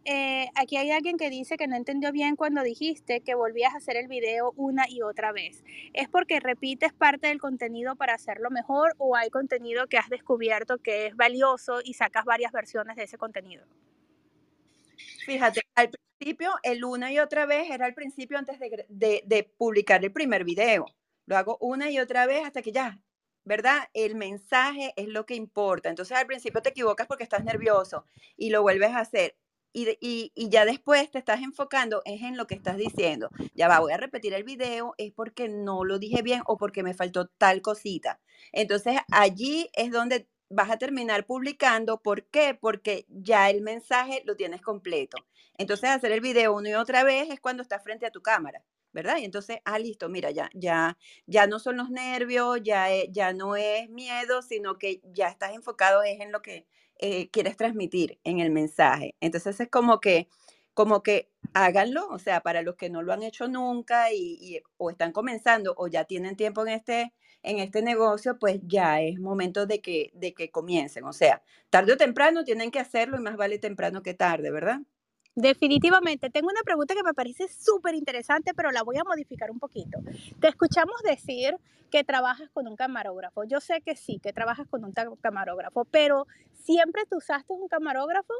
Eh, 0.05 0.49
aquí 0.55 0.79
hay 0.79 0.91
alguien 0.91 1.19
que 1.19 1.29
dice 1.29 1.59
que 1.59 1.67
no 1.67 1.77
entendió 1.77 2.12
bien 2.12 2.37
cuando 2.37 2.62
dijiste 2.62 3.21
que 3.21 3.35
volvías 3.35 3.75
a 3.75 3.77
hacer 3.77 3.97
el 3.97 4.09
video 4.09 4.55
una 4.57 4.88
y 4.88 5.03
otra 5.03 5.33
vez. 5.33 5.62
¿Es 5.93 6.09
porque 6.09 6.41
repites 6.41 6.95
parte 6.95 7.27
del 7.27 7.38
contenido 7.38 7.97
para 7.97 8.14
hacerlo 8.14 8.51
mejor 8.51 8.95
o 8.97 9.17
hay 9.17 9.29
contenido 9.29 9.87
que 9.87 9.99
has 9.99 10.09
descubierto 10.09 10.79
que 10.79 11.07
es 11.07 11.17
valioso 11.17 11.81
y 11.85 11.93
sacas 11.93 12.25
varias 12.25 12.53
versiones 12.53 12.97
de 12.97 13.03
ese 13.03 13.19
contenido? 13.19 13.67
Fíjate, 15.27 15.61
al 15.75 15.91
principio, 15.91 16.53
el 16.62 16.83
una 16.85 17.12
y 17.12 17.19
otra 17.19 17.45
vez 17.45 17.69
era 17.71 17.85
al 17.85 17.93
principio 17.93 18.38
antes 18.38 18.59
de, 18.59 19.23
de 19.27 19.43
publicar 19.59 20.03
el 20.03 20.12
primer 20.12 20.45
video. 20.45 20.87
Lo 21.27 21.37
hago 21.37 21.59
una 21.61 21.91
y 21.91 21.99
otra 21.99 22.25
vez 22.25 22.47
hasta 22.47 22.62
que 22.62 22.73
ya 22.73 22.99
¿verdad? 23.49 23.89
El 23.95 24.15
mensaje 24.15 24.93
es 24.97 25.09
lo 25.09 25.25
que 25.27 25.35
importa. 25.35 25.89
Entonces 25.89 26.17
al 26.17 26.27
principio 26.27 26.63
te 26.63 26.69
equivocas 26.69 27.07
porque 27.07 27.25
estás 27.25 27.45
nervioso 27.45 28.05
y 28.37 28.51
lo 28.51 28.63
vuelves 28.63 28.91
a 28.91 29.01
hacer. 29.01 29.37
Y, 29.73 30.33
ya 30.37 30.65
después 30.65 31.11
te 31.11 31.19
estás 31.19 31.41
enfocando 31.41 32.03
es 32.05 32.23
en 32.23 32.37
lo 32.37 32.47
que 32.47 32.55
estás 32.55 32.77
diciendo. 32.77 33.31
Ya 33.55 33.69
va, 33.69 33.81
voy 33.81 33.93
a 33.93 33.97
repetir 33.97 34.35
el 34.35 34.45
video, 34.45 34.95
es 34.99 35.13
porque 35.13 35.49
no 35.49 35.85
lo 35.85 35.99
dije 35.99 36.23
bien 36.23 36.43
o 36.47 36.59
porque 36.59 36.83
me 36.83 36.95
faltó 36.95 37.27
tal 37.27 37.63
cosita. 37.63 38.21
Entonces 38.53 38.99
allí 39.11 39.71
es 39.75 39.91
donde 39.91 40.29
vas 40.51 40.71
a 40.71 40.79
terminar 40.79 41.25
publicando. 41.25 42.03
¿Por 42.03 42.25
qué? 42.27 42.55
Porque 42.55 43.07
ya 43.09 43.49
el 43.49 43.63
mensaje 43.63 44.23
lo 44.27 44.37
tienes 44.37 44.61
completo. 44.61 45.17
Entonces 45.57 45.91
hacer 45.91 46.13
el 46.13 46.21
video 46.21 46.55
una 46.55 46.71
y 46.71 46.75
otra 46.75 47.03
vez 47.03 47.31
es 47.31 47.41
cuando 47.41 47.63
estás 47.63 47.83
frente 47.83 48.05
a 48.05 48.11
tu 48.11 48.21
cámara. 48.21 48.63
¿Verdad? 49.03 49.19
Y 49.19 49.25
entonces, 49.25 49.59
ah, 49.65 49.79
listo, 49.79 50.09
mira, 50.09 50.31
ya, 50.31 50.51
ya, 50.55 50.99
ya 51.27 51.47
no 51.47 51.59
son 51.59 51.77
los 51.77 51.91
nervios, 51.91 52.61
ya, 52.63 52.93
e, 52.93 53.09
ya 53.13 53.33
no 53.33 53.57
es 53.57 53.89
miedo, 53.91 54.43
sino 54.43 54.79
que 54.79 55.01
ya 55.13 55.29
estás 55.29 55.55
enfocado 55.55 56.03
es 56.03 56.21
en 56.21 56.33
lo 56.33 56.43
que 56.43 56.67
eh, 56.99 57.31
quieres 57.31 57.57
transmitir 57.57 58.19
en 58.25 58.41
el 58.41 58.51
mensaje. 58.51 59.15
Entonces 59.21 59.61
es 59.61 59.69
como 59.71 60.01
que, 60.01 60.29
como 60.75 61.03
que 61.03 61.31
háganlo, 61.55 62.09
o 62.09 62.19
sea, 62.19 62.41
para 62.41 62.63
los 62.63 62.77
que 62.77 62.91
no 62.91 63.03
lo 63.03 63.13
han 63.13 63.23
hecho 63.23 63.49
nunca 63.49 64.12
y, 64.12 64.62
o 64.77 64.91
están 64.91 65.12
comenzando 65.12 65.75
o 65.77 65.89
ya 65.89 66.05
tienen 66.05 66.37
tiempo 66.37 66.62
en 66.66 66.68
este, 66.75 67.12
en 67.43 67.59
este 67.59 67.83
negocio, 67.83 68.39
pues 68.39 68.61
ya 68.64 69.01
es 69.01 69.18
momento 69.20 69.66
de 69.66 69.81
que, 69.81 70.11
de 70.14 70.35
que 70.35 70.51
comiencen. 70.51 71.05
O 71.05 71.12
sea, 71.12 71.43
tarde 71.70 71.93
o 71.95 71.97
temprano 71.97 72.45
tienen 72.45 72.70
que 72.70 72.79
hacerlo 72.81 73.16
y 73.18 73.22
más 73.22 73.37
vale 73.37 73.59
temprano 73.59 74.03
que 74.03 74.14
tarde, 74.14 74.51
¿verdad? 74.51 74.81
Definitivamente. 75.39 76.30
Tengo 76.30 76.49
una 76.49 76.62
pregunta 76.64 76.97
que 76.97 77.05
me 77.05 77.14
parece 77.14 77.47
súper 77.47 77.95
interesante, 77.95 78.55
pero 78.55 78.72
la 78.72 78.82
voy 78.82 78.97
a 78.97 79.05
modificar 79.05 79.53
un 79.53 79.61
poquito. 79.61 80.01
Te 80.41 80.49
escuchamos 80.49 81.01
decir 81.05 81.57
que 81.93 82.03
trabajas 82.03 82.51
con 82.51 82.66
un 82.66 82.74
camarógrafo. 82.74 83.45
Yo 83.45 83.61
sé 83.61 83.80
que 83.80 83.95
sí, 83.95 84.18
que 84.20 84.32
trabajas 84.32 84.66
con 84.68 84.84
un 84.84 84.93
camarógrafo, 85.20 85.84
pero 85.84 86.26
¿siempre 86.64 87.05
tú 87.09 87.18
usaste 87.18 87.53
un 87.53 87.68
camarógrafo 87.68 88.34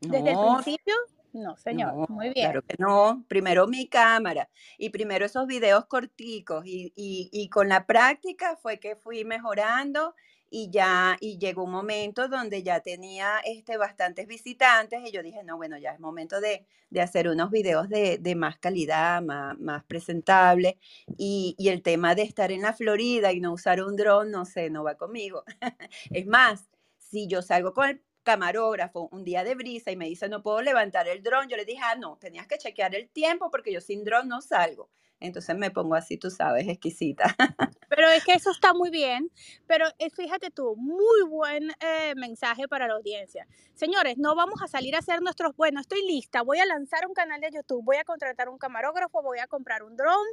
desde 0.00 0.32
el 0.32 0.36
principio? 0.36 0.94
No, 1.32 1.56
señor. 1.56 2.08
Muy 2.10 2.28
bien. 2.28 2.50
Claro 2.50 2.62
que 2.62 2.76
no. 2.78 3.24
Primero 3.28 3.66
mi 3.66 3.88
cámara 3.88 4.50
y 4.76 4.90
primero 4.90 5.24
esos 5.24 5.46
videos 5.46 5.86
corticos 5.86 6.66
y, 6.66 6.92
y 6.94 7.48
con 7.48 7.70
la 7.70 7.86
práctica 7.86 8.56
fue 8.56 8.78
que 8.78 8.94
fui 8.96 9.24
mejorando 9.24 10.14
y 10.50 10.70
ya 10.70 11.16
y 11.20 11.38
llegó 11.38 11.64
un 11.64 11.72
momento 11.72 12.28
donde 12.28 12.62
ya 12.62 12.80
tenía 12.80 13.38
este, 13.44 13.76
bastantes 13.76 14.26
visitantes 14.26 15.00
y 15.04 15.12
yo 15.12 15.22
dije, 15.22 15.42
no, 15.44 15.56
bueno, 15.56 15.78
ya 15.78 15.92
es 15.92 16.00
momento 16.00 16.40
de, 16.40 16.66
hacer 17.00 17.28
unos 17.28 17.50
videos 17.50 17.88
de, 17.88 18.34
más 18.36 18.58
calidad, 18.58 19.22
más, 19.22 19.58
más 19.58 19.84
presentable 19.84 20.78
y, 21.18 21.54
y, 21.58 21.68
el 21.68 21.82
tema 21.82 22.14
de 22.14 22.22
estar 22.22 22.52
en 22.52 22.62
la 22.62 22.72
Florida 22.72 23.32
y 23.32 23.40
no 23.40 23.52
usar 23.52 23.82
un 23.82 23.96
dron, 23.96 24.30
no 24.30 24.44
sé, 24.44 24.70
no 24.70 24.84
va 24.84 24.96
conmigo. 24.96 25.44
es 26.10 26.26
más, 26.26 26.68
si 26.98 27.26
yo 27.28 27.42
salgo 27.42 27.74
con 27.74 27.88
el 27.88 28.02
camarógrafo 28.22 29.08
un 29.12 29.24
día 29.24 29.44
de 29.44 29.54
brisa 29.54 29.92
y 29.92 29.96
me 29.96 30.06
dice, 30.06 30.28
no 30.28 30.42
puedo 30.42 30.60
levantar 30.60 31.06
el 31.06 31.22
dron, 31.22 31.48
yo 31.48 31.56
le 31.56 31.64
dije, 31.64 31.80
ah, 31.82 31.94
no, 31.94 32.16
tenías 32.18 32.46
que 32.46 32.58
chequear 32.58 32.94
el 32.94 33.08
tiempo 33.08 33.50
porque 33.50 33.72
yo 33.72 33.80
sin 33.80 34.04
dron 34.04 34.28
no 34.28 34.40
salgo. 34.40 34.90
Entonces 35.20 35.56
me 35.56 35.70
pongo 35.70 35.94
así, 35.94 36.18
tú 36.18 36.30
sabes, 36.30 36.68
exquisita. 36.68 37.34
Pero 37.88 38.08
es 38.08 38.24
que 38.24 38.32
eso 38.32 38.50
está 38.50 38.74
muy 38.74 38.90
bien, 38.90 39.30
pero 39.66 39.86
eh, 39.98 40.10
fíjate 40.10 40.50
tú, 40.50 40.74
muy 40.76 41.22
buen 41.28 41.70
eh, 41.80 42.14
mensaje 42.16 42.66
para 42.66 42.88
la 42.88 42.94
audiencia. 42.94 43.46
Señores, 43.74 44.18
no 44.18 44.34
vamos 44.34 44.60
a 44.60 44.66
salir 44.66 44.96
a 44.96 44.98
hacer 44.98 45.22
nuestros, 45.22 45.54
bueno, 45.56 45.80
estoy 45.80 46.04
lista, 46.04 46.42
voy 46.42 46.58
a 46.58 46.66
lanzar 46.66 47.06
un 47.06 47.14
canal 47.14 47.40
de 47.40 47.50
YouTube, 47.52 47.84
voy 47.84 47.96
a 47.96 48.04
contratar 48.04 48.48
un 48.48 48.58
camarógrafo, 48.58 49.22
voy 49.22 49.38
a 49.38 49.46
comprar 49.46 49.84
un 49.84 49.96
dron 49.96 50.26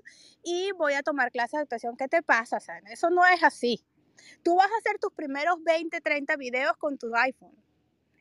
y 0.44 0.72
voy 0.74 0.94
a 0.94 1.04
tomar 1.04 1.32
clases 1.32 1.60
de 1.60 1.62
actuación. 1.62 1.96
¿Qué 1.96 2.08
te 2.08 2.24
pasa, 2.24 2.60
Sana? 2.60 2.92
Eso 2.92 3.12
no 3.12 3.24
es 3.26 3.44
así. 3.44 3.86
Tú 4.44 4.56
vas 4.56 4.72
a 4.72 4.78
hacer 4.80 5.00
tus 5.00 5.14
primeros 5.14 5.64
20, 5.64 6.02
30 6.02 6.36
videos 6.38 6.74
con 6.78 6.98
tu 6.98 7.16
iPhone 7.16 7.56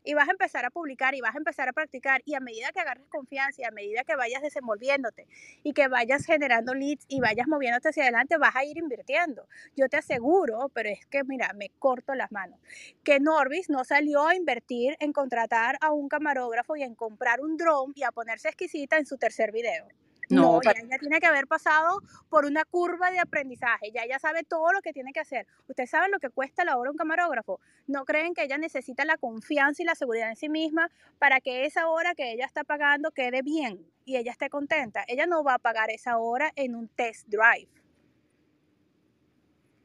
y 0.05 0.15
vas 0.15 0.29
a 0.29 0.33
empezar 0.33 0.65
a 0.65 0.71
publicar 0.71 1.15
y 1.15 1.21
vas 1.21 1.35
a 1.35 1.39
empezar 1.39 1.69
a 1.69 1.73
practicar 1.73 2.23
y 2.25 2.35
a 2.35 2.41
medida 2.41 2.73
que 2.73 2.81
agarres 2.81 3.07
confianza 3.09 3.63
y 3.63 3.65
a 3.65 3.71
medida 3.71 4.05
que 4.05 4.17
vayas 4.17 4.43
desenvolviéndote 4.43 5.27
y 5.63 5.73
que 5.73 5.89
vayas 5.89 6.25
generando 6.25 6.75
leads 6.75 7.05
y 7.09 7.21
vayas 7.21 7.47
moviéndote 7.49 7.91
hacia 7.91 8.05
adelante, 8.05 8.37
vas 8.39 8.57
a 8.57 8.65
ir 8.65 8.79
invirtiendo. 8.79 9.47
Yo 9.77 9.89
te 9.89 9.97
aseguro, 9.97 10.71
pero 10.75 10.89
es 10.89 11.07
que 11.07 11.25
mira, 11.25 11.53
me 11.55 11.71
corto 11.79 12.15
las 12.15 12.33
manos, 12.33 12.59
que 13.05 13.21
Norbis 13.21 13.71
no 13.71 13.85
salió 13.85 14.27
a 14.27 14.35
invertir 14.35 14.97
en 15.01 15.13
contratar 15.13 15.79
a 15.81 15.93
un 15.93 16.09
camarógrafo 16.09 16.77
y 16.77 16.83
en 16.83 16.95
comprar 16.95 17.41
un 17.41 17.57
drone 17.57 17.93
y 17.97 18.03
a 18.03 18.13
ponerse 18.13 18.49
exquisita 18.49 18.99
en 18.99 19.07
su 19.07 19.19
tercer 19.19 19.53
video. 19.53 19.87
No, 20.29 20.61
ya 20.63 20.71
ella 20.71 20.99
tiene 20.99 21.21
que 21.21 21.27
haber 21.27 21.47
pasado 21.47 22.01
por 22.29 22.47
una 22.47 22.65
curva 22.65 23.11
de 23.11 23.19
aprendizaje, 23.19 23.91
ya 23.93 24.03
ella 24.03 24.19
sabe 24.19 24.45
todo 24.45 24.73
lo 24.73 24.81
que 24.81 24.93
tiene 24.93 25.13
que 25.13 25.21
hacer. 25.21 25.47
Ustedes 25.69 25.91
saben 25.91 26.11
lo 26.11 26.19
que 26.19 26.31
cuesta 26.31 26.65
la 26.65 26.77
hora 26.77 26.91
un 26.91 26.97
camarógrafo. 26.97 27.61
No 27.87 28.05
creen 28.05 28.35
que 28.35 28.45
ella 28.45 28.59
necesita 28.59 29.05
la 29.05 29.19
confianza 29.19 29.83
y 29.83 29.85
la 29.85 29.95
seguridad 29.95 30.31
en 30.31 30.37
sí 30.37 30.49
misma 30.49 30.91
para 31.19 31.41
que 31.41 31.67
esa 31.67 31.89
hora 31.89 32.15
que 32.15 32.33
ella 32.33 32.47
está 32.47 32.65
pagando 32.65 33.11
quede 33.11 33.43
bien 33.43 33.87
y 34.05 34.17
ella 34.17 34.33
esté 34.33 34.49
contenta. 34.49 35.05
Ella 35.07 35.27
no 35.27 35.45
va 35.45 35.55
a 35.55 35.59
pagar 35.59 35.91
esa 35.91 36.19
hora 36.19 36.53
en 36.57 36.75
un 36.75 36.89
test 36.89 37.29
drive. 37.29 37.69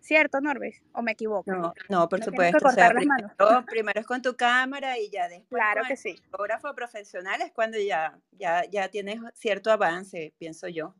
¿Cierto, 0.07 0.39
Norbis? 0.39 0.81
¿O 0.93 1.01
me 1.01 1.11
equivoco? 1.11 1.51
No, 1.51 1.73
no 1.89 2.07
por 2.07 2.23
supuesto. 2.23 2.59
primero, 3.65 3.99
es 3.99 4.07
con 4.07 4.21
tu 4.21 4.37
cámara 4.37 4.97
y 4.97 5.09
ya 5.09 5.27
después 5.27 5.49
claro 5.49 5.81
que 5.85 5.97
sí. 5.97 6.15
fotógrafo 6.31 6.73
profesional 6.73 7.41
es 7.41 7.51
cuando 7.51 7.77
ya, 7.77 8.17
ya, 8.31 8.63
ya 8.71 8.87
tienes 8.87 9.19
cierto 9.33 9.69
avance, 9.69 10.33
pienso 10.37 10.69
yo. 10.69 10.95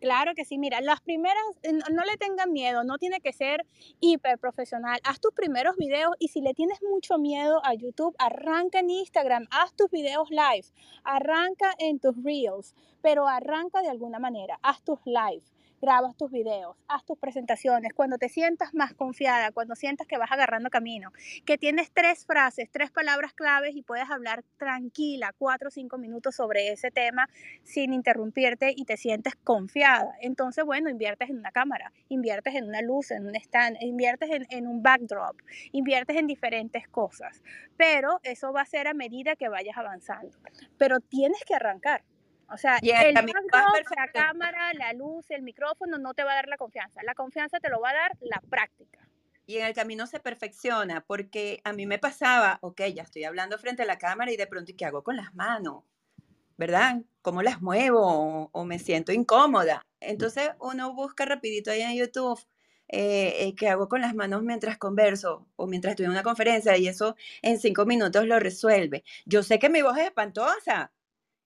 Claro 0.00 0.34
que 0.36 0.44
sí, 0.44 0.58
mira, 0.58 0.80
las 0.80 1.00
primeras, 1.00 1.42
eh, 1.64 1.72
no 1.72 2.04
le 2.04 2.16
tengan 2.18 2.52
miedo, 2.52 2.84
no 2.84 2.98
tiene 2.98 3.20
que 3.20 3.32
ser 3.32 3.66
hiper 3.98 4.38
profesional. 4.38 5.00
Haz 5.02 5.18
tus 5.18 5.32
primeros 5.32 5.76
videos 5.76 6.14
y 6.20 6.28
si 6.28 6.40
le 6.40 6.54
tienes 6.54 6.78
mucho 6.88 7.18
miedo 7.18 7.60
a 7.64 7.74
YouTube, 7.74 8.14
arranca 8.20 8.78
en 8.78 8.90
Instagram, 8.90 9.48
haz 9.50 9.74
tus 9.74 9.90
videos 9.90 10.30
live, 10.30 10.68
arranca 11.02 11.72
en 11.80 11.98
tus 11.98 12.14
reels, 12.22 12.76
pero 13.02 13.26
arranca 13.26 13.82
de 13.82 13.88
alguna 13.88 14.20
manera, 14.20 14.60
haz 14.62 14.84
tus 14.84 15.00
live 15.04 15.42
grabas 15.80 16.16
tus 16.16 16.30
videos, 16.30 16.76
haz 16.88 17.04
tus 17.04 17.18
presentaciones, 17.18 17.92
cuando 17.94 18.18
te 18.18 18.28
sientas 18.28 18.74
más 18.74 18.94
confiada, 18.94 19.52
cuando 19.52 19.74
sientas 19.74 20.06
que 20.06 20.18
vas 20.18 20.30
agarrando 20.32 20.70
camino, 20.70 21.12
que 21.44 21.58
tienes 21.58 21.90
tres 21.92 22.26
frases, 22.26 22.68
tres 22.70 22.90
palabras 22.90 23.32
claves 23.32 23.76
y 23.76 23.82
puedes 23.82 24.10
hablar 24.10 24.44
tranquila 24.56 25.34
cuatro 25.38 25.68
o 25.68 25.70
cinco 25.70 25.98
minutos 25.98 26.34
sobre 26.36 26.72
ese 26.72 26.90
tema 26.90 27.28
sin 27.62 27.92
interrumpirte 27.92 28.72
y 28.76 28.84
te 28.84 28.96
sientes 28.96 29.34
confiada. 29.36 30.14
Entonces, 30.20 30.64
bueno, 30.64 30.90
inviertes 30.90 31.30
en 31.30 31.38
una 31.38 31.52
cámara, 31.52 31.92
inviertes 32.08 32.54
en 32.54 32.64
una 32.64 32.82
luz, 32.82 33.10
en 33.10 33.26
un 33.26 33.34
stand, 33.36 33.76
inviertes 33.80 34.30
en, 34.30 34.46
en 34.50 34.66
un 34.66 34.82
backdrop, 34.82 35.36
inviertes 35.72 36.16
en 36.16 36.26
diferentes 36.26 36.88
cosas, 36.88 37.42
pero 37.76 38.20
eso 38.22 38.52
va 38.52 38.62
a 38.62 38.66
ser 38.66 38.88
a 38.88 38.94
medida 38.94 39.36
que 39.36 39.48
vayas 39.48 39.76
avanzando. 39.76 40.36
Pero 40.76 41.00
tienes 41.00 41.44
que 41.44 41.54
arrancar. 41.54 42.02
O 42.50 42.56
sea, 42.56 42.78
el, 42.82 43.14
la 43.14 44.08
cámara, 44.12 44.72
la 44.74 44.92
luz, 44.94 45.30
el 45.30 45.42
micrófono 45.42 45.98
no 45.98 46.14
te 46.14 46.24
va 46.24 46.32
a 46.32 46.36
dar 46.36 46.48
la 46.48 46.56
confianza. 46.56 47.02
La 47.02 47.14
confianza 47.14 47.60
te 47.60 47.68
lo 47.68 47.80
va 47.80 47.90
a 47.90 47.94
dar 47.94 48.12
la 48.20 48.40
práctica. 48.48 48.98
Y 49.46 49.56
en 49.56 49.66
el 49.66 49.74
camino 49.74 50.06
se 50.06 50.20
perfecciona, 50.20 51.04
porque 51.06 51.60
a 51.64 51.72
mí 51.72 51.86
me 51.86 51.98
pasaba, 51.98 52.58
ok, 52.60 52.82
ya 52.94 53.02
estoy 53.02 53.24
hablando 53.24 53.58
frente 53.58 53.82
a 53.82 53.86
la 53.86 53.96
cámara 53.98 54.30
y 54.30 54.36
de 54.36 54.46
pronto, 54.46 54.72
¿qué 54.76 54.84
hago 54.84 55.02
con 55.02 55.16
las 55.16 55.34
manos? 55.34 55.84
¿Verdad? 56.58 57.02
¿Cómo 57.22 57.42
las 57.42 57.62
muevo? 57.62 58.50
O, 58.52 58.64
me 58.64 58.78
siento 58.78 59.12
incómoda. 59.12 59.86
Entonces 60.00 60.50
uno 60.60 60.92
busca 60.92 61.24
rapidito 61.24 61.70
ahí 61.70 61.80
en 61.82 61.96
YouTube 61.96 62.40
eh, 62.88 63.46
eh, 63.46 63.54
qué 63.54 63.68
hago 63.68 63.88
con 63.88 64.00
las 64.00 64.14
manos 64.14 64.42
mientras 64.42 64.78
converso 64.78 65.46
o 65.56 65.66
mientras 65.66 65.92
estoy 65.92 66.06
en 66.06 66.12
una 66.12 66.22
conferencia 66.22 66.76
y 66.78 66.88
eso 66.88 67.16
en 67.42 67.58
cinco 67.58 67.84
minutos 67.86 68.26
lo 68.26 68.38
resuelve. 68.38 69.04
Yo 69.26 69.42
sé 69.42 69.58
que 69.58 69.68
mi 69.68 69.82
voz 69.82 69.98
es 69.98 70.06
espantosa, 70.06 70.90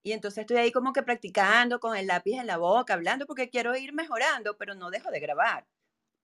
y 0.03 0.13
entonces 0.13 0.43
estoy 0.43 0.57
ahí 0.57 0.73
como 0.73 0.93
que 0.93 1.03
practicando 1.03 1.79
con 1.81 1.97
el 1.97 2.07
lápiz 2.07 2.39
en 2.39 2.47
la 2.47 2.57
boca, 2.57 2.95
hablando 2.95 3.27
porque 3.27 3.49
quiero 3.49 3.77
ir 3.77 3.93
mejorando, 3.93 4.57
pero 4.57 4.75
no 4.75 4.91
dejo 4.91 5.11
de 5.11 5.21
grabar. 5.21 5.67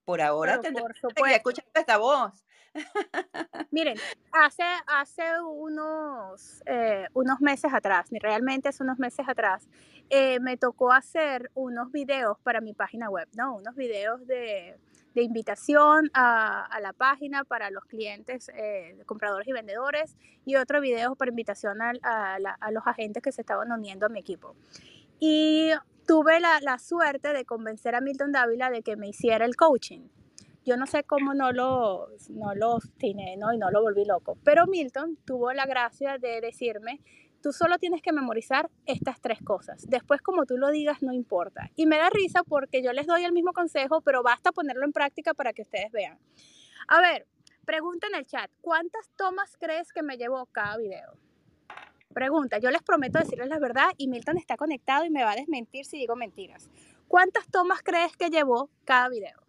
Por 0.04 0.20
ahora 0.20 0.60
tendré 0.60 0.84
que 1.14 1.34
escuchar 1.34 1.64
esta 1.74 1.98
voz. 1.98 2.44
Miren, 3.70 3.96
hace, 4.32 4.62
hace 4.86 5.22
unos, 5.42 6.62
eh, 6.66 7.06
unos 7.14 7.40
meses 7.40 7.72
atrás, 7.72 8.08
realmente 8.10 8.68
hace 8.68 8.82
unos 8.82 8.98
meses 8.98 9.28
atrás, 9.28 9.68
eh, 10.10 10.40
me 10.40 10.56
tocó 10.56 10.92
hacer 10.92 11.50
unos 11.54 11.92
videos 11.92 12.38
para 12.42 12.60
mi 12.60 12.72
página 12.72 13.10
web, 13.10 13.28
¿no? 13.36 13.56
Unos 13.56 13.74
videos 13.74 14.26
de, 14.26 14.78
de 15.14 15.22
invitación 15.22 16.10
a, 16.14 16.78
la 16.80 16.92
página 16.92 17.44
para 17.44 17.70
los 17.70 17.84
clientes, 17.84 18.50
eh, 18.54 18.96
compradores 19.06 19.48
y 19.48 19.52
vendedores, 19.52 20.16
y 20.44 20.56
otro 20.56 20.80
video 20.80 21.14
para 21.14 21.30
invitación 21.30 21.80
a, 21.82 22.38
los 22.70 22.86
agentes 22.86 23.22
que 23.22 23.32
se 23.32 23.40
estaban 23.40 23.72
uniendo 23.72 24.06
a 24.06 24.08
mi 24.08 24.20
equipo. 24.20 24.54
Y 25.18 25.70
tuve 26.06 26.40
la, 26.40 26.78
suerte 26.78 27.32
de 27.32 27.44
convencer 27.44 27.94
a 27.94 28.00
Milton 28.00 28.32
Dávila 28.32 28.70
de 28.70 28.82
que 28.82 28.96
me 28.96 29.08
hiciera 29.08 29.44
el 29.44 29.56
coaching. 29.56 30.08
Yo 30.64 30.76
no 30.76 30.86
sé 30.86 31.02
cómo 31.04 31.34
no 31.34 31.52
lo, 31.52 32.08
no 32.30 32.54
lo 32.54 32.72
obstiné 32.72 33.36
¿no? 33.36 33.52
y 33.52 33.58
no 33.58 33.70
lo 33.70 33.80
volví 33.82 34.04
loco, 34.04 34.36
pero 34.44 34.66
Milton 34.66 35.16
tuvo 35.24 35.52
la 35.52 35.66
gracia 35.66 36.18
de 36.18 36.40
decirme 36.40 37.00
Tú 37.42 37.52
solo 37.52 37.78
tienes 37.78 38.02
que 38.02 38.12
memorizar 38.12 38.68
estas 38.86 39.20
tres 39.20 39.40
cosas. 39.42 39.86
Después, 39.88 40.20
como 40.20 40.44
tú 40.44 40.56
lo 40.56 40.70
digas, 40.70 41.02
no 41.02 41.12
importa. 41.12 41.70
Y 41.76 41.86
me 41.86 41.98
da 41.98 42.10
risa 42.10 42.42
porque 42.42 42.82
yo 42.82 42.92
les 42.92 43.06
doy 43.06 43.24
el 43.24 43.32
mismo 43.32 43.52
consejo, 43.52 44.00
pero 44.00 44.22
basta 44.22 44.52
ponerlo 44.52 44.84
en 44.84 44.92
práctica 44.92 45.34
para 45.34 45.52
que 45.52 45.62
ustedes 45.62 45.92
vean. 45.92 46.18
A 46.88 47.00
ver, 47.00 47.26
pregunta 47.64 48.06
en 48.08 48.16
el 48.16 48.26
chat, 48.26 48.50
¿cuántas 48.60 49.10
tomas 49.16 49.56
crees 49.56 49.92
que 49.92 50.02
me 50.02 50.16
llevó 50.16 50.46
cada 50.46 50.76
video? 50.78 51.16
Pregunta, 52.12 52.58
yo 52.58 52.70
les 52.70 52.82
prometo 52.82 53.18
decirles 53.18 53.48
la 53.48 53.58
verdad 53.58 53.90
y 53.96 54.08
Milton 54.08 54.38
está 54.38 54.56
conectado 54.56 55.04
y 55.04 55.10
me 55.10 55.22
va 55.22 55.32
a 55.32 55.36
desmentir 55.36 55.84
si 55.84 55.98
digo 55.98 56.16
mentiras. 56.16 56.70
¿Cuántas 57.06 57.46
tomas 57.48 57.82
crees 57.82 58.16
que 58.16 58.30
llevó 58.30 58.70
cada 58.84 59.08
video? 59.08 59.40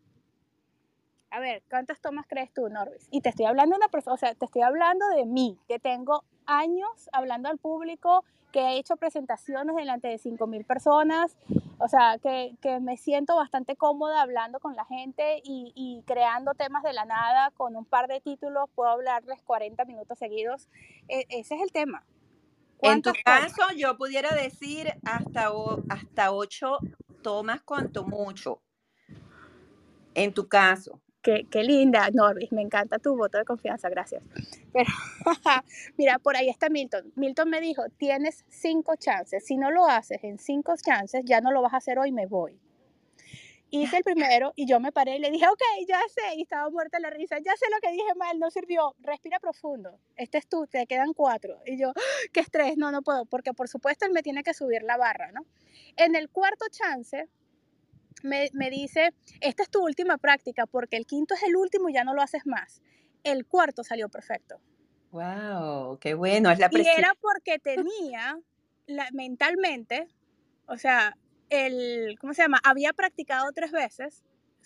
A 1.32 1.40
ver, 1.40 1.64
¿cuántas 1.70 2.02
tomas 2.02 2.26
crees 2.28 2.52
tú, 2.54 2.70
Norbis? 2.70 3.08
Y 3.12 3.22
te 3.22 3.30
estoy 3.30 3.46
hablando 3.46 3.76
de 3.76 3.80
una 3.80 3.90
persona, 3.90 4.16
o 4.16 4.18
sea, 4.18 4.34
te 4.34 4.46
estoy 4.46 4.64
hablando 4.64 5.08
de 5.10 5.26
mí, 5.26 5.60
que 5.68 5.80
tengo 5.80 6.26
años 6.50 7.10
hablando 7.14 7.50
al 7.50 7.58
público, 7.58 8.26
que 8.52 8.60
he 8.60 8.78
hecho 8.80 8.98
presentaciones 8.98 9.76
delante 9.76 10.08
de 10.08 10.18
5.000 10.18 10.66
personas, 10.66 11.38
o 11.78 11.88
sea, 11.88 12.18
que, 12.22 12.56
que, 12.62 12.80
me 12.80 12.98
siento 12.98 13.36
bastante 13.36 13.76
cómoda 13.76 14.22
hablando 14.22 14.60
con 14.60 14.76
la 14.76 14.86
gente 14.86 15.40
y, 15.44 15.72
y, 15.76 16.04
creando 16.06 16.54
temas 16.54 16.84
de 16.84 16.92
la 16.92 17.06
nada 17.06 17.52
con 17.52 17.76
un 17.76 17.86
par 17.86 18.08
de 18.08 18.20
títulos, 18.20 18.70
puedo 18.76 18.90
hablarles 18.90 19.42
40 19.44 19.86
minutos 19.86 20.18
seguidos. 20.18 20.68
E, 21.08 21.26
ese 21.30 21.56
es 21.56 21.62
el 21.62 21.72
tema. 21.72 22.04
En 22.82 23.02
tu 23.02 23.12
caso, 23.24 23.72
yo 23.76 23.98
pudiera 23.98 24.34
decir 24.36 24.94
hasta, 25.06 25.52
hasta 25.90 26.32
8 26.32 26.80
tomas, 27.22 27.62
cuanto 27.62 28.06
mucho. 28.06 28.62
En 30.16 30.34
tu 30.34 30.48
caso, 30.48 31.02
Qué, 31.22 31.46
linda, 31.64 32.10
Norvis, 32.14 32.52
me 32.54 32.62
encanta 32.62 32.98
tu 32.98 33.18
voto 33.18 33.38
de 33.38 33.44
confianza, 33.44 33.90
gracias. 33.90 34.24
Pero, 34.72 34.90
mira, 35.98 36.18
por 36.18 36.38
ahí 36.38 36.48
está 36.50 36.70
Milton. 36.70 37.12
Milton 37.16 37.50
me 37.50 37.60
dijo, 37.60 37.84
tienes 37.98 38.46
cinco 38.48 38.96
chances. 38.96 39.46
Si 39.46 39.58
no 39.58 39.70
lo 39.70 39.86
haces 39.86 40.24
en 40.24 40.38
cinco 40.38 40.76
chances, 40.82 41.26
ya 41.26 41.42
no 41.42 41.52
lo 41.52 41.62
vas 41.62 41.74
a 41.74 41.78
hacer 41.78 42.00
hoy, 42.00 42.14
me 42.14 42.26
voy. 42.26 42.58
Hice 43.72 43.98
el 43.98 44.04
primero 44.04 44.54
y 44.56 44.66
yo 44.66 44.80
me 44.80 44.92
paré 44.92 45.18
y 45.18 45.20
le 45.20 45.30
dije, 45.30 45.46
ok, 45.48 45.62
ya 45.88 46.00
sé, 46.08 46.38
y 46.38 46.42
estaba 46.42 46.70
muerta 46.72 47.00
la 47.00 47.12
risa, 47.12 47.38
ya 47.38 47.56
sé 47.56 47.68
lo 47.70 47.80
que 47.80 47.92
dije 47.92 48.16
mal, 48.16 48.40
no 48.40 48.50
sirvió, 48.50 48.96
respira 49.00 49.40
profundo, 49.40 50.00
este 50.16 50.40
es 50.40 50.48
tú, 50.48 50.66
te 50.66 50.88
quedan 50.88 51.14
cuatro. 51.14 51.60
Y 51.68 51.78
yo, 51.78 51.94
qué 52.34 52.40
estrés, 52.40 52.78
no, 52.78 52.92
no 52.92 53.04
puedo, 53.04 53.26
porque 53.26 53.54
por 53.54 53.68
supuesto 53.68 54.08
él 54.08 54.12
me 54.12 54.24
tiene 54.24 54.42
que 54.42 54.56
subir 54.56 54.82
la 54.82 54.98
barra, 54.98 55.32
¿no? 55.32 55.46
En 55.98 56.16
el 56.16 56.30
cuarto 56.30 56.66
chance, 56.72 57.28
me, 58.24 58.50
me, 58.54 58.70
dice, 58.70 59.14
esta 59.42 59.64
es 59.64 59.70
tu 59.70 59.84
última 59.84 60.18
práctica 60.18 60.66
porque 60.66 60.98
el 60.98 61.06
quinto 61.06 61.34
es 61.34 61.44
el 61.44 61.56
último 61.56 61.90
y 61.90 61.94
ya 61.94 62.04
no 62.04 62.14
lo 62.14 62.22
haces 62.22 62.46
más. 62.46 62.82
El 63.24 63.46
cuarto 63.46 63.84
salió 63.84 64.10
perfecto. 64.10 64.60
¡Wow! 65.12 65.98
¡Qué 66.00 66.14
bueno! 66.14 66.52
Es 66.52 66.60
la 66.60 66.70
y 66.72 66.82
era 66.82 67.16
porque 67.20 67.60
tenía 67.60 68.40
la, 68.86 69.08
mentalmente, 69.12 70.08
o 70.68 70.78
sea, 70.78 71.18
el, 71.50 72.18
¿cómo 72.20 72.34
se 72.34 72.44
llama? 72.44 72.60
Había 72.64 72.94
practicado 72.94 73.52
tres 73.54 73.72
veces, 73.72 74.24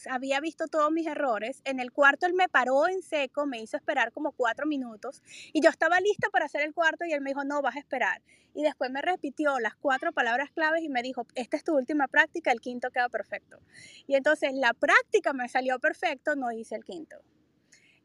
había 0.10 0.40
visto 0.40 0.68
todos 0.68 0.92
mis 0.92 1.08
errores. 1.08 1.62
En 1.66 1.80
el 1.80 1.92
cuarto 1.92 2.26
él 2.26 2.34
me 2.34 2.50
paró 2.50 2.88
en 2.88 3.02
seco, 3.02 3.46
me 3.46 3.62
hizo 3.62 3.78
esperar 3.78 4.12
como 4.12 4.32
cuatro 4.32 4.66
minutos 4.66 5.22
y 5.52 5.62
yo 5.62 5.70
estaba 5.70 6.00
lista 6.00 6.30
para 6.30 6.46
hacer 6.46 6.62
el 6.62 6.74
cuarto 6.74 7.06
y 7.06 7.14
él 7.14 7.22
me 7.22 7.32
dijo, 7.32 7.44
no, 7.44 7.62
vas 7.62 7.76
a 7.76 7.80
esperar. 7.80 8.22
Y 8.54 8.64
después 8.64 8.92
me 8.92 9.02
repitió 9.02 9.60
las 9.60 9.76
cuatro 9.76 10.12
palabras 10.12 10.52
claves 10.52 10.84
y 10.84 10.90
me 10.90 11.02
dijo, 11.02 11.26
esta 11.36 11.58
es 11.58 11.64
tu 11.64 11.76
última 11.76 12.08
práctica, 12.08 12.52
el 12.52 12.62
quinto 12.62 12.92
queda 12.92 13.10
perfecto. 13.10 13.60
Y 14.08 14.16
entonces 14.16 14.52
la 14.54 14.74
práctica 14.74 15.34
me 15.34 15.50
salió 15.50 15.80
perfecto, 15.80 16.36
no 16.36 16.52
hice 16.52 16.76
el 16.76 16.84
quinto. 16.84 17.18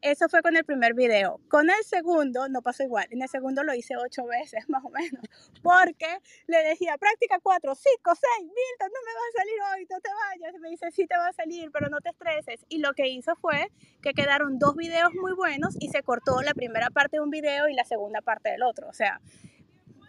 Eso 0.01 0.29
fue 0.29 0.41
con 0.41 0.55
el 0.55 0.63
primer 0.63 0.93
video. 0.93 1.41
Con 1.49 1.69
el 1.69 1.83
segundo 1.83 2.47
no 2.47 2.61
pasó 2.61 2.83
igual. 2.83 3.07
En 3.11 3.21
el 3.21 3.27
segundo 3.27 3.63
lo 3.63 3.73
hice 3.73 3.97
ocho 3.97 4.25
veces 4.25 4.63
más 4.69 4.83
o 4.85 4.89
menos. 4.89 5.23
Porque 5.61 6.19
le 6.47 6.63
decía, 6.63 6.97
práctica 6.97 7.39
cuatro, 7.43 7.75
cinco, 7.75 8.13
seis, 8.15 8.47
Milton, 8.47 8.91
no 8.93 9.01
me 9.05 9.13
va 9.13 9.19
a 9.19 9.37
salir 9.37 9.55
hoy, 9.73 9.87
no 9.89 9.99
te 9.99 10.09
vayas. 10.13 10.55
Y 10.55 10.59
me 10.59 10.69
dice, 10.69 10.91
sí 10.91 11.05
te 11.05 11.17
va 11.17 11.27
a 11.27 11.33
salir, 11.33 11.69
pero 11.71 11.89
no 11.89 11.99
te 11.99 12.09
estreses. 12.09 12.65
Y 12.69 12.77
lo 12.77 12.93
que 12.93 13.09
hizo 13.09 13.35
fue 13.35 13.71
que 14.01 14.13
quedaron 14.13 14.57
dos 14.57 14.75
videos 14.75 15.13
muy 15.15 15.33
buenos 15.33 15.75
y 15.79 15.89
se 15.89 16.01
cortó 16.01 16.41
la 16.41 16.53
primera 16.53 16.89
parte 16.89 17.17
de 17.17 17.21
un 17.21 17.29
video 17.29 17.67
y 17.67 17.73
la 17.73 17.83
segunda 17.83 18.21
parte 18.21 18.51
del 18.51 18.63
otro. 18.63 18.87
O 18.87 18.93
sea, 18.93 19.19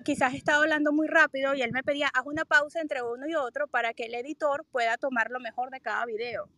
quizás 0.05 0.35
estaba 0.35 0.59
hablando 0.59 0.93
muy 0.93 1.09
rápido 1.09 1.55
y 1.55 1.63
él 1.63 1.73
me 1.73 1.83
pedía, 1.83 2.09
haz 2.15 2.27
una 2.27 2.45
pausa 2.45 2.81
entre 2.81 3.03
uno 3.03 3.27
y 3.27 3.35
otro 3.35 3.67
para 3.67 3.93
que 3.93 4.05
el 4.05 4.15
editor 4.15 4.65
pueda 4.71 4.97
tomar 4.99 5.31
lo 5.31 5.41
mejor 5.41 5.71
de 5.71 5.81
cada 5.81 6.07
video. 6.07 6.49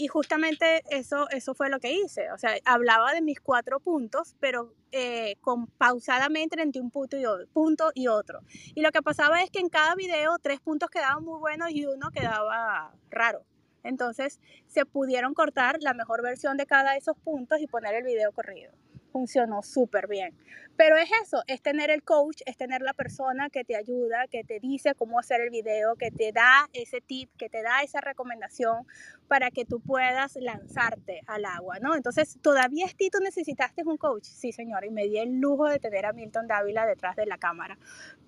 Y 0.00 0.06
justamente 0.06 0.84
eso, 0.90 1.28
eso 1.30 1.54
fue 1.54 1.68
lo 1.70 1.80
que 1.80 1.92
hice. 1.92 2.30
O 2.30 2.38
sea, 2.38 2.52
hablaba 2.64 3.12
de 3.12 3.20
mis 3.20 3.40
cuatro 3.40 3.80
puntos, 3.80 4.36
pero 4.38 4.72
eh, 4.92 5.34
pausadamente 5.76 6.62
entre 6.62 6.80
un 6.80 6.92
punto 6.92 7.18
y, 7.18 7.26
otro, 7.26 7.48
punto 7.48 7.90
y 7.94 8.06
otro. 8.06 8.40
Y 8.76 8.80
lo 8.80 8.92
que 8.92 9.02
pasaba 9.02 9.42
es 9.42 9.50
que 9.50 9.58
en 9.58 9.68
cada 9.68 9.96
video 9.96 10.38
tres 10.38 10.60
puntos 10.60 10.88
quedaban 10.88 11.24
muy 11.24 11.40
buenos 11.40 11.70
y 11.72 11.84
uno 11.84 12.12
quedaba 12.12 12.94
raro. 13.10 13.44
Entonces 13.82 14.38
se 14.68 14.86
pudieron 14.86 15.34
cortar 15.34 15.78
la 15.80 15.94
mejor 15.94 16.22
versión 16.22 16.56
de 16.56 16.66
cada 16.66 16.92
de 16.92 16.98
esos 16.98 17.18
puntos 17.18 17.60
y 17.60 17.66
poner 17.66 17.94
el 17.94 18.04
video 18.04 18.30
corrido 18.30 18.72
funcionó 19.08 19.62
súper 19.62 20.06
bien. 20.08 20.34
Pero 20.76 20.96
es 20.96 21.10
eso, 21.22 21.42
es 21.46 21.60
tener 21.60 21.90
el 21.90 22.02
coach, 22.02 22.40
es 22.46 22.56
tener 22.56 22.82
la 22.82 22.92
persona 22.92 23.50
que 23.50 23.64
te 23.64 23.74
ayuda, 23.74 24.26
que 24.28 24.44
te 24.44 24.60
dice 24.60 24.94
cómo 24.94 25.18
hacer 25.18 25.40
el 25.40 25.50
video, 25.50 25.96
que 25.96 26.10
te 26.10 26.30
da 26.32 26.68
ese 26.72 27.00
tip, 27.00 27.30
que 27.36 27.48
te 27.48 27.62
da 27.62 27.82
esa 27.82 28.00
recomendación 28.00 28.86
para 29.26 29.50
que 29.50 29.64
tú 29.64 29.80
puedas 29.80 30.36
lanzarte 30.36 31.22
al 31.26 31.44
agua, 31.44 31.78
¿no? 31.80 31.96
Entonces, 31.96 32.38
¿todavía 32.42 32.86
ti 32.96 33.10
tú 33.10 33.18
necesitaste 33.20 33.82
un 33.84 33.96
coach? 33.96 34.24
Sí, 34.24 34.52
señora, 34.52 34.86
y 34.86 34.90
me 34.90 35.04
di 35.04 35.18
el 35.18 35.40
lujo 35.40 35.68
de 35.68 35.78
tener 35.78 36.06
a 36.06 36.12
Milton 36.12 36.46
Dávila 36.46 36.86
detrás 36.86 37.16
de 37.16 37.26
la 37.26 37.38
cámara. 37.38 37.78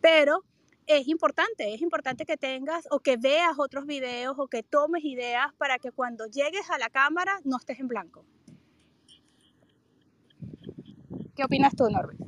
Pero 0.01 0.45
es 0.87 1.09
importante, 1.09 1.73
es 1.73 1.83
importante 1.83 2.25
que 2.25 2.37
tengas 2.37 2.89
o 2.91 3.01
que 3.01 3.17
veas 3.17 3.59
otros 3.59 3.87
videos 3.87 4.37
o 4.39 4.49
que 4.49 4.63
tomes 4.63 5.05
ideas 5.05 5.53
para 5.59 5.79
que 5.79 5.93
cuando 5.93 6.27
llegues 6.27 6.69
a 6.71 6.79
la 6.79 6.91
cámara 6.91 7.39
no 7.45 7.59
estés 7.59 7.81
en 7.81 7.89
blanco. 7.89 8.25
¿Qué 11.41 11.47
opinas 11.47 11.75
tú, 11.75 11.89
Norbert? 11.89 12.21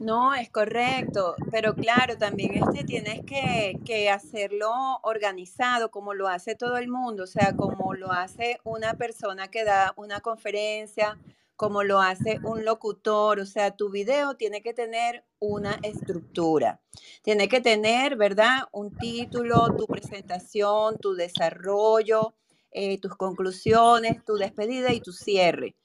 No, 0.00 0.34
es 0.34 0.50
correcto, 0.50 1.36
pero 1.52 1.76
claro, 1.76 2.18
también 2.18 2.56
este 2.56 2.82
tienes 2.82 3.24
que, 3.24 3.78
que, 3.84 4.10
hacerlo 4.10 4.72
organizado, 5.04 5.92
como 5.92 6.14
lo 6.14 6.26
hace 6.26 6.56
todo 6.56 6.76
el 6.76 6.88
mundo, 6.88 7.22
o 7.22 7.26
sea, 7.28 7.54
como 7.54 7.94
lo 7.94 8.10
hace 8.10 8.58
una 8.64 8.94
persona 8.94 9.46
que 9.46 9.62
da 9.62 9.94
una 9.94 10.18
conferencia, 10.18 11.16
como 11.54 11.84
lo 11.84 12.00
hace 12.00 12.40
un 12.42 12.64
locutor, 12.64 13.38
o 13.38 13.46
sea, 13.46 13.70
tu 13.70 13.88
video 13.88 14.34
tiene 14.34 14.62
que 14.62 14.74
tener 14.74 15.24
una 15.38 15.78
estructura, 15.84 16.80
tiene 17.22 17.48
que 17.48 17.60
tener, 17.60 18.16
¿verdad? 18.16 18.62
Un 18.72 18.96
título, 18.96 19.76
tu 19.76 19.86
presentación, 19.86 20.98
tu 20.98 21.14
desarrollo, 21.14 22.34
eh, 22.72 22.98
tus 22.98 23.14
conclusiones, 23.14 24.24
tu 24.24 24.34
despedida 24.34 24.92
y 24.92 25.00
tu 25.00 25.12
cierre 25.12 25.76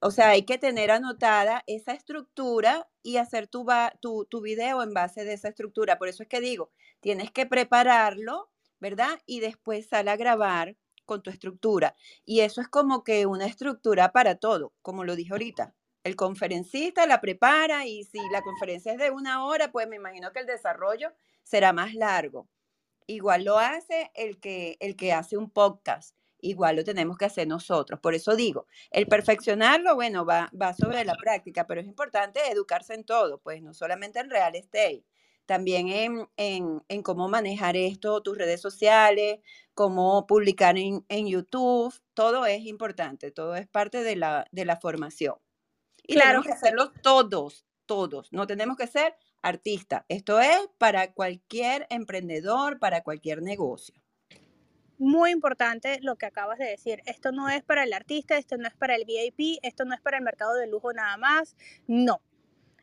o 0.00 0.10
sea, 0.10 0.30
hay 0.30 0.42
que 0.42 0.58
tener 0.58 0.90
anotada 0.90 1.64
esa 1.66 1.92
estructura 1.92 2.88
y 3.02 3.16
hacer 3.16 3.46
tu, 3.46 3.66
tu, 4.00 4.26
tu 4.26 4.40
video 4.40 4.82
en 4.82 4.92
base 4.92 5.24
de 5.24 5.34
esa 5.34 5.48
estructura. 5.48 5.98
Por 5.98 6.08
eso 6.08 6.22
es 6.22 6.28
que 6.28 6.40
digo, 6.40 6.70
tienes 7.00 7.30
que 7.30 7.46
prepararlo, 7.46 8.50
¿verdad? 8.80 9.20
Y 9.26 9.40
después 9.40 9.86
sale 9.86 10.10
a 10.10 10.16
grabar 10.16 10.76
con 11.04 11.22
tu 11.22 11.30
estructura. 11.30 11.94
Y 12.24 12.40
eso 12.40 12.60
es 12.60 12.68
como 12.68 13.04
que 13.04 13.26
una 13.26 13.46
estructura 13.46 14.12
para 14.12 14.36
todo, 14.36 14.72
como 14.82 15.04
lo 15.04 15.16
dije 15.16 15.32
ahorita. 15.32 15.74
El 16.02 16.16
conferencista 16.16 17.06
la 17.06 17.20
prepara 17.20 17.86
y 17.86 18.04
si 18.04 18.18
la 18.30 18.42
conferencia 18.42 18.92
es 18.92 18.98
de 18.98 19.10
una 19.10 19.46
hora, 19.46 19.72
pues 19.72 19.88
me 19.88 19.96
imagino 19.96 20.32
que 20.32 20.40
el 20.40 20.46
desarrollo 20.46 21.12
será 21.42 21.72
más 21.72 21.94
largo. 21.94 22.48
Igual 23.06 23.44
lo 23.44 23.58
hace 23.58 24.10
el 24.14 24.38
que, 24.38 24.76
el 24.80 24.96
que 24.96 25.12
hace 25.12 25.36
un 25.36 25.50
podcast 25.50 26.14
igual 26.44 26.76
lo 26.76 26.84
tenemos 26.84 27.16
que 27.16 27.24
hacer 27.24 27.48
nosotros. 27.48 27.98
Por 28.00 28.14
eso 28.14 28.36
digo, 28.36 28.66
el 28.90 29.06
perfeccionarlo, 29.06 29.94
bueno, 29.94 30.24
va, 30.24 30.50
va 30.60 30.74
sobre 30.74 31.04
la 31.04 31.14
práctica, 31.16 31.66
pero 31.66 31.80
es 31.80 31.86
importante 31.86 32.40
educarse 32.50 32.94
en 32.94 33.04
todo, 33.04 33.38
pues 33.38 33.62
no 33.62 33.74
solamente 33.74 34.20
en 34.20 34.30
real 34.30 34.54
estate, 34.54 35.04
también 35.46 35.88
en, 35.88 36.28
en, 36.36 36.82
en 36.88 37.02
cómo 37.02 37.28
manejar 37.28 37.76
esto, 37.76 38.22
tus 38.22 38.36
redes 38.38 38.60
sociales, 38.60 39.40
cómo 39.74 40.26
publicar 40.26 40.78
en, 40.78 41.04
en, 41.08 41.26
YouTube, 41.26 41.94
todo 42.14 42.46
es 42.46 42.64
importante, 42.64 43.30
todo 43.30 43.56
es 43.56 43.66
parte 43.66 44.02
de 44.02 44.16
la, 44.16 44.46
de 44.52 44.64
la 44.64 44.76
formación. 44.76 45.36
Y 46.06 46.14
claro. 46.14 46.42
tenemos 46.42 46.46
que 46.46 46.52
hacerlo 46.52 46.92
todos, 47.02 47.66
todos, 47.86 48.32
no 48.32 48.46
tenemos 48.46 48.76
que 48.76 48.86
ser 48.86 49.16
artistas. 49.42 50.04
Esto 50.08 50.40
es 50.40 50.68
para 50.78 51.12
cualquier 51.12 51.86
emprendedor, 51.90 52.78
para 52.78 53.02
cualquier 53.02 53.42
negocio 53.42 54.03
muy 54.98 55.30
importante 55.30 55.98
lo 56.00 56.16
que 56.16 56.26
acabas 56.26 56.58
de 56.58 56.66
decir. 56.66 57.02
Esto 57.06 57.32
no 57.32 57.48
es 57.48 57.62
para 57.62 57.84
el 57.84 57.92
artista, 57.92 58.36
esto 58.36 58.56
no 58.56 58.66
es 58.68 58.74
para 58.74 58.94
el 58.94 59.04
VIP, 59.04 59.58
esto 59.62 59.84
no 59.84 59.94
es 59.94 60.00
para 60.00 60.18
el 60.18 60.24
mercado 60.24 60.54
de 60.54 60.66
lujo 60.66 60.92
nada 60.92 61.16
más. 61.16 61.56
No. 61.86 62.20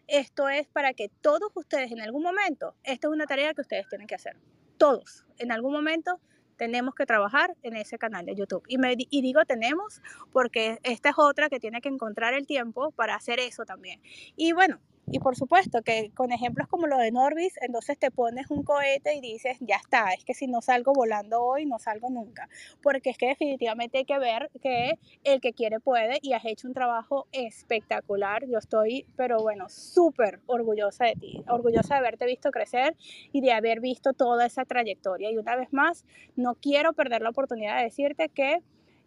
Esto 0.07 0.49
es 0.49 0.68
para 0.68 0.93
que 0.93 1.09
todos 1.22 1.51
ustedes 1.55 1.91
en 1.91 2.01
algún 2.01 2.24
momento, 2.24 2.76
esta 2.84 3.07
es 3.07 3.14
una 3.14 3.26
tarea 3.26 3.53
que 3.53 3.62
ustedes 3.62 3.88
tienen 3.88 4.07
que 4.07 4.16
hacer. 4.16 4.36
Todos, 4.78 5.26
en 5.38 5.51
algún 5.51 5.72
momento 5.72 6.20
tenemos 6.57 6.93
que 6.93 7.05
trabajar 7.05 7.55
en 7.64 7.76
ese 7.76 7.97
canal 7.97 8.26
de 8.26 8.36
YouTube. 8.36 8.64
Y, 8.68 8.78
me, 8.78 8.93
y 8.97 9.22
digo 9.22 9.45
tenemos 9.45 10.01
porque 10.32 10.80
esta 10.84 11.09
es 11.09 11.16
otra 11.18 11.49
que 11.49 11.59
tiene 11.59 11.82
que 11.82 11.89
encontrar 11.89 12.34
el 12.34 12.45
tiempo 12.45 12.91
para 12.91 13.16
hacer 13.16 13.39
eso 13.39 13.66
también. 13.66 14.01
Y 14.36 14.51
bueno, 14.51 14.80
y 15.08 15.20
por 15.20 15.36
supuesto 15.36 15.82
que 15.82 16.12
con 16.14 16.32
ejemplos 16.32 16.68
como 16.68 16.88
lo 16.88 16.97
de 16.97 17.12
Norvis, 17.12 17.54
entonces 17.62 17.97
te 17.97 18.12
pones 18.12 18.49
un 18.49 18.64
cohete 18.64 19.16
y 19.16 19.22
dices, 19.22 19.58
ya 19.60 19.76
está, 19.76 20.14
es 20.14 20.24
que 20.24 20.34
si 20.34 20.47
no 20.47 20.62
salgo 20.62 20.93
volando 20.93 21.43
hoy, 21.43 21.66
no 21.66 21.80
salgo 21.80 22.10
nunca. 22.10 22.47
Porque 22.82 23.10
es 23.10 23.18
que 23.18 23.28
definitivamente 23.28 23.99
hay 23.99 24.06
que 24.06 24.20
ver 24.20 24.49
que 24.62 24.99
el 25.24 25.41
que 25.41 25.54
quiere 25.54 25.80
puede 25.80 26.20
y 26.22 26.34
has 26.34 26.45
hecho 26.45 26.68
un 26.68 26.74
trabajo 26.74 27.28
espectacular. 27.32 28.45
Yo 28.47 28.58
estoy, 28.58 29.06
pero 29.16 29.41
bueno, 29.41 29.68
súper 29.70 30.39
orgullosa 30.45 31.06
de 31.06 31.16
ti, 31.16 31.43
orgullosa 31.47 31.95
de 31.95 31.99
haberte 31.99 32.26
visto 32.26 32.52
crecer 32.52 32.95
y 33.32 33.41
de 33.41 33.52
haber 33.52 33.80
visto 33.80 34.14
toda 34.14 34.45
esa 34.45 34.66
trayectoria. 34.66 35.32
Y 35.32 35.38
una 35.38 35.56
vez 35.56 35.74
más, 35.74 36.06
no 36.36 36.56
quiero 36.56 36.93
perder 36.93 37.22
la 37.22 37.30
oportunidad 37.30 37.78
de 37.78 37.84
decirte 37.84 38.30
que 38.30 38.62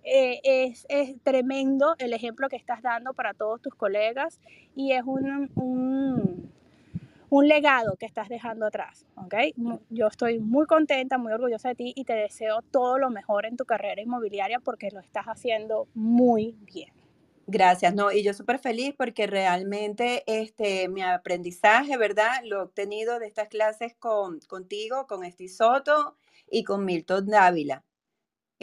eh, 0.05 0.41
es, 0.45 0.87
es, 0.89 1.17
tremendo 1.23 1.95
el 1.99 2.13
ejemplo 2.13 2.49
que 2.49 2.57
estás 2.57 2.83
dando 2.83 3.15
para 3.15 3.33
todos 3.35 3.61
tus 3.63 3.75
colegas 3.75 4.39
y 4.77 4.93
es 4.93 5.03
un, 5.05 5.51
un, 5.55 6.53
un, 7.31 7.49
legado 7.49 7.97
que 7.97 8.07
estás 8.07 8.29
dejando 8.29 8.67
atrás. 8.67 9.07
¿okay? 9.17 9.55
Yo 9.89 10.07
estoy 10.07 10.41
muy 10.41 10.67
contenta, 10.67 11.17
muy 11.17 11.33
orgullosa 11.33 11.71
de 11.71 11.75
ti 11.75 11.93
y 11.97 12.05
te 12.05 12.15
deseo 12.15 12.61
todo 12.71 12.99
lo 12.99 13.11
mejor 13.11 13.47
en 13.47 13.57
tu 13.57 13.65
carrera 13.65 14.03
inmobiliaria 14.03 14.61
porque 14.61 14.91
lo 14.91 15.01
estás 15.01 15.25
haciendo 15.27 15.89
muy 15.95 16.55
bien. 16.61 16.93
Gracias, 17.47 17.95
no, 17.95 18.11
y 18.11 18.23
yo 18.23 18.33
súper 18.33 18.59
feliz 18.59 18.95
porque 18.97 19.27
realmente 19.27 20.23
este, 20.27 20.89
mi 20.89 21.03
aprendizaje, 21.03 21.97
¿verdad? 21.99 22.43
Lo 22.45 22.63
obtenido 22.63 23.19
de 23.19 23.27
estas 23.27 23.49
clases 23.49 23.95
con, 23.95 24.41
contigo, 24.41 25.07
con 25.07 25.25
Esti 25.25 25.49
Soto 25.49 26.17
y 26.51 26.65
con 26.65 26.85
Milton 26.87 27.27
Dávila. 27.27 27.83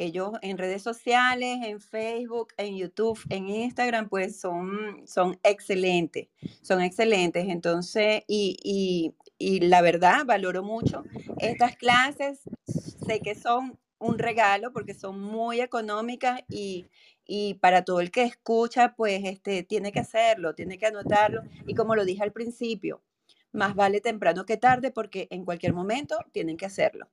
Ellos 0.04 0.32
en 0.42 0.58
redes 0.58 0.82
sociales, 0.82 1.60
en 1.64 1.80
Facebook, 1.80 2.54
en 2.58 2.78
YouTube, 2.78 3.20
en 3.30 3.50
Instagram, 3.50 4.10
pues 4.10 4.40
son, 4.40 5.04
son 5.06 5.40
excelentes, 5.44 6.28
son 6.62 6.82
excelentes. 6.82 7.48
Entonces, 7.48 8.24
y, 8.28 8.58
y, 8.64 9.16
y 9.38 9.60
la 9.62 9.82
verdad, 9.82 10.26
valoro 10.26 10.64
mucho 10.64 11.04
estas 11.40 11.76
clases, 11.76 12.42
sé 12.66 13.20
que 13.22 13.36
son 13.36 13.80
un 14.00 14.18
regalo 14.18 14.74
porque 14.74 14.94
son 14.94 15.22
muy 15.22 15.62
económicas 15.62 16.42
y, 16.50 16.88
y 17.26 17.54
para 17.56 17.84
todo 17.86 18.02
el 18.02 18.12
que 18.12 18.24
escucha, 18.24 18.96
pues 18.96 19.22
este, 19.26 19.64
tiene 19.64 19.92
que 19.92 20.00
hacerlo, 20.00 20.56
tiene 20.56 20.78
que 20.78 20.88
anotarlo. 20.88 21.44
Y 21.68 21.76
como 21.76 21.96
lo 21.96 22.04
dije 22.06 22.24
al 22.24 22.32
principio, 22.32 23.04
más 23.52 23.76
vale 23.76 24.02
temprano 24.02 24.46
que 24.46 24.58
tarde 24.58 24.92
porque 24.92 25.28
en 25.30 25.46
cualquier 25.46 25.74
momento 25.74 26.18
tienen 26.32 26.58
que 26.58 26.66
hacerlo. 26.66 27.10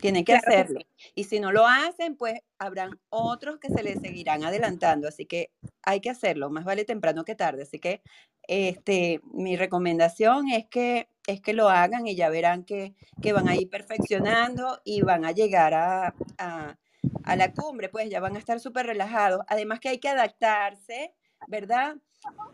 Tienen 0.00 0.24
que 0.24 0.34
hacerlo. 0.34 0.80
Y 1.14 1.24
si 1.24 1.40
no 1.40 1.52
lo 1.52 1.66
hacen, 1.66 2.16
pues 2.16 2.40
habrán 2.58 2.98
otros 3.08 3.58
que 3.58 3.68
se 3.68 3.82
les 3.82 4.00
seguirán 4.00 4.44
adelantando. 4.44 5.08
Así 5.08 5.26
que 5.26 5.50
hay 5.82 6.00
que 6.00 6.10
hacerlo, 6.10 6.50
más 6.50 6.64
vale 6.64 6.84
temprano 6.84 7.24
que 7.24 7.34
tarde. 7.34 7.62
Así 7.62 7.78
que 7.78 8.02
este, 8.48 9.20
mi 9.32 9.56
recomendación 9.56 10.48
es 10.48 10.66
que, 10.66 11.08
es 11.26 11.40
que 11.40 11.52
lo 11.52 11.68
hagan 11.68 12.06
y 12.06 12.16
ya 12.16 12.28
verán 12.30 12.64
que, 12.64 12.94
que 13.22 13.32
van 13.32 13.48
a 13.48 13.56
ir 13.56 13.68
perfeccionando 13.68 14.80
y 14.84 15.02
van 15.02 15.24
a 15.24 15.32
llegar 15.32 15.74
a, 15.74 16.14
a, 16.38 16.78
a 17.24 17.36
la 17.36 17.52
cumbre, 17.52 17.88
pues 17.88 18.10
ya 18.10 18.20
van 18.20 18.36
a 18.36 18.38
estar 18.38 18.60
súper 18.60 18.86
relajados. 18.86 19.42
Además 19.48 19.80
que 19.80 19.90
hay 19.90 19.98
que 19.98 20.08
adaptarse, 20.08 21.14
¿verdad? 21.46 21.96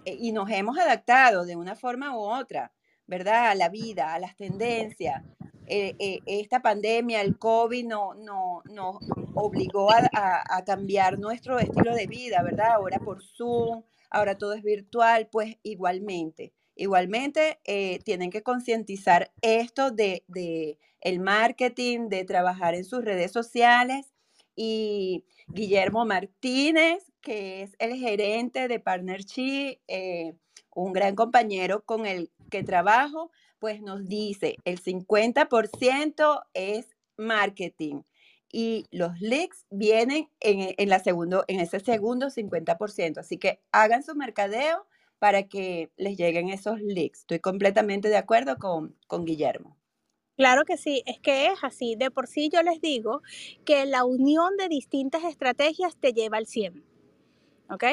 Eh, 0.04 0.16
y 0.20 0.32
nos 0.32 0.50
hemos 0.50 0.78
adaptado 0.78 1.44
de 1.44 1.56
una 1.56 1.74
forma 1.74 2.16
u 2.16 2.20
otra, 2.20 2.72
¿verdad? 3.06 3.50
A 3.50 3.54
la 3.54 3.68
vida, 3.68 4.14
a 4.14 4.18
las 4.18 4.36
tendencias. 4.36 5.22
Eh, 5.66 5.96
eh, 5.98 6.20
esta 6.26 6.62
pandemia, 6.62 7.20
el 7.20 7.38
COVID, 7.38 7.86
no, 7.86 8.14
no, 8.14 8.62
nos 8.70 8.96
obligó 9.34 9.90
a, 9.90 10.08
a, 10.12 10.64
cambiar 10.64 11.18
nuestro 11.18 11.58
estilo 11.58 11.94
de 11.94 12.06
vida, 12.06 12.42
¿verdad? 12.42 12.74
Ahora 12.74 12.98
por 12.98 13.22
Zoom, 13.22 13.82
ahora 14.10 14.38
todo 14.38 14.52
es 14.52 14.62
virtual, 14.62 15.28
pues 15.30 15.56
igualmente. 15.62 16.52
Igualmente, 16.76 17.58
eh, 17.64 18.00
tienen 18.04 18.30
que 18.30 18.42
concientizar 18.42 19.32
esto 19.40 19.90
de, 19.90 20.24
de, 20.28 20.78
el 21.00 21.20
marketing, 21.20 22.08
de 22.10 22.24
trabajar 22.24 22.74
en 22.74 22.84
sus 22.84 23.02
redes 23.04 23.32
sociales. 23.32 24.12
Y 24.54 25.24
Guillermo 25.48 26.04
Martínez, 26.04 27.12
que 27.26 27.62
es 27.62 27.74
el 27.80 27.96
gerente 27.96 28.68
de 28.68 28.78
Partnership, 28.78 29.80
un 30.72 30.92
gran 30.92 31.16
compañero 31.16 31.84
con 31.84 32.06
el 32.06 32.30
que 32.52 32.62
trabajo, 32.62 33.32
pues 33.58 33.82
nos 33.82 34.06
dice 34.06 34.54
el 34.64 34.80
50% 34.80 36.44
es 36.54 36.96
marketing 37.16 38.02
y 38.52 38.86
los 38.92 39.20
leaks 39.20 39.66
vienen 39.70 40.28
en, 40.38 40.72
en, 40.78 40.88
la 40.88 41.00
segundo, 41.00 41.42
en 41.48 41.58
ese 41.58 41.80
segundo 41.80 42.28
50%. 42.28 43.18
Así 43.18 43.38
que 43.38 43.60
hagan 43.72 44.04
su 44.04 44.14
mercadeo 44.14 44.86
para 45.18 45.48
que 45.48 45.90
les 45.96 46.16
lleguen 46.16 46.50
esos 46.50 46.80
leaks. 46.80 47.22
Estoy 47.22 47.40
completamente 47.40 48.08
de 48.08 48.18
acuerdo 48.18 48.56
con, 48.58 48.94
con 49.08 49.24
Guillermo. 49.24 49.76
Claro 50.36 50.64
que 50.64 50.76
sí, 50.76 51.02
es 51.06 51.18
que 51.18 51.48
es 51.48 51.58
así. 51.62 51.96
De 51.96 52.12
por 52.12 52.28
sí 52.28 52.50
yo 52.52 52.62
les 52.62 52.80
digo 52.80 53.22
que 53.64 53.84
la 53.84 54.04
unión 54.04 54.56
de 54.56 54.68
distintas 54.68 55.24
estrategias 55.24 55.96
te 55.96 56.12
lleva 56.12 56.36
al 56.36 56.46
100. 56.46 56.95
¿Ok? 57.70 57.84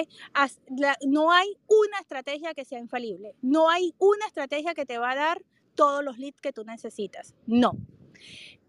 no 1.06 1.32
hay 1.32 1.48
una 1.68 2.00
estrategia 2.00 2.54
que 2.54 2.66
sea 2.66 2.80
infalible, 2.80 3.36
no 3.42 3.70
hay 3.70 3.94
una 4.00 4.26
estrategia 4.26 4.74
que 4.74 4.86
te 4.86 4.98
va 4.98 5.12
a 5.12 5.16
dar 5.16 5.42
todos 5.76 6.04
los 6.04 6.18
leads 6.18 6.42
que 6.42 6.54
tú 6.54 6.64
necesitas, 6.64 7.34
no. 7.48 7.74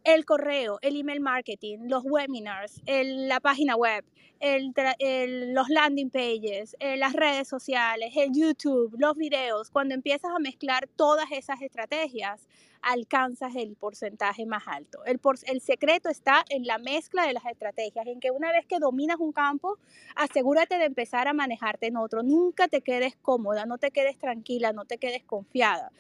El 0.05 0.26
correo, 0.26 0.78
el 0.82 1.00
email 1.00 1.20
marketing, 1.20 1.78
los 1.88 2.05
webinars, 2.05 2.82
la 2.86 3.40
página 3.40 3.74
web, 3.74 4.05
los 4.40 5.68
landing 5.70 6.11
pages, 6.11 6.76
eh, 6.78 6.96
las 6.96 7.14
redes 7.14 7.48
sociales, 7.48 8.12
el 8.16 8.32
YouTube, 8.34 8.94
los 8.98 9.16
videos, 9.16 9.70
cuando 9.70 9.94
empiezas 9.94 10.30
a 10.34 10.38
mezclar 10.38 10.88
todas 10.96 11.32
esas 11.32 11.62
estrategias, 11.62 12.46
alcanzas 12.85 13.55
el 13.57 13.76
porcentaje 13.76 14.47
más 14.47 14.64
alto. 14.66 15.05
El, 15.05 15.20
el 15.47 15.61
secreto 15.61 16.09
está 16.09 16.45
en 16.51 16.66
la 16.66 16.78
mezcla 16.78 17.26
de 17.26 17.32
las 17.32 17.45
estrategias, 17.47 18.07
en 18.07 18.20
que 18.20 18.30
una 18.30 18.53
vez 18.53 18.66
que 18.66 18.78
dominas 18.78 19.18
un 19.18 19.32
campo, 19.32 19.78
asegúrate 20.16 20.78
de 20.78 20.85
empezar 20.85 21.28
a 21.28 21.32
manejarte 21.32 21.87
en 21.87 21.97
otro. 21.97 22.22
Nunca 22.22 22.68
te 22.68 22.82
quedes 22.82 23.16
cómoda, 23.16 23.64
no 23.66 23.78
te 23.78 23.91
quedes 23.91 24.18
tranquila, 24.18 24.72
no 24.72 24.85
te 24.85 24.99
quedes 24.99 25.22
confiada. 25.24 25.93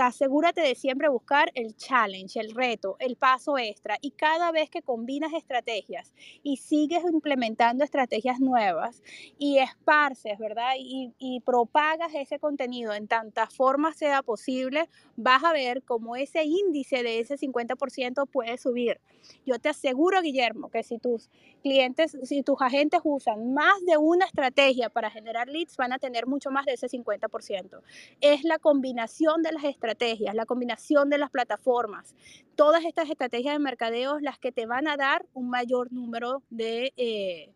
Asegúrate 0.00 0.60
de 0.60 0.74
siempre 0.74 1.08
buscar 1.08 1.50
el 1.54 1.76
challenge, 1.76 2.38
el 2.38 2.54
reto, 2.54 2.96
el 3.00 3.16
paso 3.16 3.58
extra. 3.58 3.98
Y 4.00 4.12
cada 4.12 4.52
vez 4.52 4.70
que 4.70 4.82
combinas 4.82 5.32
estrategias 5.32 6.14
y 6.42 6.58
sigues 6.58 7.02
implementando 7.04 7.84
estrategias 7.84 8.40
nuevas 8.40 9.02
y 9.38 9.58
esparces, 9.58 10.38
¿verdad? 10.38 10.74
Y, 10.78 11.12
y 11.18 11.40
propagas 11.40 12.14
ese 12.14 12.38
contenido 12.38 12.92
en 12.94 13.08
tantas 13.08 13.52
formas 13.52 13.96
sea 13.96 14.22
posible, 14.22 14.88
vas 15.16 15.42
a 15.42 15.52
ver 15.52 15.82
cómo 15.82 16.05
ese 16.14 16.44
índice 16.44 17.02
de 17.02 17.18
ese 17.18 17.36
50% 17.36 18.28
puede 18.28 18.58
subir. 18.58 19.00
Yo 19.44 19.58
te 19.58 19.70
aseguro, 19.70 20.20
Guillermo, 20.22 20.68
que 20.68 20.84
si 20.84 20.98
tus 20.98 21.30
clientes, 21.62 22.16
si 22.22 22.42
tus 22.42 22.60
agentes 22.60 23.00
usan 23.02 23.54
más 23.54 23.74
de 23.86 23.96
una 23.96 24.26
estrategia 24.26 24.90
para 24.90 25.10
generar 25.10 25.48
leads, 25.48 25.76
van 25.76 25.92
a 25.92 25.98
tener 25.98 26.26
mucho 26.26 26.50
más 26.50 26.66
de 26.66 26.74
ese 26.74 26.88
50%. 26.88 27.80
Es 28.20 28.44
la 28.44 28.58
combinación 28.58 29.42
de 29.42 29.52
las 29.52 29.64
estrategias, 29.64 30.34
la 30.34 30.46
combinación 30.46 31.10
de 31.10 31.18
las 31.18 31.30
plataformas, 31.30 32.14
todas 32.54 32.84
estas 32.84 33.10
estrategias 33.10 33.54
de 33.54 33.58
mercadeo 33.58 34.20
las 34.20 34.38
que 34.38 34.52
te 34.52 34.66
van 34.66 34.86
a 34.86 34.96
dar 34.96 35.26
un 35.34 35.50
mayor 35.50 35.92
número 35.92 36.42
de, 36.50 36.92
eh, 36.96 37.50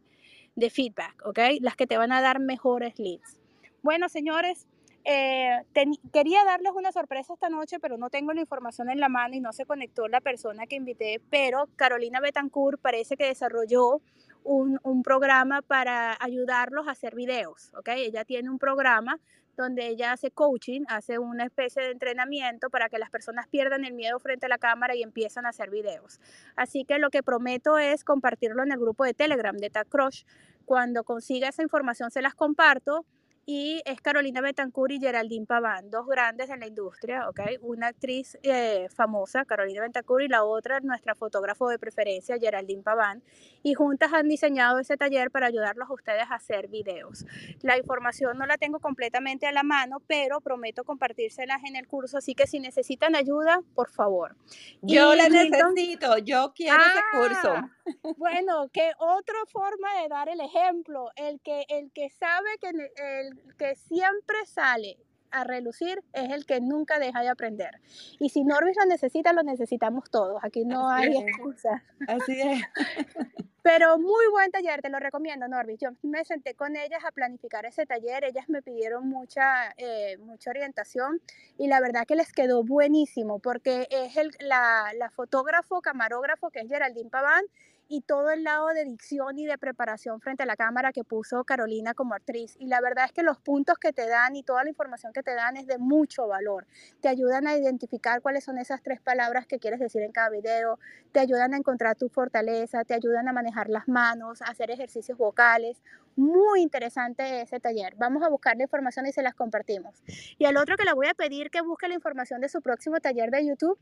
de 0.57 0.71
feedback, 0.71 1.23
¿ok? 1.27 1.39
Las 1.61 1.77
que 1.77 1.87
te 1.87 1.97
van 1.97 2.13
a 2.13 2.21
dar 2.21 2.41
mejores 2.41 2.99
leads. 2.99 3.39
Bueno, 3.83 4.09
señores, 4.09 4.67
eh, 5.05 5.65
quería 6.13 6.45
darles 6.45 6.73
una 6.75 6.93
sorpresa 6.93 7.35
esta 7.35 7.49
noche, 7.49 7.79
pero 7.81 7.97
no 7.97 8.11
tengo 8.11 8.33
la 8.33 8.41
información 8.41 8.91
en 8.91 9.01
la 9.01 9.09
mano 9.09 9.35
y 9.35 9.41
no 9.41 9.53
se 9.53 9.67
conectó 9.67 10.09
la 10.09 10.21
persona 10.21 10.67
que 10.67 10.77
invité, 10.77 11.21
pero 11.31 11.69
Carolina 11.77 12.21
Betancourt 12.21 12.81
parece 12.81 13.17
que 13.17 13.27
desarrolló 13.27 14.01
un, 14.45 14.79
un, 14.83 15.03
programa 15.03 15.63
para 15.63 16.17
ayudarlos 16.19 16.89
a 16.89 16.93
hacer 16.93 17.15
videos, 17.15 17.73
¿ok? 17.75 17.89
Ella 17.97 18.25
tiene 18.25 18.51
un 18.51 18.59
programa 18.59 19.19
donde 19.57 19.89
ella 19.89 20.13
hace 20.13 20.31
coaching, 20.31 20.83
hace 20.89 21.19
una 21.19 21.45
especie 21.45 21.83
de 21.83 21.91
entrenamiento 21.91 22.71
para 22.71 22.89
que 22.89 22.99
las 22.99 23.11
personas 23.11 23.47
pierdan 23.49 23.85
el 23.85 23.93
miedo 23.93 24.19
frente 24.19 24.47
a 24.47 24.49
la 24.49 24.59
cámara 24.59 24.95
y 24.95 25.03
empiezan 25.03 25.47
a 25.47 25.51
hacer 25.51 25.71
videos. 25.71 26.21
Así 26.57 26.85
que 26.85 26.99
lo 26.99 27.11
que 27.11 27.23
prometo 27.23 27.79
es 27.79 28.05
compartirlo 28.05 28.63
en 28.63 28.73
el 28.73 28.79
grupo 28.79 29.05
de 29.05 29.15
Telegram 29.15 29.57
de 29.57 29.71
TACRUSH. 29.71 30.25
Cuando 30.65 31.05
consiga 31.05 31.49
esa 31.49 31.63
información 31.63 32.11
se 32.11 32.23
las 32.23 32.35
comparto 32.35 33.05
y 33.53 33.83
es 33.85 34.01
Carolina 34.01 34.41
Betancourt 34.41 34.93
y 34.93 35.01
Geraldine 35.01 35.45
Paván, 35.45 35.91
dos 35.91 36.07
grandes 36.07 36.51
en 36.51 36.61
la 36.61 36.69
industria, 36.69 37.29
¿ok? 37.29 37.41
Una 37.63 37.89
actriz 37.89 38.39
eh, 38.45 38.87
famosa, 38.95 39.45
Carolina 39.45 39.83
Betancourt, 39.83 40.25
y 40.25 40.29
la 40.29 40.45
otra 40.45 40.79
nuestra 40.79 41.17
fotógrafo 41.17 41.69
de 41.69 41.77
preferencia, 41.77 42.39
Geraldine 42.39 42.85
Paván, 42.85 43.25
y 43.65 43.75
juntas 43.75 44.13
han 44.13 44.29
diseñado 44.29 44.79
ese 44.79 44.97
taller 44.97 45.33
para 45.33 45.49
ayudarlos 45.49 45.91
a 45.91 45.93
ustedes 45.93 46.31
a 46.31 46.37
hacer 46.37 46.69
videos. 46.69 47.27
La 47.63 47.77
información 47.77 48.39
no 48.39 48.47
la 48.47 48.57
tengo 48.57 48.79
completamente 48.79 49.49
a 49.49 49.53
la 49.53 49.65
mano, 49.65 49.97
pero 50.07 50.41
prometo 50.41 50.85
compartírselas 50.85 51.65
en 51.65 51.75
el 51.75 51.89
curso, 51.89 52.19
así 52.19 52.37
que 52.37 52.47
si 52.47 52.61
necesitan 52.61 53.17
ayuda, 53.17 53.63
por 53.75 53.91
favor. 53.91 54.37
Yo 54.81 55.17
la 55.17 55.29
necesito, 55.29 56.19
yo 56.19 56.53
quiero 56.55 56.79
ese 56.81 57.19
curso. 57.19 57.53
Ah, 57.53 57.71
bueno, 58.17 58.69
que 58.73 58.93
otra 58.99 59.39
forma 59.49 60.03
de 60.03 60.09
dar 60.09 60.29
el 60.29 60.41
ejemplo, 60.41 61.11
el 61.17 61.41
que, 61.41 61.65
el 61.69 61.91
que 61.91 62.11
sabe 62.11 62.49
que 62.61 62.69
el 62.69 63.40
que 63.59 63.77
siempre 63.77 64.37
sale 64.47 64.99
a 65.31 65.45
relucir 65.45 66.03
es 66.13 66.31
el 66.31 66.45
que 66.45 66.61
nunca 66.61 66.99
deja 66.99 67.21
de 67.21 67.29
aprender. 67.29 67.81
Y 68.19 68.31
si 68.31 68.45
Norvis 68.45 68.77
lo 68.77 68.87
necesita, 68.87 69.33
lo 69.33 69.43
necesitamos 69.43 70.11
todos. 70.11 70.43
Aquí 70.43 70.65
no 70.65 70.89
hay 70.89 71.17
excusa. 71.17 71.85
Así 72.09 72.41
es. 72.41 72.63
Pero 73.63 73.99
muy 73.99 74.27
buen 74.31 74.51
taller, 74.51 74.81
te 74.81 74.89
lo 74.89 74.99
recomiendo, 74.99 75.47
Norvis. 75.47 75.79
Yo 75.79 75.91
me 76.03 76.25
senté 76.25 76.55
con 76.55 76.77
ellas 76.77 77.05
a 77.05 77.13
planificar 77.13 77.67
ese 77.67 77.85
taller. 77.85 78.25
Ellas 78.25 78.49
me 78.49 78.63
pidieron 78.63 79.09
mucha, 79.09 79.75
eh, 79.77 80.17
mucha 80.19 80.51
orientación 80.51 81.21
y 81.59 81.69
la 81.69 81.81
verdad 81.81 82.07
que 82.07 82.17
les 82.17 82.33
quedó 82.33 82.65
buenísimo 82.65 83.39
porque 83.39 83.87
es 83.91 84.17
el, 84.17 84.31
la, 84.41 84.93
la 84.97 85.11
fotógrafo, 85.11 85.83
camarógrafo 85.83 86.51
que 86.51 86.61
es 86.61 86.69
Geraldine 86.69 87.11
Paván 87.11 87.45
y 87.93 88.03
todo 88.03 88.31
el 88.31 88.45
lado 88.45 88.69
de 88.69 88.85
dicción 88.85 89.37
y 89.41 89.47
de 89.47 89.59
preparación 89.59 90.21
frente 90.21 90.45
a 90.45 90.47
la 90.47 90.55
cámara 90.55 90.93
que 90.93 91.03
puso 91.03 91.43
Carolina 91.43 91.93
como 91.93 92.15
actriz. 92.15 92.55
Y 92.61 92.69
la 92.69 92.81
verdad 92.81 93.07
es 93.07 93.13
que 93.13 93.25
los 93.25 93.41
puntos 93.41 93.79
que 93.79 93.93
te 93.93 94.07
dan 94.07 94.37
y 94.37 94.45
toda 94.45 94.63
la 94.63 94.71
información 94.71 95.13
que 95.13 95.25
te 95.25 95.35
dan 95.35 95.57
es 95.57 95.67
de 95.67 95.77
mucho 95.77 96.29
valor. 96.29 96.69
Te 97.01 97.09
ayudan 97.09 97.49
a 97.49 97.57
identificar 97.57 98.23
cuáles 98.23 98.45
son 98.45 98.59
esas 98.59 98.81
tres 98.81 99.01
palabras 99.01 99.45
que 99.49 99.59
quieres 99.59 99.81
decir 99.81 100.03
en 100.03 100.13
cada 100.13 100.31
video, 100.31 100.79
te 101.11 101.19
ayudan 101.19 101.53
a 101.53 101.57
encontrar 101.57 101.97
tu 101.97 102.09
fortaleza, 102.09 102.85
te 102.85 102.95
ayudan 102.95 103.27
a 103.27 103.33
manejar 103.33 103.50
las 103.69 103.89
manos, 103.89 104.43
hacer 104.43 104.71
ejercicios 104.71 105.17
vocales. 105.19 105.83
Muy 106.17 106.63
interesante 106.63 107.43
ese 107.43 107.61
taller. 107.61 107.95
Vamos 107.97 108.23
a 108.23 108.29
buscar 108.29 108.57
la 108.57 108.65
información 108.65 109.07
y 109.07 109.13
se 109.13 109.23
las 109.23 109.35
compartimos. 109.35 110.03
Y 110.39 110.45
al 110.45 110.57
otro 110.57 110.77
que 110.77 110.85
le 110.85 110.93
voy 110.93 111.07
a 111.07 111.15
pedir 111.15 111.51
que 111.51 111.61
busque 111.61 111.89
la 111.89 111.95
información 111.95 112.41
de 112.41 112.49
su 112.49 112.61
próximo 112.63 113.01
taller 113.01 113.31
de 113.31 113.47
YouTube 113.47 113.79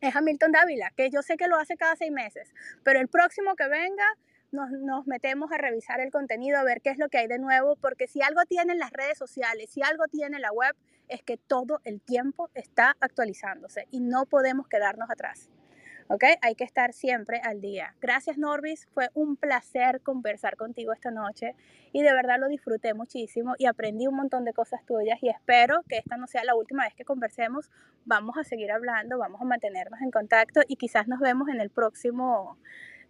es 0.00 0.16
Hamilton 0.16 0.52
Dávila, 0.52 0.90
que 0.96 1.10
yo 1.10 1.22
sé 1.22 1.36
que 1.36 1.46
lo 1.46 1.56
hace 1.56 1.76
cada 1.76 1.94
seis 1.96 2.10
meses, 2.10 2.52
pero 2.82 3.00
el 3.00 3.08
próximo 3.08 3.54
que 3.54 3.68
venga 3.68 4.04
nos, 4.50 4.70
nos, 4.70 5.06
metemos 5.06 5.52
a 5.52 5.58
revisar 5.58 6.00
el 6.00 6.10
contenido, 6.10 6.58
a 6.58 6.64
ver 6.64 6.80
qué 6.80 6.90
es 6.90 6.98
lo 6.98 7.08
que 7.08 7.18
hay 7.18 7.28
de 7.28 7.38
nuevo, 7.38 7.76
porque 7.76 8.08
si 8.08 8.22
algo 8.22 8.44
tienen 8.46 8.78
las 8.78 8.90
redes 8.92 9.18
sociales, 9.18 9.70
si 9.70 9.82
algo 9.82 10.06
tiene 10.06 10.40
la 10.40 10.52
web, 10.52 10.74
es 11.08 11.22
que 11.22 11.36
todo 11.36 11.80
el 11.84 12.00
tiempo 12.00 12.48
está 12.54 12.96
actualizándose 13.00 13.86
y 13.90 14.00
no 14.00 14.26
podemos 14.26 14.66
quedarnos 14.68 15.10
atrás. 15.10 15.50
¿Ok? 16.10 16.24
Hay 16.42 16.56
que 16.56 16.64
estar 16.64 16.92
siempre 16.92 17.40
al 17.42 17.60
día. 17.60 17.94
Gracias 18.00 18.36
Norbis, 18.36 18.88
fue 18.92 19.10
un 19.14 19.36
placer 19.36 20.00
conversar 20.02 20.56
contigo 20.56 20.92
esta 20.92 21.10
noche 21.10 21.54
y 21.92 22.02
de 22.02 22.12
verdad 22.12 22.38
lo 22.40 22.48
disfruté 22.48 22.94
muchísimo 22.94 23.54
y 23.58 23.66
aprendí 23.66 24.08
un 24.08 24.16
montón 24.16 24.44
de 24.44 24.52
cosas 24.52 24.84
tuyas 24.84 25.22
y 25.22 25.28
espero 25.28 25.82
que 25.88 25.98
esta 25.98 26.16
no 26.16 26.26
sea 26.26 26.44
la 26.44 26.56
última 26.56 26.84
vez 26.84 26.94
que 26.94 27.04
conversemos. 27.04 27.70
Vamos 28.04 28.36
a 28.36 28.44
seguir 28.44 28.72
hablando, 28.72 29.18
vamos 29.18 29.40
a 29.40 29.44
mantenernos 29.44 30.00
en 30.00 30.10
contacto 30.10 30.62
y 30.66 30.76
quizás 30.76 31.06
nos 31.06 31.20
vemos 31.20 31.48
en 31.48 31.60
el 31.60 31.70
próximo 31.70 32.58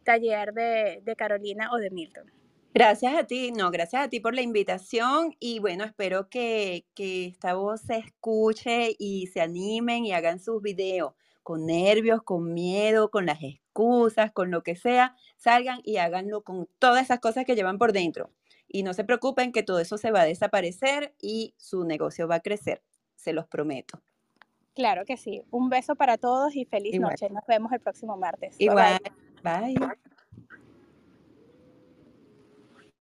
taller 0.05 0.53
de, 0.53 1.01
de 1.03 1.17
Carolina 1.17 1.71
o 1.73 1.79
de 1.79 1.91
Milton. 1.91 2.31
Gracias 2.75 3.15
a 3.15 3.25
ti, 3.25 3.51
no, 3.51 3.71
gracias 3.71 4.05
a 4.05 4.09
ti 4.09 4.21
por 4.21 4.35
la 4.35 4.43
invitación 4.43 5.35
y 5.41 5.59
bueno, 5.59 5.85
espero 5.85 6.29
que, 6.29 6.85
que 6.95 7.27
esta 7.27 7.55
voz 7.55 7.81
se 7.81 7.97
escuche 7.97 8.95
y 8.99 9.27
se 9.29 9.41
animen 9.41 10.05
y 10.05 10.13
hagan 10.13 10.39
sus 10.39 10.63
videos 10.63 11.15
con 11.43 11.67
nervios, 11.67 12.23
con 12.23 12.53
miedo, 12.53 13.11
con 13.11 13.27
las 13.27 13.43
excusas, 13.43 14.33
con 14.33 14.51
lo 14.51 14.63
que 14.63 14.77
sea, 14.77 15.17
salgan 15.37 15.81
y 15.85 15.97
háganlo 15.97 16.43
con 16.43 16.69
todas 16.79 17.03
esas 17.03 17.21
cosas 17.21 17.45
que 17.45 17.55
llevan 17.55 17.79
por 17.79 17.93
dentro. 17.93 18.31
Y 18.69 18.83
no 18.83 18.95
se 18.95 19.05
preocupen 19.05 19.53
que 19.53 19.63
todo 19.63 19.81
eso 19.81 19.99
se 19.99 20.11
va 20.11 20.23
a 20.23 20.27
desaparecer 20.27 21.15
y 21.21 21.55
su 21.57 21.85
negocio 21.85 22.29
va 22.29 22.37
a 22.37 22.41
crecer, 22.41 22.83
se 23.17 23.33
los 23.33 23.47
prometo. 23.47 24.01
Claro 24.75 25.05
que 25.05 25.17
sí. 25.17 25.43
Un 25.51 25.69
beso 25.69 25.97
para 25.97 26.17
todos 26.17 26.55
y 26.55 26.65
feliz 26.65 26.99
noche. 26.99 27.29
Nos 27.31 27.45
vemos 27.47 27.73
el 27.73 27.81
próximo 27.81 28.17
martes. 28.17 28.55
Igual. 28.59 28.99
bye. 29.43 29.75